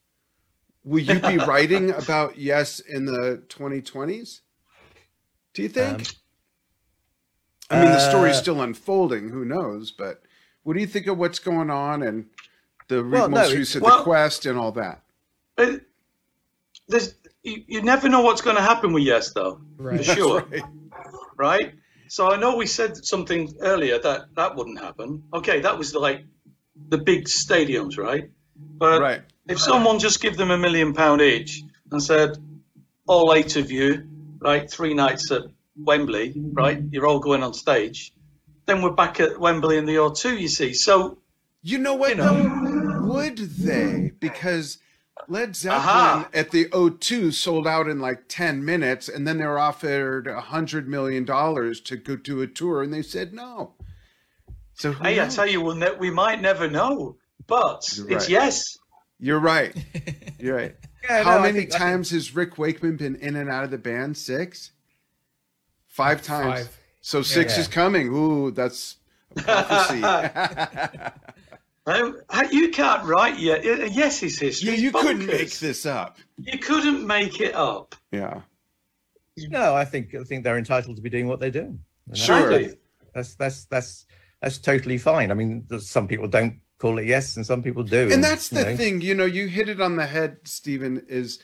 Will 0.85 1.00
you 1.00 1.20
be 1.20 1.37
writing 1.46 1.90
about 1.90 2.38
yes 2.38 2.81
in 2.81 3.04
the 3.04 3.42
2020s? 3.48 4.40
Do 5.52 5.62
you 5.62 5.68
think? 5.68 6.00
Um, 7.68 7.78
I 7.78 7.83
mean, 7.83 7.92
the 7.92 8.09
story's 8.09 8.37
uh, 8.37 8.40
still 8.40 8.62
unfolding. 8.62 9.28
Who 9.28 9.44
knows? 9.44 9.90
But 9.90 10.22
What 10.62 10.72
do 10.72 10.81
you 10.81 10.87
think 10.87 11.07
of 11.07 11.18
what's 11.18 11.38
going 11.38 11.68
on 11.68 12.02
and 12.02 12.24
the 12.88 13.04
well, 13.04 13.28
most 13.28 13.50
no, 13.50 13.54
recent 13.54 13.85
well, 13.85 13.98
the 13.98 14.04
quest 14.04 14.46
and 14.46 14.59
all 14.59 14.72
that? 14.72 15.02
There's 16.88 17.16
you, 17.42 17.64
you 17.66 17.83
never 17.83 18.09
know 18.09 18.22
what's 18.22 18.40
going 18.40 18.57
to 18.57 18.62
happen 18.62 18.94
with 18.94 19.02
Yes, 19.02 19.35
though, 19.35 19.61
right. 19.76 19.98
for 20.07 20.14
sure. 20.14 20.46
Right. 20.50 20.62
right. 21.37 21.74
So 22.09 22.31
I 22.31 22.38
know 22.38 22.57
we 22.57 22.66
said 22.66 23.05
something 23.05 23.55
earlier 23.61 23.99
that 23.99 24.35
that 24.37 24.57
wouldn't 24.57 24.81
happen. 24.81 25.25
Okay, 25.33 25.61
that 25.61 25.79
was 25.79 25.94
like 25.94 26.25
the 26.88 26.99
big 26.99 27.25
stadiums, 27.27 27.99
right? 27.99 28.31
But 28.57 29.01
right. 29.01 29.23
if 29.49 29.61
someone 29.61 29.99
just 29.99 30.21
give 30.21 30.37
them 30.37 30.51
a 30.51 30.59
million 30.59 30.94
pound 30.94 31.21
each 31.21 31.62
and 31.90 32.03
said, 32.03 32.37
all 33.07 33.33
eight 33.35 33.57
of 33.57 33.71
you, 33.71 34.09
right, 34.38 34.71
three 34.71 34.94
nights 34.94 35.31
at 35.31 35.42
Wembley, 35.77 36.33
right, 36.37 36.83
you're 36.90 37.07
all 37.07 37.18
going 37.18 37.42
on 37.42 37.55
stage, 37.55 38.12
then 38.66 38.83
we're 38.83 38.92
back 38.92 39.21
at 39.21 39.38
Wembley 39.38 39.79
in 39.79 39.87
the 39.87 39.97
O2, 39.97 40.38
you 40.38 40.49
see. 40.49 40.75
So 40.75 41.18
you 41.62 41.79
know 41.79 41.94
what? 41.94 42.11
You 42.11 42.16
know, 42.16 43.01
would 43.05 43.38
they? 43.38 44.12
Because 44.18 44.79
Led 45.29 45.55
Zeppelin 45.55 45.81
Aha. 45.81 46.29
at 46.33 46.51
the 46.51 46.67
O2 46.67 47.33
sold 47.35 47.67
out 47.67 47.87
in 47.87 48.01
like 48.01 48.29
10 48.29 48.64
minutes, 48.64 49.09
and 49.09 49.27
then 49.27 49.38
they 49.38 49.47
were 49.47 49.59
offered 49.59 50.27
a 50.27 50.41
$100 50.41 50.87
million 50.87 51.27
to 51.27 51.97
go 51.97 52.17
do 52.17 52.41
a 52.41 52.47
tour, 52.47 52.83
and 52.83 52.93
they 52.93 53.03
said 53.03 53.35
no. 53.35 53.75
So 54.73 54.93
hey, 54.93 55.17
knows? 55.17 55.33
I 55.33 55.37
tell 55.37 55.53
you, 55.53 55.61
we'll 55.61 55.75
ne- 55.75 55.97
we 55.99 56.11
might 56.11 56.41
never 56.41 56.69
know, 56.69 57.17
but 57.47 57.99
right. 58.01 58.12
it's 58.12 58.29
yes. 58.29 58.79
You're 59.19 59.41
right. 59.41 59.75
You're 60.38 60.57
right. 60.57 60.77
yeah, 61.03 61.25
How 61.25 61.37
no, 61.37 61.43
many 61.43 61.61
think, 61.61 61.73
times 61.73 62.11
has 62.11 62.35
Rick 62.35 62.57
Wakeman 62.57 62.97
been 62.97 63.17
in 63.17 63.37
and 63.37 63.51
out 63.51 63.64
of 63.64 63.71
the 63.71 63.79
band? 63.79 64.17
Six? 64.17 64.71
Five 65.88 66.23
times. 66.23 66.61
Five. 66.61 66.79
So 67.01 67.23
six 67.23 67.55
yeah. 67.55 67.61
is 67.61 67.69
coming. 67.69 68.09
Ooh, 68.09 68.51
that's 68.51 68.97
prophecy. 69.37 70.01
Um, 71.88 72.20
you 72.51 72.68
can't 72.68 73.05
write 73.05 73.38
yet. 73.38 73.64
Yes, 73.64 74.22
it's 74.22 74.38
history. 74.38 74.70
Yeah, 74.70 74.77
you 74.77 74.92
couldn't 74.92 75.27
make 75.27 75.59
this 75.59 75.87
up. 75.87 76.18
You 76.37 76.59
couldn't 76.59 77.07
make 77.07 77.40
it 77.40 77.55
up. 77.55 77.94
Yeah. 78.12 78.42
No, 79.37 79.74
I 79.74 79.85
think 79.85 80.14
I 80.14 80.24
think 80.24 80.44
they're 80.44 80.59
entitled 80.59 80.96
to 80.96 81.03
be 81.03 81.11
doing 81.11 81.29
what 81.29 81.40
they're 81.40 81.51
doing. 81.51 81.81
Sure. 82.12 82.61
That's 83.14 83.35
that's 83.37 83.64
that's 83.66 84.07
that's 84.42 84.59
totally 84.59 84.98
fine. 84.98 85.31
I 85.31 85.35
mean, 85.35 85.66
some 85.81 86.09
people 86.09 86.29
don't 86.29 86.61
call 86.79 86.98
it 86.98 87.07
yes, 87.07 87.37
and 87.37 87.46
some 87.46 87.62
people 87.62 87.83
do. 87.83 88.03
And, 88.03 88.12
and 88.14 88.24
that's 88.24 88.48
the 88.48 88.64
know. 88.64 88.77
thing. 88.77 89.01
You 89.01 89.14
know, 89.14 89.24
you 89.24 89.48
hit 89.48 89.68
it 89.68 89.81
on 89.81 89.96
the 89.96 90.07
head, 90.07 90.38
Stephen. 90.44 91.05
Is 91.09 91.38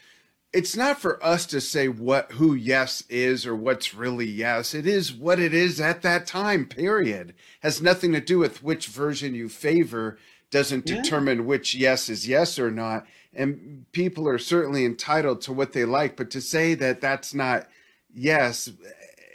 it's 0.52 0.76
not 0.76 1.00
for 1.00 1.24
us 1.24 1.46
to 1.46 1.60
say 1.60 1.88
what 1.88 2.32
who 2.32 2.54
yes 2.54 3.02
is 3.08 3.46
or 3.46 3.56
what's 3.56 3.94
really 3.94 4.26
yes. 4.26 4.74
It 4.74 4.86
is 4.86 5.12
what 5.12 5.40
it 5.40 5.54
is 5.54 5.80
at 5.80 6.02
that 6.02 6.26
time. 6.26 6.66
Period. 6.66 7.34
Has 7.60 7.82
nothing 7.82 8.12
to 8.12 8.20
do 8.20 8.38
with 8.38 8.62
which 8.62 8.86
version 8.86 9.34
you 9.34 9.48
favor 9.48 10.18
doesn't 10.50 10.88
yeah. 10.88 10.96
determine 10.96 11.46
which 11.46 11.74
yes 11.74 12.08
is 12.08 12.28
yes 12.28 12.58
or 12.58 12.70
not. 12.70 13.06
And 13.32 13.86
people 13.92 14.28
are 14.28 14.38
certainly 14.38 14.84
entitled 14.84 15.40
to 15.42 15.52
what 15.52 15.72
they 15.72 15.84
like, 15.84 16.16
but 16.16 16.30
to 16.30 16.40
say 16.40 16.74
that 16.74 17.00
that's 17.00 17.34
not 17.34 17.66
yes, 18.14 18.70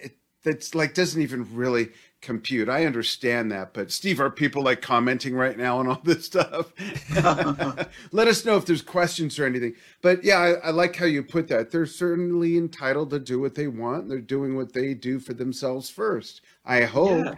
it, 0.02 0.18
that's 0.44 0.74
like 0.74 0.94
doesn't 0.94 1.22
even 1.22 1.54
really 1.54 1.90
compute. 2.22 2.68
I 2.68 2.86
understand 2.86 3.52
that, 3.52 3.74
but 3.74 3.92
Steve, 3.92 4.20
are 4.20 4.30
people 4.30 4.64
like 4.64 4.82
commenting 4.82 5.36
right 5.36 5.58
now 5.58 5.80
on 5.80 5.88
all 5.88 6.02
this 6.04 6.26
stuff? 6.26 6.74
Let 8.12 8.28
us 8.28 8.46
know 8.46 8.58
if 8.58 8.66
there's 8.66 8.82
questions 8.82 9.40
or 9.40 9.46
anything. 9.46 9.76
But 10.02 10.24
yeah, 10.24 10.38
I, 10.38 10.68
I, 10.68 10.70
like 10.72 10.96
how 10.96 11.06
you 11.06 11.24
put 11.24 11.48
that. 11.48 11.72
They're 11.72 11.86
certainly 11.86 12.58
entitled 12.58 13.10
to 13.12 13.20
do 13.20 13.40
what 13.40 13.56
they 13.56 13.68
want. 13.68 14.10
They're 14.10 14.20
doing 14.20 14.56
what 14.56 14.74
they 14.74 14.94
do 14.94 15.20
for 15.20 15.34
themselves 15.34 15.90
first. 15.90 16.42
I 16.66 16.84
hope. 16.84 17.26
Yeah. 17.26 17.34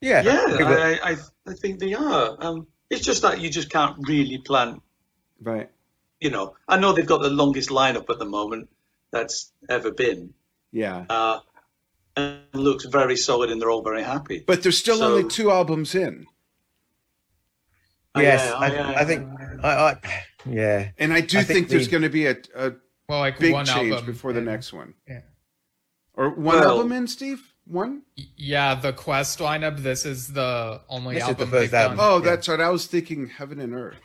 Yeah, 0.00 0.22
yeah, 0.22 0.44
I, 0.48 1.12
I, 1.12 1.16
I 1.46 1.54
think 1.54 1.78
they 1.78 1.94
are. 1.94 2.36
Um, 2.38 2.66
it's 2.90 3.04
just 3.04 3.22
that 3.22 3.40
you 3.40 3.50
just 3.50 3.70
can't 3.70 3.96
really 4.06 4.38
plan. 4.38 4.80
Right. 5.40 5.70
You 6.20 6.30
know, 6.30 6.54
I 6.68 6.78
know 6.78 6.92
they've 6.92 7.06
got 7.06 7.22
the 7.22 7.30
longest 7.30 7.70
lineup 7.70 8.08
at 8.10 8.18
the 8.18 8.24
moment 8.26 8.68
that's 9.10 9.52
ever 9.68 9.90
been. 9.90 10.34
Yeah. 10.70 11.06
Uh, 11.08 11.40
and 12.16 12.40
looks 12.52 12.84
very 12.86 13.16
solid, 13.16 13.50
and 13.50 13.60
they're 13.60 13.70
all 13.70 13.82
very 13.82 14.02
happy. 14.02 14.42
But 14.46 14.62
there's 14.62 14.78
still 14.78 14.98
so, 14.98 15.14
only 15.14 15.28
two 15.28 15.50
albums 15.50 15.94
in. 15.94 16.26
Oh, 18.14 18.20
yes, 18.20 18.48
yeah, 18.48 18.56
I, 18.56 18.72
yeah, 18.72 18.94
I, 18.96 19.04
think. 19.04 19.28
I, 19.62 19.68
I, 19.68 19.96
yeah, 20.48 20.88
and 20.98 21.12
I 21.12 21.20
do 21.20 21.38
I 21.38 21.42
think, 21.42 21.56
think, 21.56 21.68
there's 21.68 21.88
going 21.88 22.02
to 22.02 22.08
be 22.08 22.26
a, 22.26 22.36
a 22.54 22.72
well, 23.08 23.20
like 23.20 23.38
big 23.38 23.54
change 23.66 23.92
album, 23.92 24.06
before 24.06 24.32
the 24.32 24.40
next 24.40 24.72
one. 24.72 24.94
Yeah. 25.06 25.20
Or 26.14 26.30
one 26.30 26.56
well, 26.56 26.70
album 26.70 26.92
in, 26.92 27.06
Steve 27.06 27.52
one? 27.66 28.02
Yeah, 28.36 28.74
the 28.74 28.92
Quest 28.92 29.38
lineup. 29.38 29.78
This 29.78 30.06
is 30.06 30.32
the 30.32 30.80
only 30.88 31.16
this 31.16 31.24
album 31.24 31.50
the 31.50 31.58
they've 31.58 31.70
done. 31.70 31.96
Oh, 31.98 32.18
yeah. 32.18 32.24
that's 32.24 32.48
right. 32.48 32.60
I 32.60 32.70
was 32.70 32.86
thinking 32.86 33.28
Heaven 33.28 33.60
and 33.60 33.74
Earth. 33.74 33.96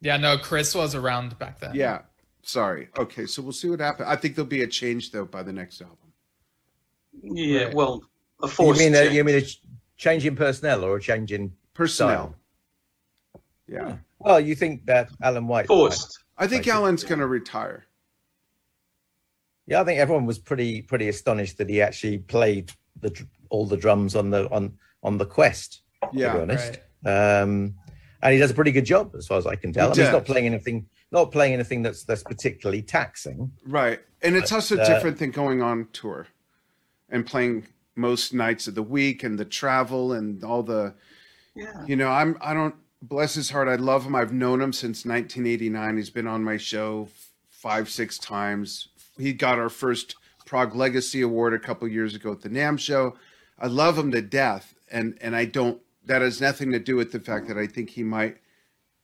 Yeah, 0.00 0.18
no, 0.18 0.36
Chris 0.36 0.74
was 0.74 0.94
around 0.94 1.38
back 1.38 1.60
then. 1.60 1.74
Yeah, 1.74 2.02
sorry. 2.42 2.88
Okay, 2.98 3.26
so 3.26 3.42
we'll 3.42 3.52
see 3.52 3.70
what 3.70 3.80
happens. 3.80 4.08
I 4.08 4.16
think 4.16 4.34
there'll 4.34 4.48
be 4.48 4.62
a 4.62 4.66
change 4.66 5.12
though 5.12 5.24
by 5.24 5.42
the 5.42 5.52
next 5.52 5.80
album. 5.80 5.96
Yeah, 7.22 7.64
right. 7.64 7.74
well, 7.74 8.02
a 8.42 8.48
force. 8.48 8.78
You 8.78 8.90
mean 8.90 8.94
a, 8.94 9.10
you 9.10 9.24
mean 9.24 9.36
a 9.36 9.42
change 9.96 10.26
in 10.26 10.36
personnel 10.36 10.84
or 10.84 10.96
a 10.96 11.00
change 11.00 11.32
in 11.32 11.52
personnel? 11.72 12.34
Style? 12.34 12.34
Yeah. 13.66 13.96
Well, 14.18 14.40
you 14.40 14.54
think 14.54 14.84
that 14.86 15.08
Alan 15.22 15.46
White 15.46 15.68
forced? 15.68 16.18
I 16.36 16.46
think 16.46 16.66
Alan's 16.68 17.04
going 17.04 17.20
to 17.20 17.26
retire. 17.26 17.86
Yeah, 19.66 19.80
I 19.80 19.84
think 19.84 19.98
everyone 19.98 20.26
was 20.26 20.38
pretty 20.38 20.82
pretty 20.82 21.08
astonished 21.08 21.58
that 21.58 21.68
he 21.68 21.80
actually 21.80 22.18
played 22.18 22.72
the 23.00 23.26
all 23.48 23.66
the 23.66 23.76
drums 23.76 24.14
on 24.14 24.30
the 24.30 24.50
on 24.50 24.76
on 25.02 25.18
the 25.18 25.26
quest. 25.26 25.82
Yeah, 26.12 26.32
to 26.32 26.34
be 26.34 26.42
honest. 26.42 26.78
Right. 27.04 27.40
Um, 27.40 27.74
and 28.22 28.32
he 28.32 28.38
does 28.38 28.50
a 28.50 28.54
pretty 28.54 28.72
good 28.72 28.86
job 28.86 29.14
as 29.16 29.26
far 29.26 29.38
as 29.38 29.46
I 29.46 29.54
can 29.54 29.72
tell. 29.72 29.86
I 29.86 29.94
mean, 29.94 30.04
he's 30.04 30.12
not 30.12 30.24
playing 30.24 30.46
anything 30.46 30.86
not 31.12 31.30
playing 31.30 31.54
anything 31.54 31.82
that's 31.82 32.04
that's 32.04 32.22
particularly 32.22 32.82
taxing. 32.82 33.52
Right, 33.66 34.00
and 34.22 34.36
it's 34.36 34.50
but, 34.50 34.56
also 34.56 34.78
uh, 34.78 34.86
different 34.86 35.18
than 35.18 35.30
going 35.30 35.62
on 35.62 35.88
tour 35.92 36.26
and 37.08 37.24
playing 37.24 37.66
most 37.96 38.34
nights 38.34 38.66
of 38.66 38.74
the 38.74 38.82
week 38.82 39.22
and 39.22 39.38
the 39.38 39.44
travel 39.44 40.12
and 40.12 40.42
all 40.44 40.62
the. 40.62 40.94
Yeah. 41.54 41.86
You 41.86 41.94
know, 41.94 42.08
I'm 42.08 42.36
I 42.40 42.52
don't 42.52 42.74
bless 43.00 43.34
his 43.34 43.50
heart. 43.50 43.68
I 43.68 43.76
love 43.76 44.04
him. 44.04 44.14
I've 44.14 44.32
known 44.32 44.60
him 44.60 44.72
since 44.72 45.04
1989. 45.04 45.96
He's 45.96 46.10
been 46.10 46.26
on 46.26 46.42
my 46.42 46.56
show 46.56 47.08
five 47.50 47.88
six 47.88 48.18
times 48.18 48.88
he 49.18 49.32
got 49.32 49.58
our 49.58 49.68
first 49.68 50.16
Prog 50.44 50.74
Legacy 50.74 51.20
Award 51.20 51.54
a 51.54 51.58
couple 51.58 51.88
years 51.88 52.14
ago 52.14 52.32
at 52.32 52.42
the 52.42 52.48
NAMM 52.48 52.78
show. 52.78 53.16
I 53.58 53.66
love 53.66 53.96
him 53.96 54.10
to 54.12 54.22
death, 54.22 54.74
and 54.90 55.16
and 55.20 55.34
I 55.34 55.44
don't. 55.44 55.80
That 56.06 56.22
has 56.22 56.40
nothing 56.40 56.72
to 56.72 56.78
do 56.78 56.96
with 56.96 57.12
the 57.12 57.20
fact 57.20 57.48
that 57.48 57.56
I 57.56 57.66
think 57.66 57.90
he 57.90 58.02
might 58.02 58.36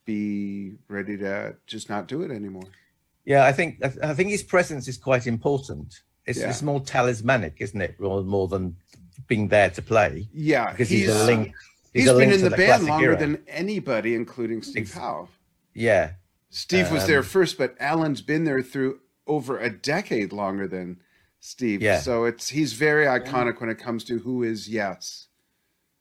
be 0.04 0.74
ready 0.88 1.16
to 1.18 1.56
just 1.66 1.88
not 1.88 2.08
do 2.08 2.22
it 2.22 2.30
anymore. 2.30 2.68
Yeah, 3.24 3.44
I 3.46 3.52
think 3.52 3.82
I 4.02 4.14
think 4.14 4.30
his 4.30 4.42
presence 4.42 4.88
is 4.88 4.96
quite 4.96 5.26
important. 5.26 6.02
It's, 6.26 6.38
yeah. 6.38 6.50
it's 6.50 6.62
more 6.62 6.80
talismanic, 6.80 7.56
isn't 7.58 7.80
it, 7.80 7.98
more, 7.98 8.22
more 8.22 8.46
than 8.46 8.76
being 9.26 9.48
there 9.48 9.70
to 9.70 9.82
play? 9.82 10.28
Yeah, 10.32 10.70
because 10.70 10.88
he's, 10.88 11.06
he's 11.06 11.16
a 11.16 11.24
link. 11.24 11.54
He's, 11.92 12.04
he's 12.04 12.12
been 12.12 12.32
in 12.32 12.42
the, 12.42 12.50
the 12.50 12.56
band 12.56 12.84
longer 12.84 13.12
era. 13.12 13.16
than 13.16 13.42
anybody, 13.48 14.14
including 14.14 14.62
Steve 14.62 14.92
Howe. 14.92 15.28
Yeah, 15.74 16.12
Steve 16.50 16.90
was 16.90 17.02
um, 17.04 17.08
there 17.08 17.22
first, 17.22 17.56
but 17.56 17.74
Alan's 17.80 18.22
been 18.22 18.44
there 18.44 18.62
through 18.62 19.00
over 19.30 19.58
a 19.58 19.70
decade 19.70 20.32
longer 20.32 20.66
than 20.66 21.00
Steve. 21.38 21.80
Yeah. 21.80 22.00
So 22.00 22.24
it's 22.24 22.48
he's 22.48 22.72
very 22.72 23.06
iconic 23.06 23.60
when 23.60 23.70
it 23.70 23.78
comes 23.78 24.04
to 24.04 24.18
who 24.18 24.42
is 24.42 24.68
yes. 24.68 25.28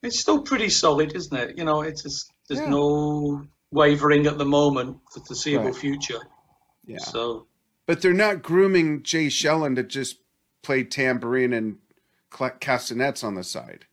It's 0.02 0.20
still 0.20 0.42
pretty 0.42 0.70
solid, 0.70 1.16
isn't 1.16 1.38
it? 1.38 1.58
You 1.58 1.64
know, 1.66 1.82
it's 1.82 2.04
just, 2.04 2.32
there's 2.48 2.62
yeah. 2.62 2.70
no 2.70 3.46
wavering 3.72 4.26
at 4.28 4.38
the 4.38 4.46
moment 4.46 4.98
for 5.12 5.20
the 5.20 5.26
foreseeable 5.26 5.66
right. 5.66 5.76
future. 5.76 6.20
Yeah. 6.86 7.00
So, 7.00 7.48
but 7.86 8.02
they're 8.02 8.14
not 8.14 8.42
grooming 8.42 9.04
Jay 9.04 9.28
Schellen 9.28 9.76
to 9.76 9.84
just 9.84 10.18
play 10.64 10.84
tambourine 10.84 11.54
and 11.54 11.78
castanets 12.60 13.24
on 13.24 13.36
the 13.36 13.44
side. 13.44 13.86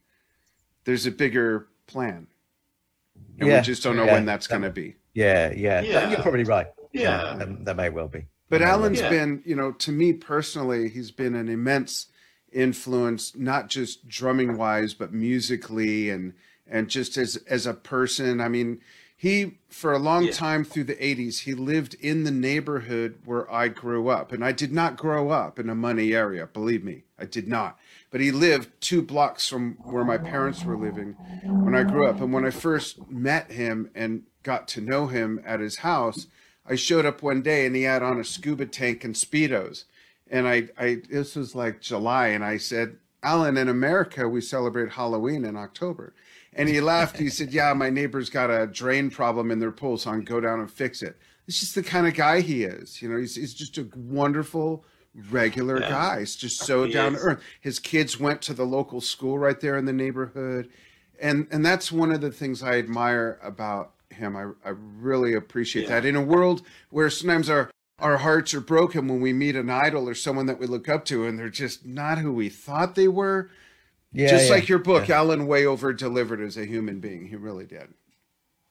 There's 0.84 1.06
a 1.06 1.10
bigger 1.10 1.66
plan, 1.86 2.28
and 3.38 3.48
yeah. 3.48 3.56
we 3.56 3.62
just 3.62 3.82
don't 3.82 3.96
know 3.96 4.04
yeah. 4.04 4.12
when 4.12 4.26
that's 4.26 4.46
going 4.46 4.62
to 4.62 4.70
be. 4.70 4.94
Yeah, 5.12 5.52
yeah, 5.52 5.80
yeah. 5.80 6.10
You're 6.10 6.22
probably 6.22 6.44
right. 6.44 6.68
Yeah, 6.92 7.34
that, 7.36 7.64
that 7.64 7.76
may 7.76 7.90
well 7.90 8.08
be. 8.08 8.26
But 8.48 8.62
Alan's 8.62 9.00
yeah. 9.00 9.10
been, 9.10 9.42
you 9.44 9.56
know, 9.56 9.72
to 9.72 9.92
me 9.92 10.12
personally, 10.12 10.88
he's 10.88 11.10
been 11.10 11.34
an 11.34 11.48
immense 11.48 12.06
influence, 12.52 13.34
not 13.34 13.68
just 13.68 14.08
drumming 14.08 14.56
wise, 14.56 14.94
but 14.94 15.12
musically 15.12 16.10
and 16.10 16.34
and 16.68 16.88
just 16.88 17.16
as 17.16 17.36
as 17.48 17.66
a 17.66 17.74
person. 17.74 18.40
I 18.40 18.48
mean, 18.48 18.80
he 19.16 19.58
for 19.70 19.92
a 19.92 19.98
long 19.98 20.24
yeah. 20.24 20.32
time 20.32 20.62
through 20.64 20.84
the 20.84 20.94
80s 20.94 21.40
he 21.40 21.54
lived 21.54 21.94
in 21.94 22.24
the 22.24 22.30
neighborhood 22.30 23.18
where 23.24 23.50
i 23.50 23.66
grew 23.66 24.08
up 24.08 24.30
and 24.30 24.44
i 24.44 24.52
did 24.52 24.72
not 24.72 24.96
grow 24.96 25.30
up 25.30 25.58
in 25.58 25.70
a 25.70 25.74
money 25.74 26.12
area 26.12 26.46
believe 26.46 26.84
me 26.84 27.04
i 27.18 27.24
did 27.24 27.48
not 27.48 27.78
but 28.10 28.20
he 28.20 28.30
lived 28.30 28.70
two 28.80 29.00
blocks 29.00 29.48
from 29.48 29.76
where 29.84 30.04
my 30.04 30.18
parents 30.18 30.64
were 30.64 30.76
living 30.76 31.16
when 31.44 31.74
i 31.74 31.82
grew 31.82 32.06
up 32.06 32.20
and 32.20 32.32
when 32.32 32.44
i 32.44 32.50
first 32.50 33.10
met 33.10 33.50
him 33.50 33.90
and 33.94 34.22
got 34.42 34.68
to 34.68 34.80
know 34.80 35.06
him 35.06 35.40
at 35.44 35.60
his 35.60 35.78
house 35.78 36.26
I 36.68 36.74
showed 36.74 37.06
up 37.06 37.22
one 37.22 37.42
day 37.42 37.66
and 37.66 37.76
he 37.76 37.82
had 37.82 38.02
on 38.02 38.18
a 38.18 38.24
scuba 38.24 38.66
tank 38.66 39.04
and 39.04 39.14
speedos, 39.14 39.84
and 40.28 40.48
I, 40.48 40.68
I 40.78 40.98
this 41.08 41.36
was 41.36 41.54
like 41.54 41.80
July, 41.80 42.28
and 42.28 42.44
I 42.44 42.56
said, 42.56 42.96
Alan, 43.26 43.56
in 43.56 43.68
America 43.68 44.28
we 44.28 44.40
celebrate 44.40 44.92
Halloween 44.92 45.44
in 45.44 45.56
October, 45.56 46.14
And 46.52 46.68
he 46.68 46.80
laughed. 46.92 47.18
He 47.18 47.28
said, 47.28 47.52
"Yeah, 47.52 47.72
my 47.74 47.90
neighbor's 47.90 48.30
got 48.30 48.50
a 48.50 48.66
drain 48.66 49.10
problem 49.10 49.50
in 49.50 49.58
their 49.58 49.72
pool, 49.72 49.98
so 49.98 50.10
I 50.10 50.14
can 50.14 50.24
go 50.24 50.40
down 50.40 50.60
and 50.60 50.70
fix 50.70 51.02
it." 51.02 51.16
It's 51.48 51.60
just 51.60 51.74
the 51.74 51.82
kind 51.82 52.06
of 52.06 52.14
guy 52.14 52.40
he 52.40 52.64
is. 52.64 53.02
You 53.02 53.08
know, 53.08 53.18
he's 53.18 53.34
he's 53.34 53.54
just 53.54 53.78
a 53.78 53.88
wonderful, 53.94 54.84
regular 55.30 55.80
yeah. 55.80 55.88
guy. 55.88 56.18
He's 56.20 56.36
just 56.36 56.60
so 56.60 56.84
he 56.84 56.92
down 56.92 57.14
is. 57.14 57.20
to 57.20 57.26
earth. 57.26 57.42
His 57.60 57.78
kids 57.80 58.20
went 58.20 58.42
to 58.42 58.54
the 58.54 58.64
local 58.64 59.00
school 59.00 59.38
right 59.38 59.60
there 59.60 59.76
in 59.76 59.86
the 59.86 59.92
neighborhood, 59.92 60.68
and 61.20 61.48
and 61.50 61.66
that's 61.66 61.90
one 61.90 62.12
of 62.12 62.20
the 62.20 62.30
things 62.30 62.62
I 62.62 62.78
admire 62.78 63.40
about 63.42 63.92
him. 64.10 64.36
I 64.36 64.50
I 64.64 64.74
really 64.98 65.34
appreciate 65.34 65.84
yeah. 65.84 66.00
that 66.00 66.04
in 66.04 66.16
a 66.16 66.22
world 66.22 66.62
where 66.90 67.10
sometimes 67.10 67.48
our 67.50 67.70
our 67.98 68.18
hearts 68.18 68.52
are 68.54 68.60
broken 68.60 69.08
when 69.08 69.20
we 69.20 69.32
meet 69.32 69.56
an 69.56 69.70
idol 69.70 70.08
or 70.08 70.14
someone 70.14 70.46
that 70.46 70.58
we 70.58 70.66
look 70.66 70.88
up 70.88 71.04
to 71.06 71.26
and 71.26 71.38
they're 71.38 71.48
just 71.48 71.86
not 71.86 72.18
who 72.18 72.32
we 72.32 72.48
thought 72.48 72.94
they 72.94 73.08
were. 73.08 73.50
Yeah, 74.12 74.28
just 74.28 74.48
yeah, 74.48 74.54
like 74.54 74.68
your 74.68 74.78
book, 74.78 75.08
yeah. 75.08 75.16
Alan 75.16 75.46
Way 75.46 75.66
over 75.66 75.92
delivered 75.92 76.40
as 76.40 76.56
a 76.56 76.64
human 76.64 77.00
being. 77.00 77.26
He 77.26 77.36
really 77.36 77.66
did. 77.66 77.88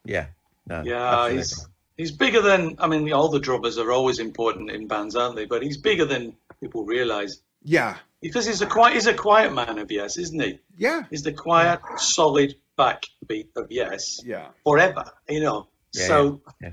Yeah. 0.04 0.28
No, 0.68 0.82
yeah, 0.84 1.26
absolutely. 1.26 1.38
he's 1.38 1.68
he's 1.98 2.12
bigger 2.12 2.42
than 2.42 2.76
I 2.80 2.88
mean 2.88 3.12
all 3.14 3.30
the 3.30 3.40
drummers 3.40 3.78
are 3.78 3.92
always 3.92 4.20
important 4.20 4.72
in 4.72 4.88
bands, 4.88 5.16
aren't 5.16 5.36
they? 5.36 5.46
But 5.46 5.64
he's 5.64 5.78
bigger 5.78 6.06
than 6.06 6.36
people 6.60 6.86
realise. 6.86 7.42
Yeah. 7.64 7.98
Because 8.22 8.46
he's 8.46 8.62
a 8.62 8.66
quiet 8.66 8.94
he's 8.94 9.08
a 9.08 9.14
quiet 9.14 9.54
man 9.54 9.78
of 9.78 9.92
yes, 9.92 10.18
isn't 10.18 10.42
he? 10.42 10.60
Yeah. 10.78 11.04
He's 11.10 11.24
the 11.24 11.34
quiet, 11.34 11.80
solid 11.98 12.56
backbeat 12.78 13.48
of 13.56 13.68
yes. 13.70 14.22
Yeah. 14.24 14.50
Forever. 14.64 15.06
You 15.30 15.42
know. 15.42 15.68
so 15.92 16.42
yeah. 16.62 16.72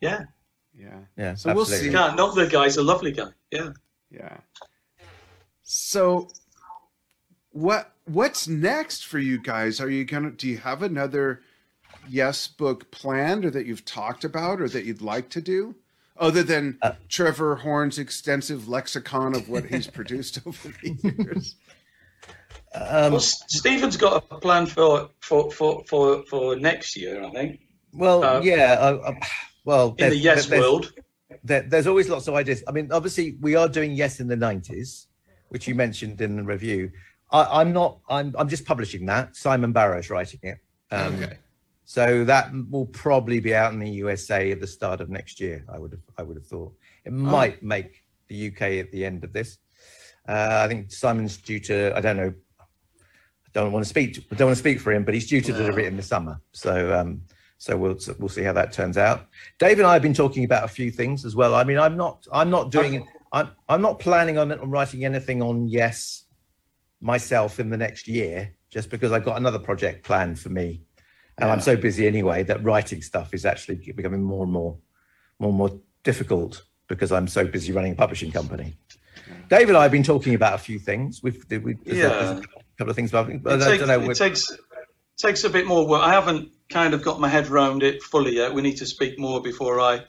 yeah. 0.00 0.24
Yeah. 0.74 0.98
Yeah. 1.16 1.34
So 1.34 1.50
absolutely. 1.50 1.54
we'll 1.54 1.66
see. 1.66 1.90
Yeah, 1.90 2.14
not 2.14 2.34
the 2.34 2.46
guy's 2.46 2.76
a 2.76 2.82
lovely 2.82 3.12
guy. 3.12 3.30
Yeah. 3.50 3.70
Yeah. 4.10 4.38
So 5.62 6.28
what 7.52 7.92
what's 8.04 8.48
next 8.48 9.06
for 9.06 9.18
you 9.18 9.38
guys? 9.38 9.80
Are 9.80 9.90
you 9.90 10.04
gonna 10.04 10.30
do 10.30 10.48
you 10.48 10.58
have 10.58 10.82
another 10.82 11.42
yes 12.08 12.48
book 12.48 12.90
planned 12.90 13.44
or 13.44 13.50
that 13.50 13.66
you've 13.66 13.84
talked 13.84 14.24
about 14.24 14.60
or 14.60 14.68
that 14.68 14.84
you'd 14.84 15.02
like 15.02 15.28
to 15.30 15.40
do? 15.40 15.76
Other 16.16 16.42
than 16.42 16.76
uh, 16.82 16.92
Trevor 17.08 17.56
Horn's 17.56 17.98
extensive 17.98 18.68
lexicon 18.68 19.34
of 19.34 19.48
what 19.48 19.64
he's 19.64 19.86
produced 19.98 20.40
over 20.46 20.68
the 20.82 20.96
years. 21.02 21.56
Um, 22.72 23.12
well, 23.12 23.20
Stephen's 23.20 23.96
got 23.96 24.24
a 24.30 24.36
plan 24.36 24.66
for 24.66 25.10
for 25.20 25.50
for 25.50 25.84
for, 25.88 26.24
for 26.26 26.56
next 26.56 26.96
year, 26.96 27.22
I 27.22 27.30
think. 27.30 27.60
Well, 27.92 28.22
uh, 28.22 28.40
yeah. 28.40 28.76
Uh, 28.78 29.14
well, 29.64 29.94
in 29.98 30.10
the 30.10 30.16
yes 30.16 30.46
there's, 30.46 30.60
world, 30.60 30.92
there, 31.42 31.62
there's 31.62 31.86
always 31.86 32.08
lots 32.08 32.28
of 32.28 32.34
ideas. 32.34 32.62
I 32.68 32.72
mean, 32.72 32.90
obviously, 32.92 33.36
we 33.40 33.56
are 33.56 33.68
doing 33.68 33.92
yes 33.92 34.20
in 34.20 34.28
the 34.28 34.36
'90s, 34.36 35.06
which 35.48 35.66
you 35.66 35.74
mentioned 35.74 36.20
in 36.20 36.36
the 36.36 36.44
review. 36.44 36.92
I, 37.32 37.60
am 37.60 37.72
not. 37.72 37.98
I'm. 38.08 38.34
I'm 38.38 38.48
just 38.48 38.64
publishing 38.64 39.06
that. 39.06 39.36
Simon 39.36 39.72
Barrow's 39.72 40.10
writing 40.10 40.40
it. 40.42 40.58
Um, 40.90 41.14
okay. 41.16 41.38
So 41.84 42.24
that 42.24 42.52
will 42.70 42.86
probably 42.86 43.40
be 43.40 43.52
out 43.52 43.72
in 43.72 43.80
the 43.80 43.90
USA 43.90 44.52
at 44.52 44.60
the 44.60 44.66
start 44.66 45.00
of 45.00 45.10
next 45.10 45.40
year. 45.40 45.64
I 45.68 45.78
would 45.78 45.92
have. 45.92 46.02
I 46.16 46.22
would 46.22 46.36
have 46.36 46.46
thought 46.46 46.72
it 47.04 47.10
oh. 47.10 47.12
might 47.12 47.56
oh. 47.56 47.66
make 47.66 48.04
the 48.28 48.48
UK 48.48 48.62
at 48.84 48.92
the 48.92 49.04
end 49.04 49.24
of 49.24 49.32
this. 49.32 49.58
Uh, 50.28 50.60
I 50.64 50.68
think 50.68 50.92
Simon's 50.92 51.36
due 51.36 51.60
to. 51.60 51.96
I 51.96 52.00
don't 52.00 52.16
know. 52.16 52.34
I 53.54 53.60
don't 53.60 53.72
want 53.72 53.84
to 53.84 53.88
speak. 53.88 54.26
I 54.30 54.34
don't 54.36 54.48
want 54.48 54.56
to 54.56 54.60
speak 54.60 54.80
for 54.80 54.92
him, 54.92 55.04
but 55.04 55.14
he's 55.14 55.26
due 55.26 55.40
to 55.40 55.52
deliver 55.52 55.80
it 55.80 55.86
in 55.86 55.96
the 55.96 56.02
summer. 56.02 56.40
So 56.52 56.94
um, 56.94 57.22
so 57.58 57.76
we'll 57.76 57.98
we'll 58.18 58.28
see 58.28 58.42
how 58.42 58.52
that 58.54 58.72
turns 58.72 58.96
out. 58.96 59.26
Dave 59.58 59.78
and 59.78 59.86
I 59.86 59.92
have 59.92 60.02
been 60.02 60.14
talking 60.14 60.44
about 60.44 60.64
a 60.64 60.68
few 60.68 60.90
things 60.90 61.24
as 61.24 61.34
well. 61.34 61.54
I 61.54 61.64
mean, 61.64 61.78
I'm 61.78 61.96
not 61.96 62.26
I'm 62.32 62.48
not 62.48 62.70
doing 62.70 63.06
I'm 63.32 63.50
I'm 63.68 63.82
not 63.82 63.98
planning 63.98 64.38
on, 64.38 64.52
on 64.52 64.70
writing 64.70 65.04
anything 65.04 65.42
on 65.42 65.68
yes 65.68 66.24
myself 67.00 67.58
in 67.58 67.70
the 67.70 67.76
next 67.76 68.06
year, 68.06 68.54
just 68.70 68.88
because 68.88 69.10
I've 69.12 69.24
got 69.24 69.36
another 69.36 69.58
project 69.58 70.04
planned 70.04 70.38
for 70.38 70.48
me, 70.48 70.82
and 71.38 71.48
yeah. 71.48 71.52
I'm 71.52 71.60
so 71.60 71.76
busy 71.76 72.06
anyway 72.06 72.44
that 72.44 72.62
writing 72.62 73.02
stuff 73.02 73.34
is 73.34 73.44
actually 73.44 73.76
becoming 73.94 74.22
more 74.22 74.44
and 74.44 74.52
more 74.52 74.78
more 75.38 75.50
and 75.50 75.58
more 75.58 75.80
difficult 76.02 76.64
because 76.88 77.12
I'm 77.12 77.28
so 77.28 77.46
busy 77.46 77.72
running 77.72 77.92
a 77.92 77.96
publishing 77.96 78.30
company. 78.32 78.76
Dave 79.48 79.68
and 79.68 79.76
I 79.76 79.82
have 79.82 79.92
been 79.92 80.02
talking 80.02 80.34
about 80.34 80.54
a 80.54 80.58
few 80.58 80.78
things. 80.78 81.22
We've, 81.22 81.44
we, 81.62 81.76
yeah. 81.84 82.40
Couple 82.80 82.90
of 82.90 82.96
things, 82.96 83.10
but 83.10 83.28
it, 83.28 83.78
takes, 83.78 83.82
it 83.82 84.14
takes 84.16 84.52
takes 85.18 85.44
a 85.44 85.50
bit 85.50 85.66
more 85.66 85.86
work. 85.86 86.02
I 86.02 86.14
haven't 86.14 86.50
kind 86.70 86.94
of 86.94 87.02
got 87.02 87.20
my 87.20 87.28
head 87.28 87.48
around 87.48 87.82
it 87.82 88.02
fully 88.02 88.36
yet. 88.36 88.54
We 88.54 88.62
need 88.62 88.78
to 88.78 88.86
speak 88.86 89.18
more 89.18 89.42
before 89.42 89.80
I 89.80 90.04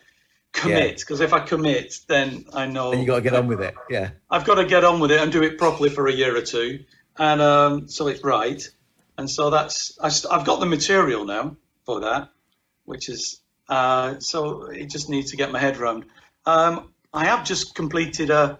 commit 0.54 1.00
because 1.00 1.20
yeah. 1.20 1.26
if 1.26 1.34
I 1.34 1.42
commit, 1.42 1.96
then 2.08 2.46
I 2.54 2.68
know. 2.68 2.92
Then 2.92 3.02
you 3.02 3.08
got 3.08 3.18
to 3.18 3.22
get 3.22 3.34
on 3.34 3.48
with 3.48 3.62
it. 3.62 3.76
Yeah. 3.90 4.12
I've 4.30 4.46
got 4.46 4.56
to 4.56 4.66
get 4.66 4.86
on 4.86 5.02
with 5.02 5.12
it 5.12 5.22
and 5.22 5.32
do 5.32 5.44
it 5.44 5.58
properly 5.58 5.90
for 5.90 6.08
a 6.08 6.14
year 6.14 6.36
or 6.36 6.42
two, 6.42 6.86
and 7.18 7.42
um, 7.42 7.90
so 7.90 8.08
it's 8.08 8.24
right. 8.24 8.66
And 9.18 9.30
so 9.30 9.50
that's 9.50 9.98
I, 10.02 10.10
have 10.36 10.46
got 10.46 10.62
the 10.62 10.66
material 10.66 11.26
now 11.26 11.58
for 11.86 12.02
that, 12.02 12.30
which 12.86 13.10
is 13.10 13.42
uh, 13.68 14.16
so 14.20 14.64
it 14.64 14.90
just 14.90 15.10
needs 15.10 15.32
to 15.32 15.38
get 15.38 15.52
my 15.52 15.60
head 15.60 15.78
around. 15.78 16.06
Um, 16.46 16.94
I 17.14 17.26
have 17.26 17.44
just 17.44 17.76
completed 17.76 18.30
a 18.30 18.60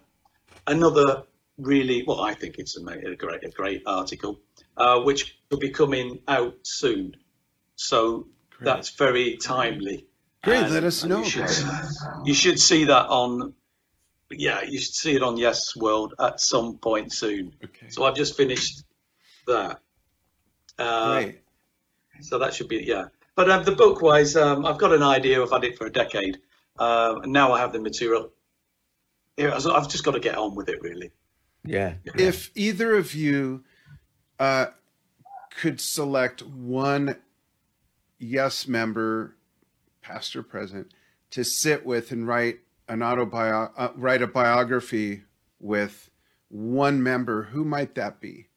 another 0.68 1.24
really 1.62 2.04
well. 2.06 2.22
I 2.22 2.34
think 2.34 2.58
it's 2.58 2.78
a, 2.78 3.16
great 3.16 3.44
a 3.44 3.50
great 3.50 3.84
article, 3.86 4.40
uh, 4.78 5.00
which 5.02 5.38
will 5.50 5.60
be 5.60 5.70
coming 5.70 6.20
out 6.28 6.56
soon. 6.64 7.16
So 7.76 8.28
Great. 8.52 8.66
that's 8.66 8.90
very 8.92 9.38
timely. 9.38 10.08
Great, 10.44 10.64
and, 10.64 10.74
let 10.74 10.84
us 10.84 11.04
know. 11.04 11.20
You 11.20 11.30
should, 11.30 11.68
you 12.26 12.34
should, 12.34 12.60
see 12.60 12.86
that 12.86 13.08
on, 13.08 13.54
yeah, 14.32 14.64
you 14.64 14.80
should 14.80 14.96
see 14.96 15.16
it 15.16 15.24
on 15.24 15.38
Yes 15.38 15.76
World 15.76 16.16
at 16.20 16.40
some 16.40 16.78
point 16.78 17.14
soon. 17.14 17.54
Okay. 17.64 17.90
So 17.90 18.04
I've 18.04 18.16
just 18.16 18.36
finished 18.36 18.84
that. 19.48 19.80
Uh, 20.80 21.22
Great. 21.22 21.42
So 22.22 22.40
that 22.40 22.54
should 22.54 22.68
be, 22.68 22.84
yeah. 22.86 23.06
But 23.36 23.50
uh, 23.50 23.60
the 23.60 23.72
book 23.72 24.02
wise, 24.02 24.36
um, 24.36 24.66
I've 24.66 24.78
got 24.78 24.94
an 24.94 25.04
idea. 25.04 25.42
I've 25.42 25.52
had 25.52 25.64
it 25.64 25.78
for 25.78 25.88
a 25.88 25.92
decade. 25.92 26.38
Uh, 26.78 27.20
and 27.24 27.32
now 27.32 27.54
I 27.54 27.60
have 27.60 27.74
the 27.74 27.80
material. 27.80 28.32
I've 29.40 29.90
just 29.90 30.04
got 30.04 30.12
to 30.12 30.20
get 30.20 30.38
on 30.38 30.56
with 30.56 30.70
it, 30.70 30.82
really. 30.82 31.12
Yeah. 31.64 31.96
If 32.16 32.52
either 32.56 32.96
of 32.96 33.14
you 33.14 33.64
uh, 34.40 34.68
could 35.60 35.80
select 35.80 36.42
one 36.42 37.18
yes 38.18 38.68
member, 38.68 39.36
past 40.02 40.36
or 40.36 40.44
present, 40.44 40.94
to 41.32 41.44
sit 41.44 41.86
with 41.86 42.12
and 42.12 42.28
write 42.28 42.60
an 42.88 43.00
autobio- 43.00 43.72
uh, 43.78 43.90
write 43.96 44.22
a 44.22 44.28
biography 44.28 45.24
with 45.60 46.10
one 46.50 47.02
member, 47.02 47.44
who 47.44 47.64
might 47.64 47.96
that 47.96 48.20
be? 48.20 48.48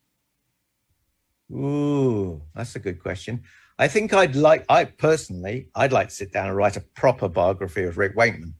Ooh, 1.53 2.43
that's 2.55 2.75
a 2.75 2.81
good 2.81 3.01
question. 3.03 3.45
I 3.79 3.89
think 3.89 4.13
I'd 4.13 4.37
like, 4.37 4.65
I 4.69 4.85
personally, 4.85 5.69
I'd 5.75 5.93
like 5.93 6.09
to 6.09 6.15
sit 6.15 6.33
down 6.33 6.49
and 6.49 6.57
write 6.57 6.77
a 6.77 6.81
proper 6.81 7.29
biography 7.29 7.85
of 7.85 7.99
Rick 7.99 8.17
Wakeman. 8.17 8.55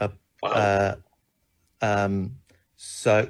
Uh, 0.00 0.08
wow. 0.42 0.50
uh, 0.50 0.94
um, 1.80 2.37
so, 2.78 3.28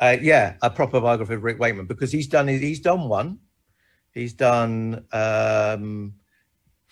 uh, 0.00 0.16
yeah, 0.22 0.54
a 0.62 0.70
proper 0.70 0.98
biography 1.02 1.34
of 1.34 1.42
Rick 1.42 1.58
Wakeman 1.58 1.84
because 1.84 2.10
he's 2.10 2.26
done 2.26 2.48
he's 2.48 2.80
done 2.80 3.06
one 3.06 3.38
He's 4.12 4.32
done 4.32 5.04
um, 5.12 6.14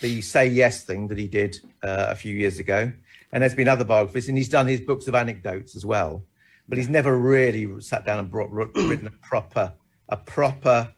the 0.00 0.20
Say 0.20 0.48
Yes 0.48 0.84
thing 0.84 1.08
that 1.08 1.18
he 1.18 1.26
did 1.26 1.56
uh, 1.82 2.06
a 2.10 2.14
few 2.14 2.34
years 2.34 2.58
ago, 2.58 2.92
and 3.32 3.42
there's 3.42 3.54
been 3.54 3.68
other 3.68 3.84
biographies, 3.84 4.28
and 4.28 4.38
he's 4.38 4.48
done 4.48 4.66
his 4.66 4.80
books 4.80 5.08
of 5.08 5.14
anecdotes 5.14 5.74
as 5.74 5.84
well. 5.84 6.24
But 6.68 6.78
he's 6.78 6.88
never 6.88 7.18
really 7.18 7.80
sat 7.80 8.04
down 8.04 8.18
and 8.18 8.30
brought, 8.30 8.50
written 8.50 9.06
a 9.06 9.26
proper, 9.26 9.72
a 10.10 10.16
proper, 10.16 10.92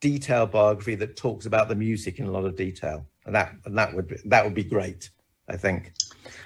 detailed 0.00 0.52
biography 0.52 0.94
that 0.96 1.16
talks 1.16 1.46
about 1.46 1.68
the 1.68 1.74
music 1.74 2.18
in 2.18 2.26
a 2.26 2.30
lot 2.30 2.44
of 2.44 2.56
detail, 2.56 3.06
and 3.26 3.34
that 3.34 3.54
and 3.66 3.76
that 3.76 3.94
would 3.94 4.08
be, 4.08 4.16
that 4.24 4.44
would 4.44 4.54
be 4.54 4.64
great. 4.64 5.10
I 5.48 5.56
think. 5.56 5.92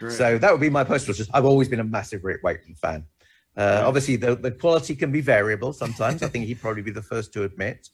Great. 0.00 0.12
So 0.12 0.38
that 0.38 0.50
would 0.50 0.60
be 0.60 0.70
my 0.70 0.82
personal. 0.82 1.28
I've 1.32 1.44
always 1.44 1.68
been 1.68 1.80
a 1.80 1.84
massive 1.84 2.24
Rick 2.24 2.42
Wakeman 2.42 2.74
fan. 2.74 3.04
Uh, 3.56 3.82
obviously, 3.86 4.16
the, 4.16 4.36
the 4.36 4.50
quality 4.50 4.94
can 4.94 5.10
be 5.10 5.20
variable 5.20 5.72
sometimes. 5.72 6.22
I 6.22 6.28
think 6.28 6.46
he'd 6.46 6.60
probably 6.60 6.82
be 6.82 6.90
the 6.90 7.02
first 7.02 7.32
to 7.32 7.44
admit. 7.44 7.88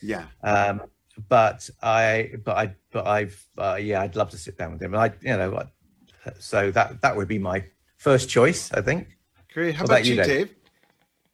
Yeah. 0.00 0.26
Um, 0.42 0.82
but 1.28 1.68
I, 1.82 2.32
but 2.44 2.56
I, 2.56 2.76
but 2.90 3.06
I've, 3.06 3.46
uh, 3.58 3.78
yeah, 3.80 4.00
I'd 4.00 4.16
love 4.16 4.30
to 4.30 4.38
sit 4.38 4.56
down 4.56 4.72
with 4.72 4.82
him. 4.82 4.94
And 4.94 5.02
I, 5.02 5.12
you 5.20 5.36
know, 5.36 5.64
so 6.38 6.70
that 6.70 7.02
that 7.02 7.16
would 7.16 7.28
be 7.28 7.38
my 7.38 7.64
first 7.96 8.28
choice, 8.28 8.72
I 8.72 8.80
think. 8.80 9.08
Great. 9.52 9.74
How 9.74 9.84
about, 9.84 10.00
about, 10.00 10.06
you, 10.06 10.16
Dave? 10.16 10.26
Dave? 10.26 10.50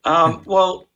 Um, 0.05 0.43
well, 0.47 0.89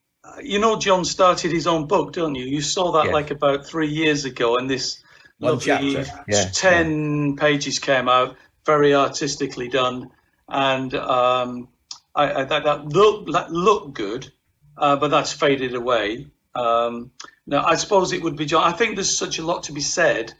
you 0.42 0.58
know, 0.58 0.78
John 0.78 1.04
started 1.04 1.52
his 1.52 1.66
own 1.66 1.86
book, 1.86 2.12
don't 2.12 2.34
you? 2.34 2.44
You 2.44 2.60
saw 2.60 2.92
that 2.92 3.06
yeah. 3.06 3.12
like 3.12 3.30
about 3.30 3.66
three 3.66 3.88
years 3.88 4.24
ago, 4.24 4.56
and 4.56 4.70
this 4.70 5.02
One 5.38 5.54
lovely 5.54 5.92
yeah. 6.28 6.50
ten 6.52 7.30
yeah. 7.30 7.34
pages 7.36 7.78
came 7.78 8.08
out, 8.08 8.36
very 8.64 8.94
artistically 8.94 9.68
done, 9.68 10.10
and 10.48 10.94
um, 10.94 11.68
I, 12.14 12.32
I, 12.32 12.44
that, 12.44 12.64
that 12.64 12.86
looked 12.86 13.32
that 13.32 13.50
looked 13.50 13.94
good, 13.94 14.30
uh, 14.76 14.96
but 14.96 15.08
that's 15.08 15.32
faded 15.32 15.74
away. 15.74 16.26
Um, 16.54 17.10
now, 17.46 17.64
I 17.64 17.76
suppose 17.76 18.12
it 18.12 18.22
would 18.22 18.36
be 18.36 18.46
John. 18.46 18.64
I 18.64 18.76
think 18.76 18.96
there's 18.96 19.16
such 19.16 19.38
a 19.38 19.44
lot 19.44 19.64
to 19.64 19.72
be 19.72 19.80
said 19.80 20.32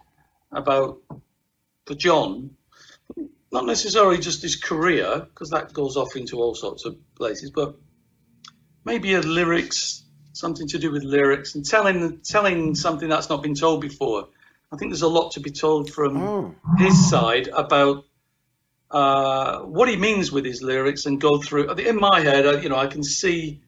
about 0.50 1.00
for 1.86 1.94
John, 1.94 2.56
not 3.50 3.64
necessarily 3.64 4.18
just 4.18 4.42
his 4.42 4.56
career, 4.56 5.26
because 5.28 5.50
that 5.50 5.72
goes 5.72 5.96
off 5.96 6.16
into 6.16 6.38
all 6.38 6.54
sorts 6.54 6.84
of 6.84 6.96
places, 7.14 7.50
but 7.50 7.76
maybe 8.84 9.14
a 9.14 9.20
lyrics 9.20 10.02
something 10.32 10.66
to 10.68 10.78
do 10.78 10.90
with 10.90 11.04
lyrics 11.04 11.54
and 11.54 11.64
telling 11.64 12.20
telling 12.20 12.74
something 12.74 13.08
that's 13.08 13.28
not 13.28 13.42
been 13.42 13.54
told 13.54 13.80
before. 13.80 14.28
I 14.72 14.76
think 14.76 14.90
there's 14.90 15.02
a 15.02 15.08
lot 15.08 15.32
to 15.32 15.40
be 15.40 15.50
told 15.50 15.90
from 15.90 16.16
oh. 16.16 16.54
his 16.78 17.10
side 17.10 17.48
about 17.48 18.04
uh, 18.92 19.60
what 19.60 19.88
he 19.88 19.96
means 19.96 20.30
with 20.30 20.44
his 20.44 20.62
lyrics 20.62 21.06
and 21.06 21.20
go 21.20 21.38
through. 21.38 21.72
In 21.72 21.96
my 21.96 22.20
head, 22.20 22.62
you 22.62 22.68
know, 22.68 22.76
I 22.76 22.86
can 22.86 23.02
see 23.02 23.62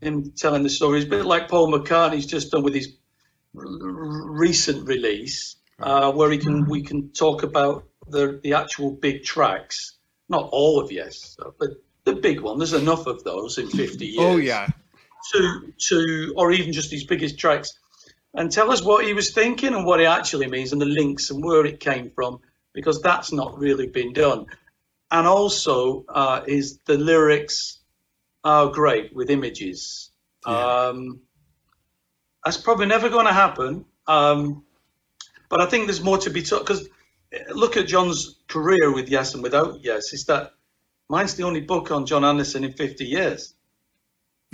him 0.00 0.32
telling 0.36 0.62
the 0.62 0.70
stories, 0.70 1.04
a 1.04 1.08
bit 1.08 1.24
like 1.24 1.48
Paul 1.48 1.72
McCartney's 1.72 2.26
just 2.26 2.52
done 2.52 2.62
with 2.62 2.74
his 2.74 2.94
recent 3.54 4.86
release, 4.86 5.56
uh, 5.80 6.12
where 6.12 6.30
he 6.30 6.38
can 6.38 6.68
we 6.68 6.82
can 6.82 7.10
talk 7.10 7.42
about 7.42 7.84
the 8.08 8.40
the 8.42 8.54
actual 8.54 8.90
big 8.90 9.24
tracks, 9.24 9.96
not 10.28 10.50
all 10.52 10.80
of 10.80 10.92
Yes, 10.92 11.36
but 11.58 11.70
the 12.04 12.14
big 12.14 12.40
one. 12.40 12.58
There's 12.58 12.74
enough 12.74 13.06
of 13.06 13.24
those 13.24 13.58
in 13.58 13.68
50 13.68 14.06
years. 14.06 14.18
Oh 14.20 14.36
yeah. 14.36 14.68
To 15.32 15.72
to 15.88 16.34
or 16.36 16.52
even 16.52 16.72
just 16.72 16.90
his 16.90 17.04
biggest 17.04 17.38
tracks, 17.38 17.72
and 18.34 18.52
tell 18.52 18.70
us 18.70 18.82
what 18.82 19.04
he 19.04 19.14
was 19.14 19.32
thinking 19.32 19.74
and 19.74 19.86
what 19.86 20.00
it 20.00 20.06
actually 20.06 20.46
means 20.46 20.72
and 20.72 20.80
the 20.80 20.86
links 20.86 21.30
and 21.30 21.42
where 21.42 21.64
it 21.64 21.80
came 21.80 22.10
from, 22.10 22.40
because 22.78 23.02
that's 23.02 23.32
not 23.32 23.58
really 23.58 23.88
been 23.88 24.12
done. 24.12 24.46
And 25.10 25.26
also, 25.26 26.04
uh, 26.08 26.42
is 26.46 26.78
the 26.86 26.96
lyrics 26.96 27.80
are 28.44 28.68
great 28.68 29.12
with 29.12 29.30
images. 29.30 30.12
Yeah. 30.46 30.52
Um, 30.52 31.22
that's 32.44 32.56
probably 32.56 32.86
never 32.86 33.08
going 33.08 33.26
to 33.26 33.32
happen. 33.32 33.84
Um, 34.06 34.64
but 35.48 35.60
I 35.60 35.66
think 35.66 35.86
there's 35.86 36.00
more 36.00 36.18
to 36.18 36.30
be 36.30 36.44
taught 36.44 36.64
because 36.64 36.88
look 37.50 37.76
at 37.76 37.88
John's 37.88 38.36
career 38.46 38.94
with 38.94 39.08
Yes 39.08 39.34
and 39.34 39.42
without 39.42 39.80
Yes. 39.82 40.12
Is 40.12 40.26
that 40.26 40.52
mine's 41.08 41.34
the 41.34 41.42
only 41.42 41.62
book 41.62 41.90
on 41.90 42.06
John 42.06 42.24
Anderson 42.24 42.62
in 42.62 42.74
50 42.74 43.04
years, 43.04 43.56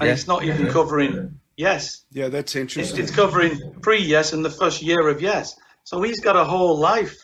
and 0.01 0.07
yeah. 0.07 0.15
it's 0.15 0.27
not 0.27 0.45
even 0.45 0.71
covering 0.71 1.41
Yes. 1.59 2.07
Yeah, 2.11 2.29
that's 2.29 2.57
interesting. 2.57 2.99
It's, 2.99 3.11
it's 3.11 3.15
covering 3.15 3.75
pre 3.83 4.03
Yes 4.03 4.33
and 4.33 4.43
the 4.43 4.51
first 4.51 4.81
year 4.81 5.09
of 5.09 5.21
Yes. 5.21 5.55
So 5.85 6.01
he's 6.01 6.21
got 6.21 6.37
a 6.37 6.45
whole 6.45 6.79
life 6.79 7.24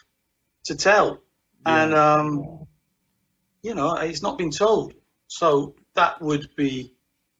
to 0.64 0.76
tell, 0.76 1.22
yeah. 1.66 1.84
and 1.84 1.94
um, 1.94 2.66
you 3.62 3.74
know, 3.74 3.94
he's 3.96 4.22
not 4.22 4.38
been 4.38 4.50
told. 4.50 4.94
So 5.28 5.74
that 5.94 6.20
would 6.20 6.48
be, 6.56 6.92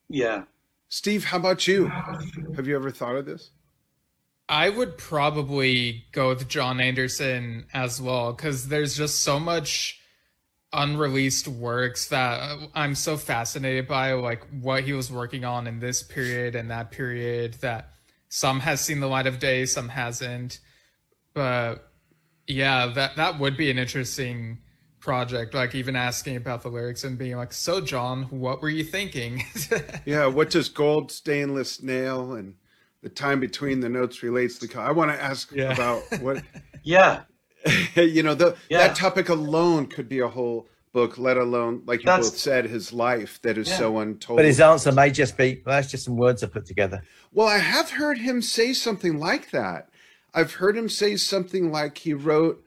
yeah. 0.09 0.45
Steve, 0.89 1.25
how 1.25 1.39
about 1.39 1.67
you? 1.67 1.87
Have 2.57 2.67
you 2.67 2.77
ever 2.77 2.91
thought 2.91 3.17
of 3.17 3.27
this? 3.27 3.51
I 4.49 4.69
would 4.69 4.99
probably 4.99 6.07
go 6.11 6.31
with 6.31 6.49
John 6.49 6.81
Anderson 6.81 7.67
as 7.73 8.01
well 8.01 8.33
because 8.33 8.69
there's 8.69 8.97
just 8.97 9.23
so 9.23 9.39
much 9.39 10.01
unreleased 10.73 11.47
works 11.47 12.09
that 12.09 12.59
I'm 12.75 12.97
so 12.97 13.17
fascinated 13.17 13.87
by, 13.87 14.13
like 14.15 14.45
what 14.61 14.85
he 14.85 14.93
was 14.93 15.11
working 15.11 15.45
on 15.45 15.67
in 15.67 15.79
this 15.79 16.03
period 16.03 16.57
and 16.57 16.71
that 16.71 16.91
period. 16.91 17.55
That 17.61 17.91
some 18.29 18.61
has 18.61 18.81
seen 18.81 18.99
the 19.01 19.07
light 19.07 19.29
of 19.29 19.39
day, 19.39 19.67
some 19.67 19.89
hasn't. 19.89 20.59
But 21.33 21.90
yeah, 22.51 22.87
that 22.95 23.17
that 23.17 23.39
would 23.39 23.57
be 23.57 23.71
an 23.71 23.79
interesting 23.79 24.59
project 25.01 25.55
like 25.55 25.75
even 25.75 25.97
asking 25.97 26.37
about 26.37 26.63
the 26.63 26.69
lyrics 26.69 27.05
and 27.05 27.17
being 27.17 27.37
like 27.37 27.53
so 27.53 27.81
john 27.81 28.25
what 28.25 28.61
were 28.61 28.69
you 28.69 28.85
thinking 28.85 29.43
yeah 30.05 30.27
what 30.27 30.51
does 30.51 30.69
gold 30.69 31.11
stainless 31.11 31.83
nail 31.83 32.35
and 32.35 32.55
the 33.03 33.09
time 33.09 33.41
between 33.41 33.81
the 33.81 33.89
notes 33.89 34.23
relates 34.23 34.59
to 34.59 34.81
i 34.81 34.93
want 34.93 35.11
to 35.11 35.23
ask 35.23 35.51
yeah. 35.53 35.73
about 35.73 36.03
what 36.21 36.43
yeah 36.83 37.23
you 37.95 38.23
know 38.23 38.35
the, 38.35 38.57
yeah. 38.69 38.89
that 38.89 38.97
topic 38.97 39.31
alone 39.31 39.87
could 39.87 40.09
be 40.09 40.21
a 40.21 40.29
whole 40.29 40.69
book 40.93 41.17
let 41.17 41.37
alone 41.37 41.83
like 41.87 42.01
you 42.01 42.07
that's, 42.07 42.31
both 42.31 42.39
said 42.39 42.67
his 42.67 42.93
life 42.93 43.41
that 43.43 43.57
is 43.57 43.69
yeah. 43.69 43.79
so 43.79 43.99
untold 43.99 44.37
but 44.37 44.45
his 44.45 44.61
answer 44.61 44.93
may 44.93 45.11
just 45.11 45.37
be 45.37 45.63
well, 45.65 45.77
that's 45.77 45.91
just 45.91 46.05
some 46.05 46.17
words 46.17 46.43
i 46.43 46.47
put 46.47 46.67
together 46.67 47.03
well 47.33 47.47
i 47.47 47.59
have 47.59 47.91
heard 47.91 48.19
him 48.19 48.43
say 48.43 48.73
something 48.73 49.19
like 49.19 49.51
that 49.51 49.90
i've 50.35 50.55
heard 50.55 50.77
him 50.77 50.89
say 50.89 51.17
something 51.17 51.71
like 51.71 51.99
he 51.99 52.15
wrote 52.15 52.65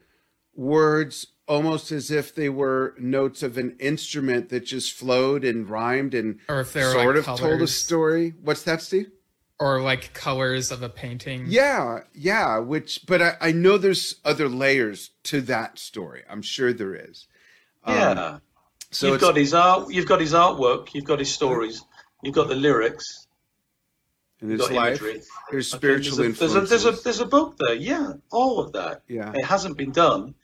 words 0.54 1.26
almost 1.46 1.92
as 1.92 2.10
if 2.10 2.34
they 2.34 2.48
were 2.48 2.94
notes 2.98 3.42
of 3.42 3.58
an 3.58 3.76
instrument 3.78 4.48
that 4.48 4.64
just 4.64 4.92
flowed 4.92 5.44
and 5.44 5.68
rhymed 5.68 6.14
and 6.14 6.38
or 6.48 6.60
if 6.60 6.68
sort 6.68 6.96
like 6.96 7.16
of 7.16 7.24
colors. 7.24 7.40
told 7.40 7.62
a 7.62 7.66
story. 7.66 8.34
What's 8.42 8.62
that, 8.62 8.82
Steve? 8.82 9.10
Or 9.60 9.80
like 9.80 10.12
colors 10.14 10.70
of 10.70 10.82
a 10.82 10.88
painting. 10.88 11.46
Yeah, 11.48 12.00
yeah. 12.12 12.58
Which, 12.58 13.06
but 13.06 13.22
I, 13.22 13.36
I 13.40 13.52
know 13.52 13.78
there's 13.78 14.16
other 14.24 14.48
layers 14.48 15.10
to 15.24 15.40
that 15.42 15.78
story. 15.78 16.22
I'm 16.28 16.42
sure 16.42 16.72
there 16.72 16.94
is. 16.94 17.28
Yeah. 17.86 18.10
Um, 18.10 18.40
so 18.90 19.08
you've 19.08 19.20
got 19.20 19.36
his 19.36 19.54
art. 19.54 19.92
You've 19.92 20.08
got 20.08 20.20
his 20.20 20.32
artwork. 20.32 20.94
You've 20.94 21.04
got 21.04 21.18
his 21.18 21.32
stories. 21.32 21.84
You've 22.22 22.34
got 22.34 22.48
the 22.48 22.54
lyrics. 22.54 23.23
And 24.44 24.60
his 24.60 24.70
life. 24.70 25.00
Imagery. 25.00 25.22
There's 25.50 25.70
spiritual 25.70 26.20
okay, 26.20 26.32
there's 26.32 26.54
a, 26.54 26.60
there's 26.60 26.84
a, 26.84 26.90
there's 26.90 27.00
a 27.00 27.02
there's 27.02 27.20
a 27.20 27.26
book 27.26 27.56
there. 27.58 27.74
Yeah, 27.74 28.12
all 28.30 28.60
of 28.60 28.72
that. 28.72 29.02
Yeah. 29.08 29.32
It 29.34 29.44
hasn't 29.44 29.78
been 29.78 29.90
done 29.90 30.34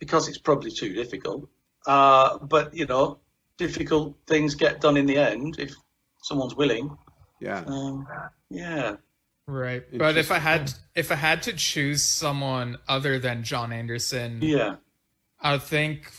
because 0.00 0.28
it's 0.28 0.38
probably 0.38 0.72
too 0.72 0.92
difficult. 0.92 1.48
Uh, 1.86 2.38
but 2.38 2.74
you 2.74 2.86
know, 2.86 3.20
difficult 3.56 4.16
things 4.26 4.56
get 4.56 4.80
done 4.80 4.96
in 4.96 5.06
the 5.06 5.16
end 5.18 5.60
if 5.60 5.74
someone's 6.22 6.56
willing. 6.56 6.96
Yeah. 7.40 7.62
Um, 7.66 8.06
yeah. 8.50 8.96
Right. 9.46 9.84
But 9.96 10.16
if 10.16 10.32
I 10.32 10.38
had 10.38 10.72
if 10.96 11.12
I 11.12 11.14
had 11.14 11.42
to 11.44 11.52
choose 11.52 12.02
someone 12.02 12.78
other 12.88 13.20
than 13.20 13.44
John 13.44 13.72
Anderson, 13.72 14.40
yeah, 14.42 14.76
I 15.40 15.58
think 15.58 16.10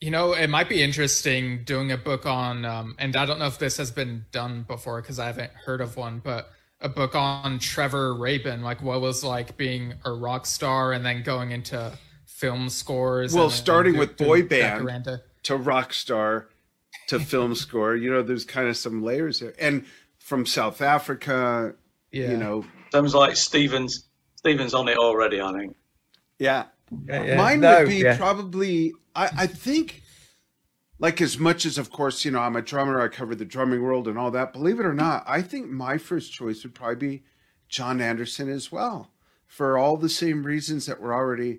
you 0.00 0.10
know, 0.10 0.32
it 0.32 0.48
might 0.48 0.68
be 0.68 0.82
interesting 0.82 1.64
doing 1.64 1.90
a 1.90 1.96
book 1.96 2.24
on 2.26 2.64
um, 2.64 2.94
and 2.98 3.16
I 3.16 3.26
don't 3.26 3.38
know 3.38 3.46
if 3.46 3.58
this 3.58 3.76
has 3.78 3.90
been 3.90 4.26
done 4.30 4.62
before 4.62 5.00
because 5.00 5.18
I 5.18 5.26
haven't 5.26 5.52
heard 5.52 5.80
of 5.80 5.96
one, 5.96 6.20
but 6.22 6.50
a 6.80 6.88
book 6.88 7.14
on 7.14 7.58
Trevor 7.58 8.14
Rabin, 8.14 8.62
like 8.62 8.82
what 8.82 9.00
was 9.00 9.24
like 9.24 9.56
being 9.56 9.94
a 10.04 10.12
rock 10.12 10.46
star 10.46 10.92
and 10.92 11.04
then 11.04 11.22
going 11.22 11.50
into 11.50 11.92
film 12.26 12.68
scores. 12.68 13.34
Well, 13.34 13.44
and, 13.44 13.52
starting 13.52 13.94
and 13.94 14.00
with 14.00 14.16
boy 14.16 14.44
band 14.44 15.20
to 15.44 15.56
rock 15.56 15.92
star 15.92 16.48
to 17.08 17.18
film 17.18 17.54
score, 17.56 17.96
you 17.96 18.10
know, 18.10 18.22
there's 18.22 18.44
kind 18.44 18.68
of 18.68 18.76
some 18.76 19.02
layers 19.02 19.40
there. 19.40 19.54
And 19.58 19.84
from 20.18 20.46
South 20.46 20.80
Africa, 20.80 21.74
yeah. 22.12 22.30
you 22.30 22.36
know, 22.36 22.64
sounds 22.92 23.14
like 23.14 23.36
Stephen's. 23.36 24.04
Stephen's 24.36 24.72
on 24.72 24.86
it 24.88 24.96
already, 24.96 25.40
I 25.40 25.52
think. 25.52 25.76
Yeah, 26.38 26.66
yeah, 27.06 27.24
yeah. 27.24 27.36
mine 27.36 27.60
no, 27.60 27.80
would 27.80 27.88
be 27.88 27.96
yeah. 27.96 28.16
probably. 28.16 28.92
I, 29.18 29.30
I 29.36 29.46
think, 29.48 30.02
like 31.00 31.20
as 31.20 31.38
much 31.38 31.66
as, 31.66 31.76
of 31.76 31.90
course, 31.90 32.24
you 32.24 32.30
know, 32.30 32.40
I'm 32.40 32.54
a 32.54 32.62
drummer. 32.62 33.00
I 33.00 33.08
cover 33.08 33.34
the 33.34 33.44
drumming 33.44 33.82
world 33.82 34.06
and 34.06 34.16
all 34.16 34.30
that. 34.30 34.52
Believe 34.52 34.78
it 34.78 34.86
or 34.86 34.94
not, 34.94 35.24
I 35.26 35.42
think 35.42 35.68
my 35.68 35.98
first 35.98 36.32
choice 36.32 36.62
would 36.62 36.74
probably 36.74 36.94
be 36.96 37.22
John 37.68 38.00
Anderson 38.00 38.48
as 38.48 38.70
well, 38.70 39.10
for 39.46 39.76
all 39.76 39.96
the 39.96 40.08
same 40.08 40.44
reasons 40.44 40.86
that 40.86 41.00
were 41.00 41.12
already 41.12 41.58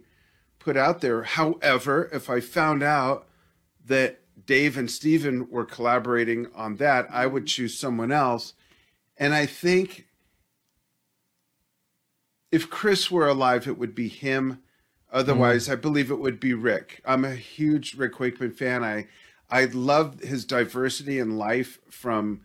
put 0.58 0.78
out 0.78 1.02
there. 1.02 1.24
However, 1.24 2.10
if 2.14 2.30
I 2.30 2.40
found 2.40 2.82
out 2.82 3.28
that 3.86 4.22
Dave 4.46 4.78
and 4.78 4.90
Stephen 4.90 5.50
were 5.50 5.66
collaborating 5.66 6.48
on 6.56 6.78
that, 6.78 7.08
I 7.12 7.26
would 7.26 7.46
choose 7.46 7.78
someone 7.78 8.12
else. 8.12 8.54
And 9.18 9.34
I 9.34 9.46
think 9.46 10.08
if 12.54 12.70
Chris 12.70 13.12
were 13.12 13.28
alive, 13.28 13.68
it 13.68 13.78
would 13.78 13.94
be 13.94 14.08
him. 14.08 14.64
Otherwise, 15.12 15.68
mm. 15.68 15.72
I 15.72 15.76
believe 15.76 16.12
it 16.12 16.20
would 16.20 16.40
be 16.40 16.54
Rick. 16.54 17.02
I'm 17.06 17.26
a 17.26 17.36
huge 17.36 17.96
Rick 17.96 18.20
Wakeman 18.20 18.52
fan. 18.52 18.84
I 18.84 19.08
I 19.50 19.66
love 19.66 20.20
his 20.20 20.46
diversity 20.46 21.18
in 21.20 21.38
life 21.38 21.80
from 21.90 22.42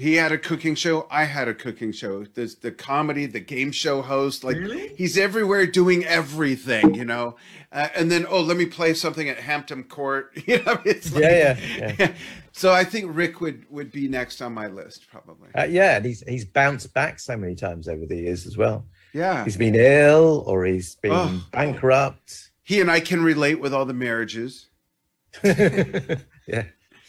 he 0.00 0.14
had 0.14 0.32
a 0.32 0.38
cooking 0.38 0.74
show. 0.74 1.06
I 1.10 1.24
had 1.24 1.46
a 1.46 1.52
cooking 1.52 1.92
show. 1.92 2.24
There's 2.24 2.54
the 2.54 2.72
comedy, 2.72 3.26
the 3.26 3.38
game 3.38 3.70
show 3.70 4.00
host. 4.00 4.42
Like 4.42 4.56
really? 4.56 4.94
he's 4.96 5.18
everywhere 5.18 5.66
doing 5.66 6.06
everything, 6.06 6.94
you 6.94 7.04
know. 7.04 7.36
Uh, 7.70 7.88
and 7.94 8.10
then 8.10 8.24
oh, 8.26 8.40
let 8.40 8.56
me 8.56 8.64
play 8.64 8.94
something 8.94 9.28
at 9.28 9.36
Hampton 9.36 9.84
Court. 9.84 10.32
You 10.46 10.62
know, 10.64 10.80
it's 10.86 11.12
like, 11.12 11.22
yeah, 11.22 11.58
yeah, 11.78 11.94
yeah. 11.98 12.12
so 12.50 12.72
I 12.72 12.82
think 12.82 13.14
Rick 13.14 13.42
would 13.42 13.70
would 13.70 13.92
be 13.92 14.08
next 14.08 14.40
on 14.40 14.54
my 14.54 14.68
list 14.68 15.06
probably. 15.10 15.50
Uh, 15.54 15.64
yeah, 15.64 15.98
and 15.98 16.04
he's 16.06 16.22
he's 16.26 16.46
bounced 16.46 16.94
back 16.94 17.20
so 17.20 17.36
many 17.36 17.54
times 17.54 17.86
over 17.86 18.06
the 18.06 18.16
years 18.16 18.46
as 18.46 18.56
well. 18.56 18.86
Yeah, 19.12 19.44
he's 19.44 19.58
been 19.58 19.74
ill 19.74 20.44
or 20.46 20.64
he's 20.64 20.94
been 20.94 21.12
oh. 21.12 21.44
bankrupt. 21.52 22.52
He 22.62 22.80
and 22.80 22.90
I 22.90 23.00
can 23.00 23.22
relate 23.22 23.60
with 23.60 23.74
all 23.74 23.84
the 23.84 23.92
marriages. 23.92 24.66
yeah, 25.44 26.14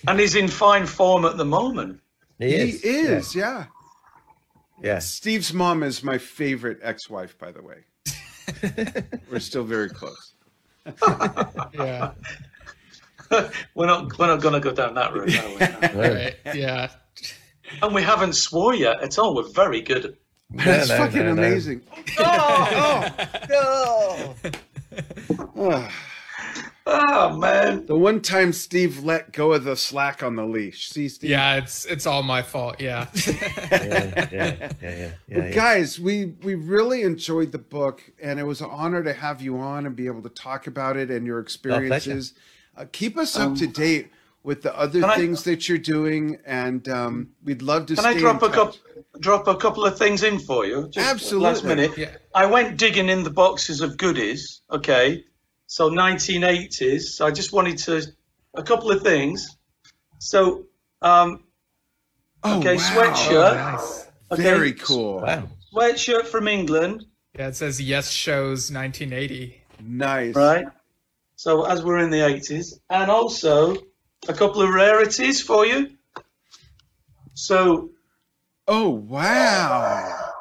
and 0.07 0.19
he's 0.19 0.35
in 0.35 0.49
fine 0.49 0.85
form 0.85 1.23
at 1.23 1.37
the 1.37 1.45
moment. 1.45 2.00
He 2.41 2.55
is. 2.55 2.81
He 2.81 2.89
is, 2.89 3.35
yeah. 3.35 3.65
yeah. 4.81 4.97
Steve's 4.99 5.53
mom 5.53 5.83
is 5.83 6.03
my 6.03 6.17
favorite 6.17 6.79
ex-wife, 6.81 7.37
by 7.37 7.51
the 7.51 7.61
way. 7.61 7.83
We're 9.31 9.39
still 9.39 9.63
very 9.63 9.89
close. 9.89 10.33
yeah. 11.73 12.11
we're 13.75 13.85
not 13.85 14.17
we're 14.17 14.27
not 14.27 14.41
gonna 14.41 14.59
go 14.59 14.71
down 14.71 14.95
that 14.95 15.13
road, 15.13 15.33
are 15.33 15.93
we? 15.93 15.99
right. 16.01 16.35
Yeah. 16.53 16.89
And 17.81 17.93
we 17.93 18.01
haven't 18.01 18.33
swore 18.33 18.73
yet 18.73 19.01
at 19.01 19.17
all. 19.19 19.35
We're 19.35 19.47
very 19.53 19.81
good. 19.81 20.17
That's 20.49 20.89
no, 20.89 20.97
no, 20.97 21.05
fucking 21.05 21.25
no, 21.25 21.31
amazing. 21.31 21.81
oh, 22.19 23.05
oh, 23.49 24.35
no. 24.35 24.35
Oh 25.55 25.89
man! 26.85 27.85
The 27.85 27.97
one 27.97 28.21
time 28.21 28.53
Steve 28.53 29.03
let 29.03 29.31
go 29.31 29.53
of 29.53 29.63
the 29.63 29.75
slack 29.75 30.23
on 30.23 30.35
the 30.35 30.45
leash. 30.45 30.89
See, 30.89 31.09
Steve? 31.09 31.29
Yeah, 31.29 31.55
it's 31.55 31.85
it's 31.85 32.05
all 32.05 32.23
my 32.23 32.41
fault. 32.41 32.75
Yeah. 32.81 33.07
yeah, 33.27 34.27
yeah, 34.31 34.71
yeah, 34.81 35.11
yeah, 35.27 35.51
Guys, 35.51 35.99
we 35.99 36.33
we 36.41 36.55
really 36.55 37.03
enjoyed 37.03 37.51
the 37.51 37.59
book, 37.59 38.01
and 38.21 38.39
it 38.39 38.43
was 38.43 38.61
an 38.61 38.69
honor 38.71 39.03
to 39.03 39.13
have 39.13 39.41
you 39.41 39.57
on 39.59 39.85
and 39.85 39.95
be 39.95 40.07
able 40.07 40.23
to 40.23 40.29
talk 40.29 40.67
about 40.67 40.97
it 40.97 41.11
and 41.11 41.27
your 41.27 41.39
experiences. 41.39 42.33
Uh, 42.75 42.85
keep 42.91 43.17
us 43.17 43.35
up 43.35 43.49
um, 43.49 43.55
to 43.55 43.67
date 43.67 44.09
with 44.43 44.63
the 44.63 44.75
other 44.77 45.01
things 45.15 45.45
I, 45.47 45.51
that 45.51 45.69
you're 45.69 45.77
doing, 45.77 46.39
and 46.45 46.87
um, 46.89 47.29
we'd 47.43 47.61
love 47.61 47.85
to. 47.87 47.95
Can 47.95 48.05
I 48.05 48.17
drop 48.17 48.41
a 48.41 48.49
couple 48.49 48.77
drop 49.19 49.47
a 49.47 49.55
couple 49.55 49.85
of 49.85 49.97
things 49.97 50.23
in 50.23 50.39
for 50.39 50.65
you? 50.65 50.89
Absolutely. 50.97 51.47
Last 51.47 51.63
minute. 51.63 51.97
Yeah. 51.97 52.15
I 52.33 52.47
went 52.47 52.77
digging 52.77 53.09
in 53.09 53.23
the 53.23 53.29
boxes 53.29 53.81
of 53.81 53.97
goodies. 53.97 54.61
Okay 54.71 55.23
so 55.71 55.89
1980s. 55.89 57.25
I 57.25 57.31
just 57.31 57.53
wanted 57.53 57.77
to 57.77 58.05
a 58.55 58.61
couple 58.61 58.91
of 58.91 59.03
things. 59.03 59.55
So, 60.19 60.65
um, 61.01 61.45
oh, 62.43 62.59
okay, 62.59 62.75
wow. 62.75 62.81
sweatshirt. 62.81 63.51
Oh, 63.51 63.71
nice. 63.71 64.07
okay. 64.33 64.43
Very 64.43 64.73
cool. 64.73 65.21
Wow. 65.21 65.47
Sweatshirt 65.73 66.25
from 66.25 66.49
England. 66.49 67.05
Yeah, 67.39 67.47
it 67.47 67.55
says 67.55 67.79
Yes 67.79 68.11
Shows 68.11 68.69
1980. 68.69 69.61
Nice. 69.81 70.35
Right. 70.35 70.65
So 71.37 71.63
as 71.63 71.81
we're 71.85 71.99
in 71.99 72.09
the 72.09 72.19
80s, 72.19 72.73
and 72.89 73.09
also 73.09 73.77
a 74.27 74.33
couple 74.33 74.61
of 74.61 74.73
rarities 74.73 75.41
for 75.41 75.65
you. 75.65 75.91
So. 77.33 77.91
Oh 78.67 78.89
wow. 78.89 80.31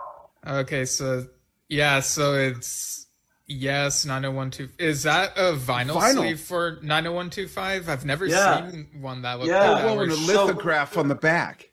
Okay, 0.45 0.85
so 0.87 1.29
yeah, 1.69 2.01
so 2.01 2.35
it's 2.35 3.07
Yes, 3.53 4.05
90125. 4.05 4.77
Is 4.79 5.03
that 5.03 5.37
a 5.37 5.55
vinyl, 5.55 5.97
vinyl. 5.97 6.13
sleeve 6.13 6.41
for 6.41 6.79
90125? 6.83 7.89
I've 7.89 8.05
never 8.05 8.25
yeah. 8.25 8.71
seen 8.71 8.87
one 9.01 9.23
that 9.23 9.41
looks 9.41 9.51
yeah. 9.51 9.71
like 9.71 9.83
that. 9.83 9.89
Oh, 9.89 10.01
and 10.01 10.13
a 10.13 10.15
lithograph 10.15 10.95
so, 10.95 11.01
on 11.01 11.09
the 11.09 11.17
back. 11.17 11.69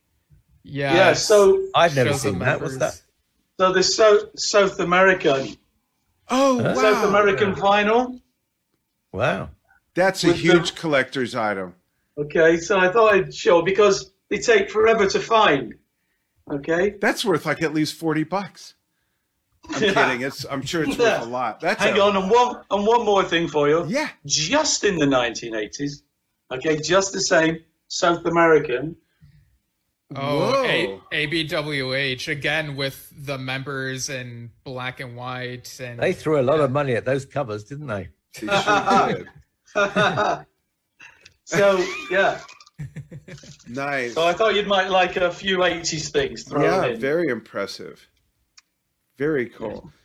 Yeah. 0.63 0.95
Yeah, 0.95 1.13
so 1.13 1.67
I've 1.75 1.95
never 1.95 2.13
seen 2.13 2.39
that. 2.39 2.61
What's 2.61 2.77
that? 2.77 2.99
So 3.59 3.73
the 3.73 3.83
South 3.83 4.39
South 4.39 4.79
American. 4.79 5.55
Oh, 6.29 6.63
wow. 6.63 6.73
South 6.73 7.05
American 7.05 7.53
vinyl. 7.53 8.21
Wow. 9.13 9.51
That's 9.93 10.23
a 10.23 10.33
huge 10.33 10.71
the, 10.71 10.79
collector's 10.79 11.35
item. 11.35 11.75
Okay, 12.17 12.57
so 12.57 12.79
I 12.79 12.91
thought 12.91 13.13
I'd 13.13 13.35
show 13.35 13.61
because 13.61 14.11
they 14.29 14.39
take 14.39 14.71
forever 14.71 15.07
to 15.07 15.19
find. 15.19 15.75
Okay. 16.51 16.95
That's 16.99 17.23
worth 17.23 17.45
like 17.45 17.61
at 17.61 17.75
least 17.75 17.93
40 17.95 18.23
bucks. 18.23 18.73
I'm 19.69 19.83
yeah. 19.83 19.93
kidding. 19.93 20.21
It's 20.27 20.45
I'm 20.45 20.61
sure 20.61 20.83
it's 20.83 20.97
worth 20.97 21.21
a 21.21 21.25
lot. 21.25 21.59
That's 21.59 21.83
hang 21.83 21.97
a, 21.97 22.01
on, 22.01 22.15
and 22.15 22.29
one 22.29 22.61
and 22.71 22.85
one 22.85 23.05
more 23.05 23.23
thing 23.23 23.47
for 23.47 23.67
you. 23.67 23.85
Yeah. 23.87 24.09
Just 24.25 24.83
in 24.83 24.97
the 24.97 25.05
1980s, 25.05 26.01
okay, 26.51 26.79
just 26.79 27.13
the 27.13 27.21
same 27.21 27.63
South 27.87 28.25
American. 28.25 28.95
Oh, 30.15 30.63
a- 30.63 31.01
ABWH 31.11 32.29
again 32.29 32.77
with 32.77 33.11
the 33.25 33.37
members 33.37 34.09
in 34.09 34.51
black 34.63 35.01
and 35.01 35.17
white, 35.17 35.79
and 35.81 35.99
they 35.99 36.13
threw 36.13 36.39
a 36.39 36.41
lot 36.41 36.59
yeah. 36.59 36.63
of 36.63 36.71
money 36.71 36.93
at 36.95 37.03
those 37.03 37.25
covers, 37.25 37.65
didn't 37.65 37.87
they? 37.87 38.07
they 38.41 38.47
sure 38.47 39.25
so 41.43 41.85
yeah. 42.09 42.39
nice. 43.67 44.13
So 44.13 44.25
I 44.25 44.31
thought 44.31 44.55
you 44.55 44.65
might 44.65 44.89
like 44.89 45.17
a 45.17 45.29
few 45.29 45.57
80s 45.57 46.09
things. 46.09 46.45
yeah, 46.51 46.85
in. 46.85 46.99
very 46.99 47.27
impressive. 47.27 48.07
Very 49.17 49.47
cool. 49.49 49.91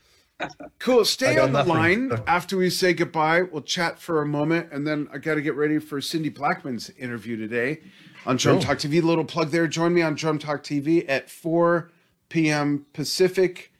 Cool. 0.81 1.05
Stay 1.05 1.39
on 1.39 1.53
the 1.53 1.63
nothing. 1.63 2.09
line 2.09 2.23
after 2.27 2.57
we 2.57 2.69
say 2.69 2.95
goodbye. 2.95 3.43
We'll 3.43 3.63
chat 3.63 4.01
for 4.01 4.21
a 4.21 4.27
moment, 4.27 4.73
and 4.73 4.85
then 4.85 5.07
I 5.13 5.19
got 5.19 5.37
to 5.37 5.41
get 5.41 5.55
ready 5.55 5.79
for 5.79 6.01
Cindy 6.01 6.31
Blackman's 6.31 6.91
interview 6.99 7.37
today 7.37 7.79
on 8.27 8.39
Drum 8.39 8.57
cool. 8.57 8.65
Talk 8.65 8.79
TV. 8.79 9.01
Little 9.01 9.25
plug 9.25 9.51
there. 9.51 9.69
Join 9.69 9.95
me 9.95 10.03
on 10.03 10.17
Drum 10.17 10.41
Talk 10.41 10.65
TV 10.65 11.05
at 11.09 11.31
4 11.31 11.93
p.m. 12.29 12.87
Pacific. 12.93 13.73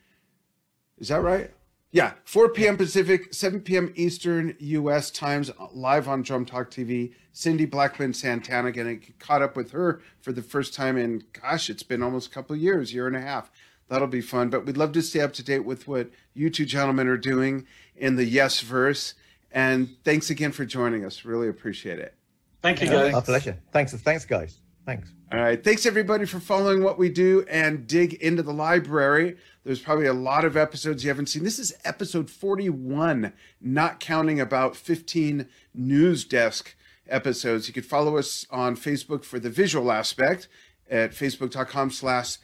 Is 0.99 1.09
that 1.09 1.21
right? 1.21 1.51
Yeah, 1.91 2.13
4 2.25 2.51
p.m. 2.51 2.77
Pacific, 2.77 3.35
7 3.35 3.61
p.m. 3.61 3.93
Eastern 3.97 4.55
U.S. 4.61 5.11
times, 5.11 5.51
live 5.73 6.07
on 6.09 6.23
Drum 6.23 6.47
Talk 6.47 6.71
TV. 6.71 7.13
Cindy 7.33 7.67
Blackman 7.67 8.15
Santana 8.15 8.71
getting 8.71 9.03
caught 9.19 9.43
up 9.43 9.57
with 9.57 9.73
her 9.73 10.01
for 10.21 10.33
the 10.33 10.43
first 10.43 10.75
time 10.75 10.97
in, 10.97 11.25
gosh, 11.33 11.69
it's 11.69 11.83
been 11.83 12.03
almost 12.03 12.31
a 12.31 12.31
couple 12.31 12.55
of 12.55 12.63
years, 12.63 12.95
year 12.95 13.07
and 13.07 13.17
a 13.17 13.21
half. 13.21 13.51
That'll 13.93 14.09
be 14.09 14.23
fun. 14.23 14.49
But 14.49 14.65
we'd 14.65 14.79
love 14.79 14.93
to 14.93 15.03
stay 15.03 15.21
up 15.21 15.35
to 15.35 15.43
date 15.43 15.67
with 15.67 15.87
what 15.87 16.09
you 16.33 16.49
two 16.49 16.65
gentlemen 16.65 17.09
are 17.09 17.19
doing 17.19 17.67
in 17.95 18.17
the 18.17 18.25
Yes 18.25 18.61
verse. 18.63 19.13
And 19.51 19.97
thanks 20.03 20.31
again 20.31 20.51
for 20.53 20.65
joining 20.65 21.05
us. 21.05 21.27
Really 21.27 21.47
appreciate 21.47 21.99
it. 21.99 22.15
Thank 22.63 22.81
you, 22.81 22.89
guys. 22.89 23.13
My 23.13 23.21
pleasure. 23.21 23.59
Thanks. 23.71 23.93
Thanks, 23.93 24.25
guys. 24.25 24.57
Thanks. 24.87 25.13
All 25.31 25.39
right. 25.39 25.63
Thanks, 25.63 25.85
everybody, 25.85 26.25
for 26.25 26.41
following 26.41 26.83
what 26.83 26.99
we 26.99 27.11
do 27.11 27.45
and 27.51 27.87
dig 27.87 28.15
into 28.15 28.43
the 28.43 28.55
library. 28.55 29.37
There's 29.63 29.81
probably 29.81 30.07
a 30.07 30.15
lot 30.15 30.47
of 30.47 30.57
episodes 30.57 31.05
you 31.05 31.11
haven't 31.11 31.27
seen. 31.27 31.45
This 31.45 31.59
is 31.59 31.75
episode 31.85 32.31
41, 32.31 33.35
not 33.61 34.01
counting 34.01 34.41
about 34.41 34.75
15 34.75 35.51
news 35.75 36.25
desk 36.25 36.75
episodes. 37.07 37.69
You 37.69 37.75
could 37.75 37.85
follow 37.85 38.17
us 38.17 38.47
on 38.51 38.75
Facebook 38.75 39.23
for 39.23 39.39
the 39.39 39.51
visual 39.51 39.93
aspect 39.93 40.49
at 40.91 41.11
facebook.com 41.11 41.91
slash 41.91 42.39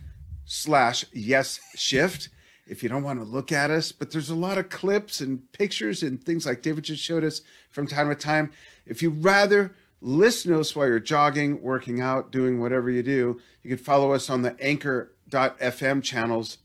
slash 0.49 1.05
yes 1.13 1.61
shift 1.77 2.31
if 2.67 2.83
you 2.83 2.89
don't 2.89 3.03
want 3.05 3.21
to 3.21 3.25
look 3.25 3.53
at 3.53 3.71
us. 3.71 3.93
But 3.93 4.11
there's 4.11 4.31
a 4.31 4.35
lot 4.35 4.59
of 4.59 4.71
clips 4.71 5.21
and 5.21 5.51
pictures 5.53 6.03
and 6.03 6.23
things 6.23 6.47
like 6.47 6.63
David 6.63 6.85
just 6.85 7.03
showed 7.03 7.23
us 7.23 7.43
from 7.71 7.87
time 7.87 8.09
to 8.09 8.15
time. 8.15 8.51
If 8.87 9.03
you 9.03 9.11
rather 9.11 9.75
listen 10.01 10.53
to 10.53 10.61
us 10.61 10.75
while 10.75 10.89
you're 10.89 11.01
jogging, 11.01 11.63
working 11.63 12.01
out, 12.01 12.33
doing 12.33 12.61
whatever 12.61 12.91
you 12.91 13.03
do, 13.03 13.41
you 13.63 13.77
can 13.77 13.85
follow 13.85 14.13
us 14.13 14.31
on 14.31 14.43
the 14.43 14.57
anchor.fm 14.61 16.03
channels 16.03 16.59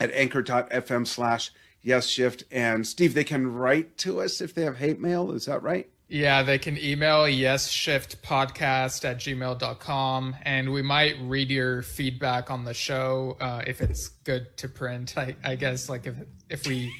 at 0.00 0.12
anchor.fm 0.12 1.06
slash 1.06 1.50
yes 1.82 2.06
shift. 2.06 2.44
And 2.52 2.86
Steve, 2.86 3.14
they 3.14 3.24
can 3.24 3.52
write 3.52 3.98
to 3.98 4.20
us 4.20 4.40
if 4.40 4.54
they 4.54 4.62
have 4.62 4.78
hate 4.78 5.00
mail. 5.00 5.32
Is 5.32 5.46
that 5.46 5.62
right? 5.62 5.90
Yeah, 6.10 6.42
they 6.42 6.58
can 6.58 6.78
email 6.78 7.24
yesshiftpodcast 7.24 9.04
at 9.04 9.18
gmail.com 9.18 10.36
and 10.42 10.72
we 10.72 10.80
might 10.80 11.16
read 11.20 11.50
your 11.50 11.82
feedback 11.82 12.50
on 12.50 12.64
the 12.64 12.72
show 12.72 13.36
uh, 13.40 13.62
if 13.66 13.82
it's 13.82 14.08
good 14.08 14.56
to 14.56 14.68
print. 14.68 15.18
I, 15.18 15.36
I 15.44 15.56
guess 15.56 15.90
like 15.90 16.06
if 16.06 16.14
if 16.48 16.66
we 16.66 16.94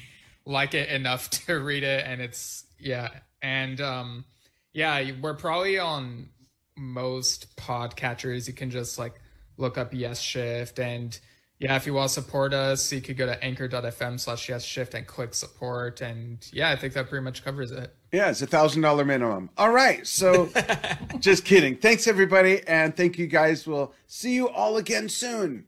like 0.45 0.75
it 0.75 0.89
enough 0.89 1.29
to 1.47 1.59
read 1.59 1.83
it 1.83 2.05
and 2.05 2.21
it's 2.21 2.65
yeah. 2.77 3.09
And 3.41 3.81
um 3.81 4.25
yeah, 4.73 5.11
we're 5.19 5.33
probably 5.33 5.79
on 5.79 6.29
most 6.77 7.55
podcatchers. 7.57 8.47
You 8.47 8.53
can 8.53 8.69
just 8.69 8.99
like 8.99 9.19
look 9.57 9.79
up 9.79 9.91
Yes 9.91 10.21
Shift 10.21 10.77
and 10.77 11.19
yeah, 11.59 11.75
if 11.75 11.85
you 11.85 11.93
want 11.93 12.07
to 12.07 12.13
support 12.13 12.53
us, 12.53 12.91
you 12.91 13.01
could 13.01 13.17
go 13.17 13.25
to 13.25 13.43
anchor.fm 13.43 14.17
slash 14.17 14.47
yes 14.47 14.63
shift 14.63 14.93
and 14.93 15.05
click 15.05 15.33
support. 15.33 15.99
And 15.99 16.37
yeah, 16.53 16.69
I 16.69 16.77
think 16.77 16.93
that 16.93 17.09
pretty 17.09 17.23
much 17.23 17.43
covers 17.43 17.71
it. 17.71 17.93
Yeah, 18.13 18.29
it's 18.29 18.41
a 18.41 18.47
thousand 18.47 18.81
dollar 18.81 19.03
minimum. 19.03 19.49
All 19.57 19.71
right. 19.71 20.07
So 20.07 20.49
just 21.19 21.43
kidding. 21.43 21.75
Thanks 21.75 22.07
everybody. 22.07 22.65
And 22.65 22.95
thank 22.95 23.17
you 23.17 23.27
guys. 23.27 23.67
We'll 23.67 23.93
see 24.07 24.33
you 24.33 24.47
all 24.47 24.77
again 24.77 25.09
soon. 25.09 25.65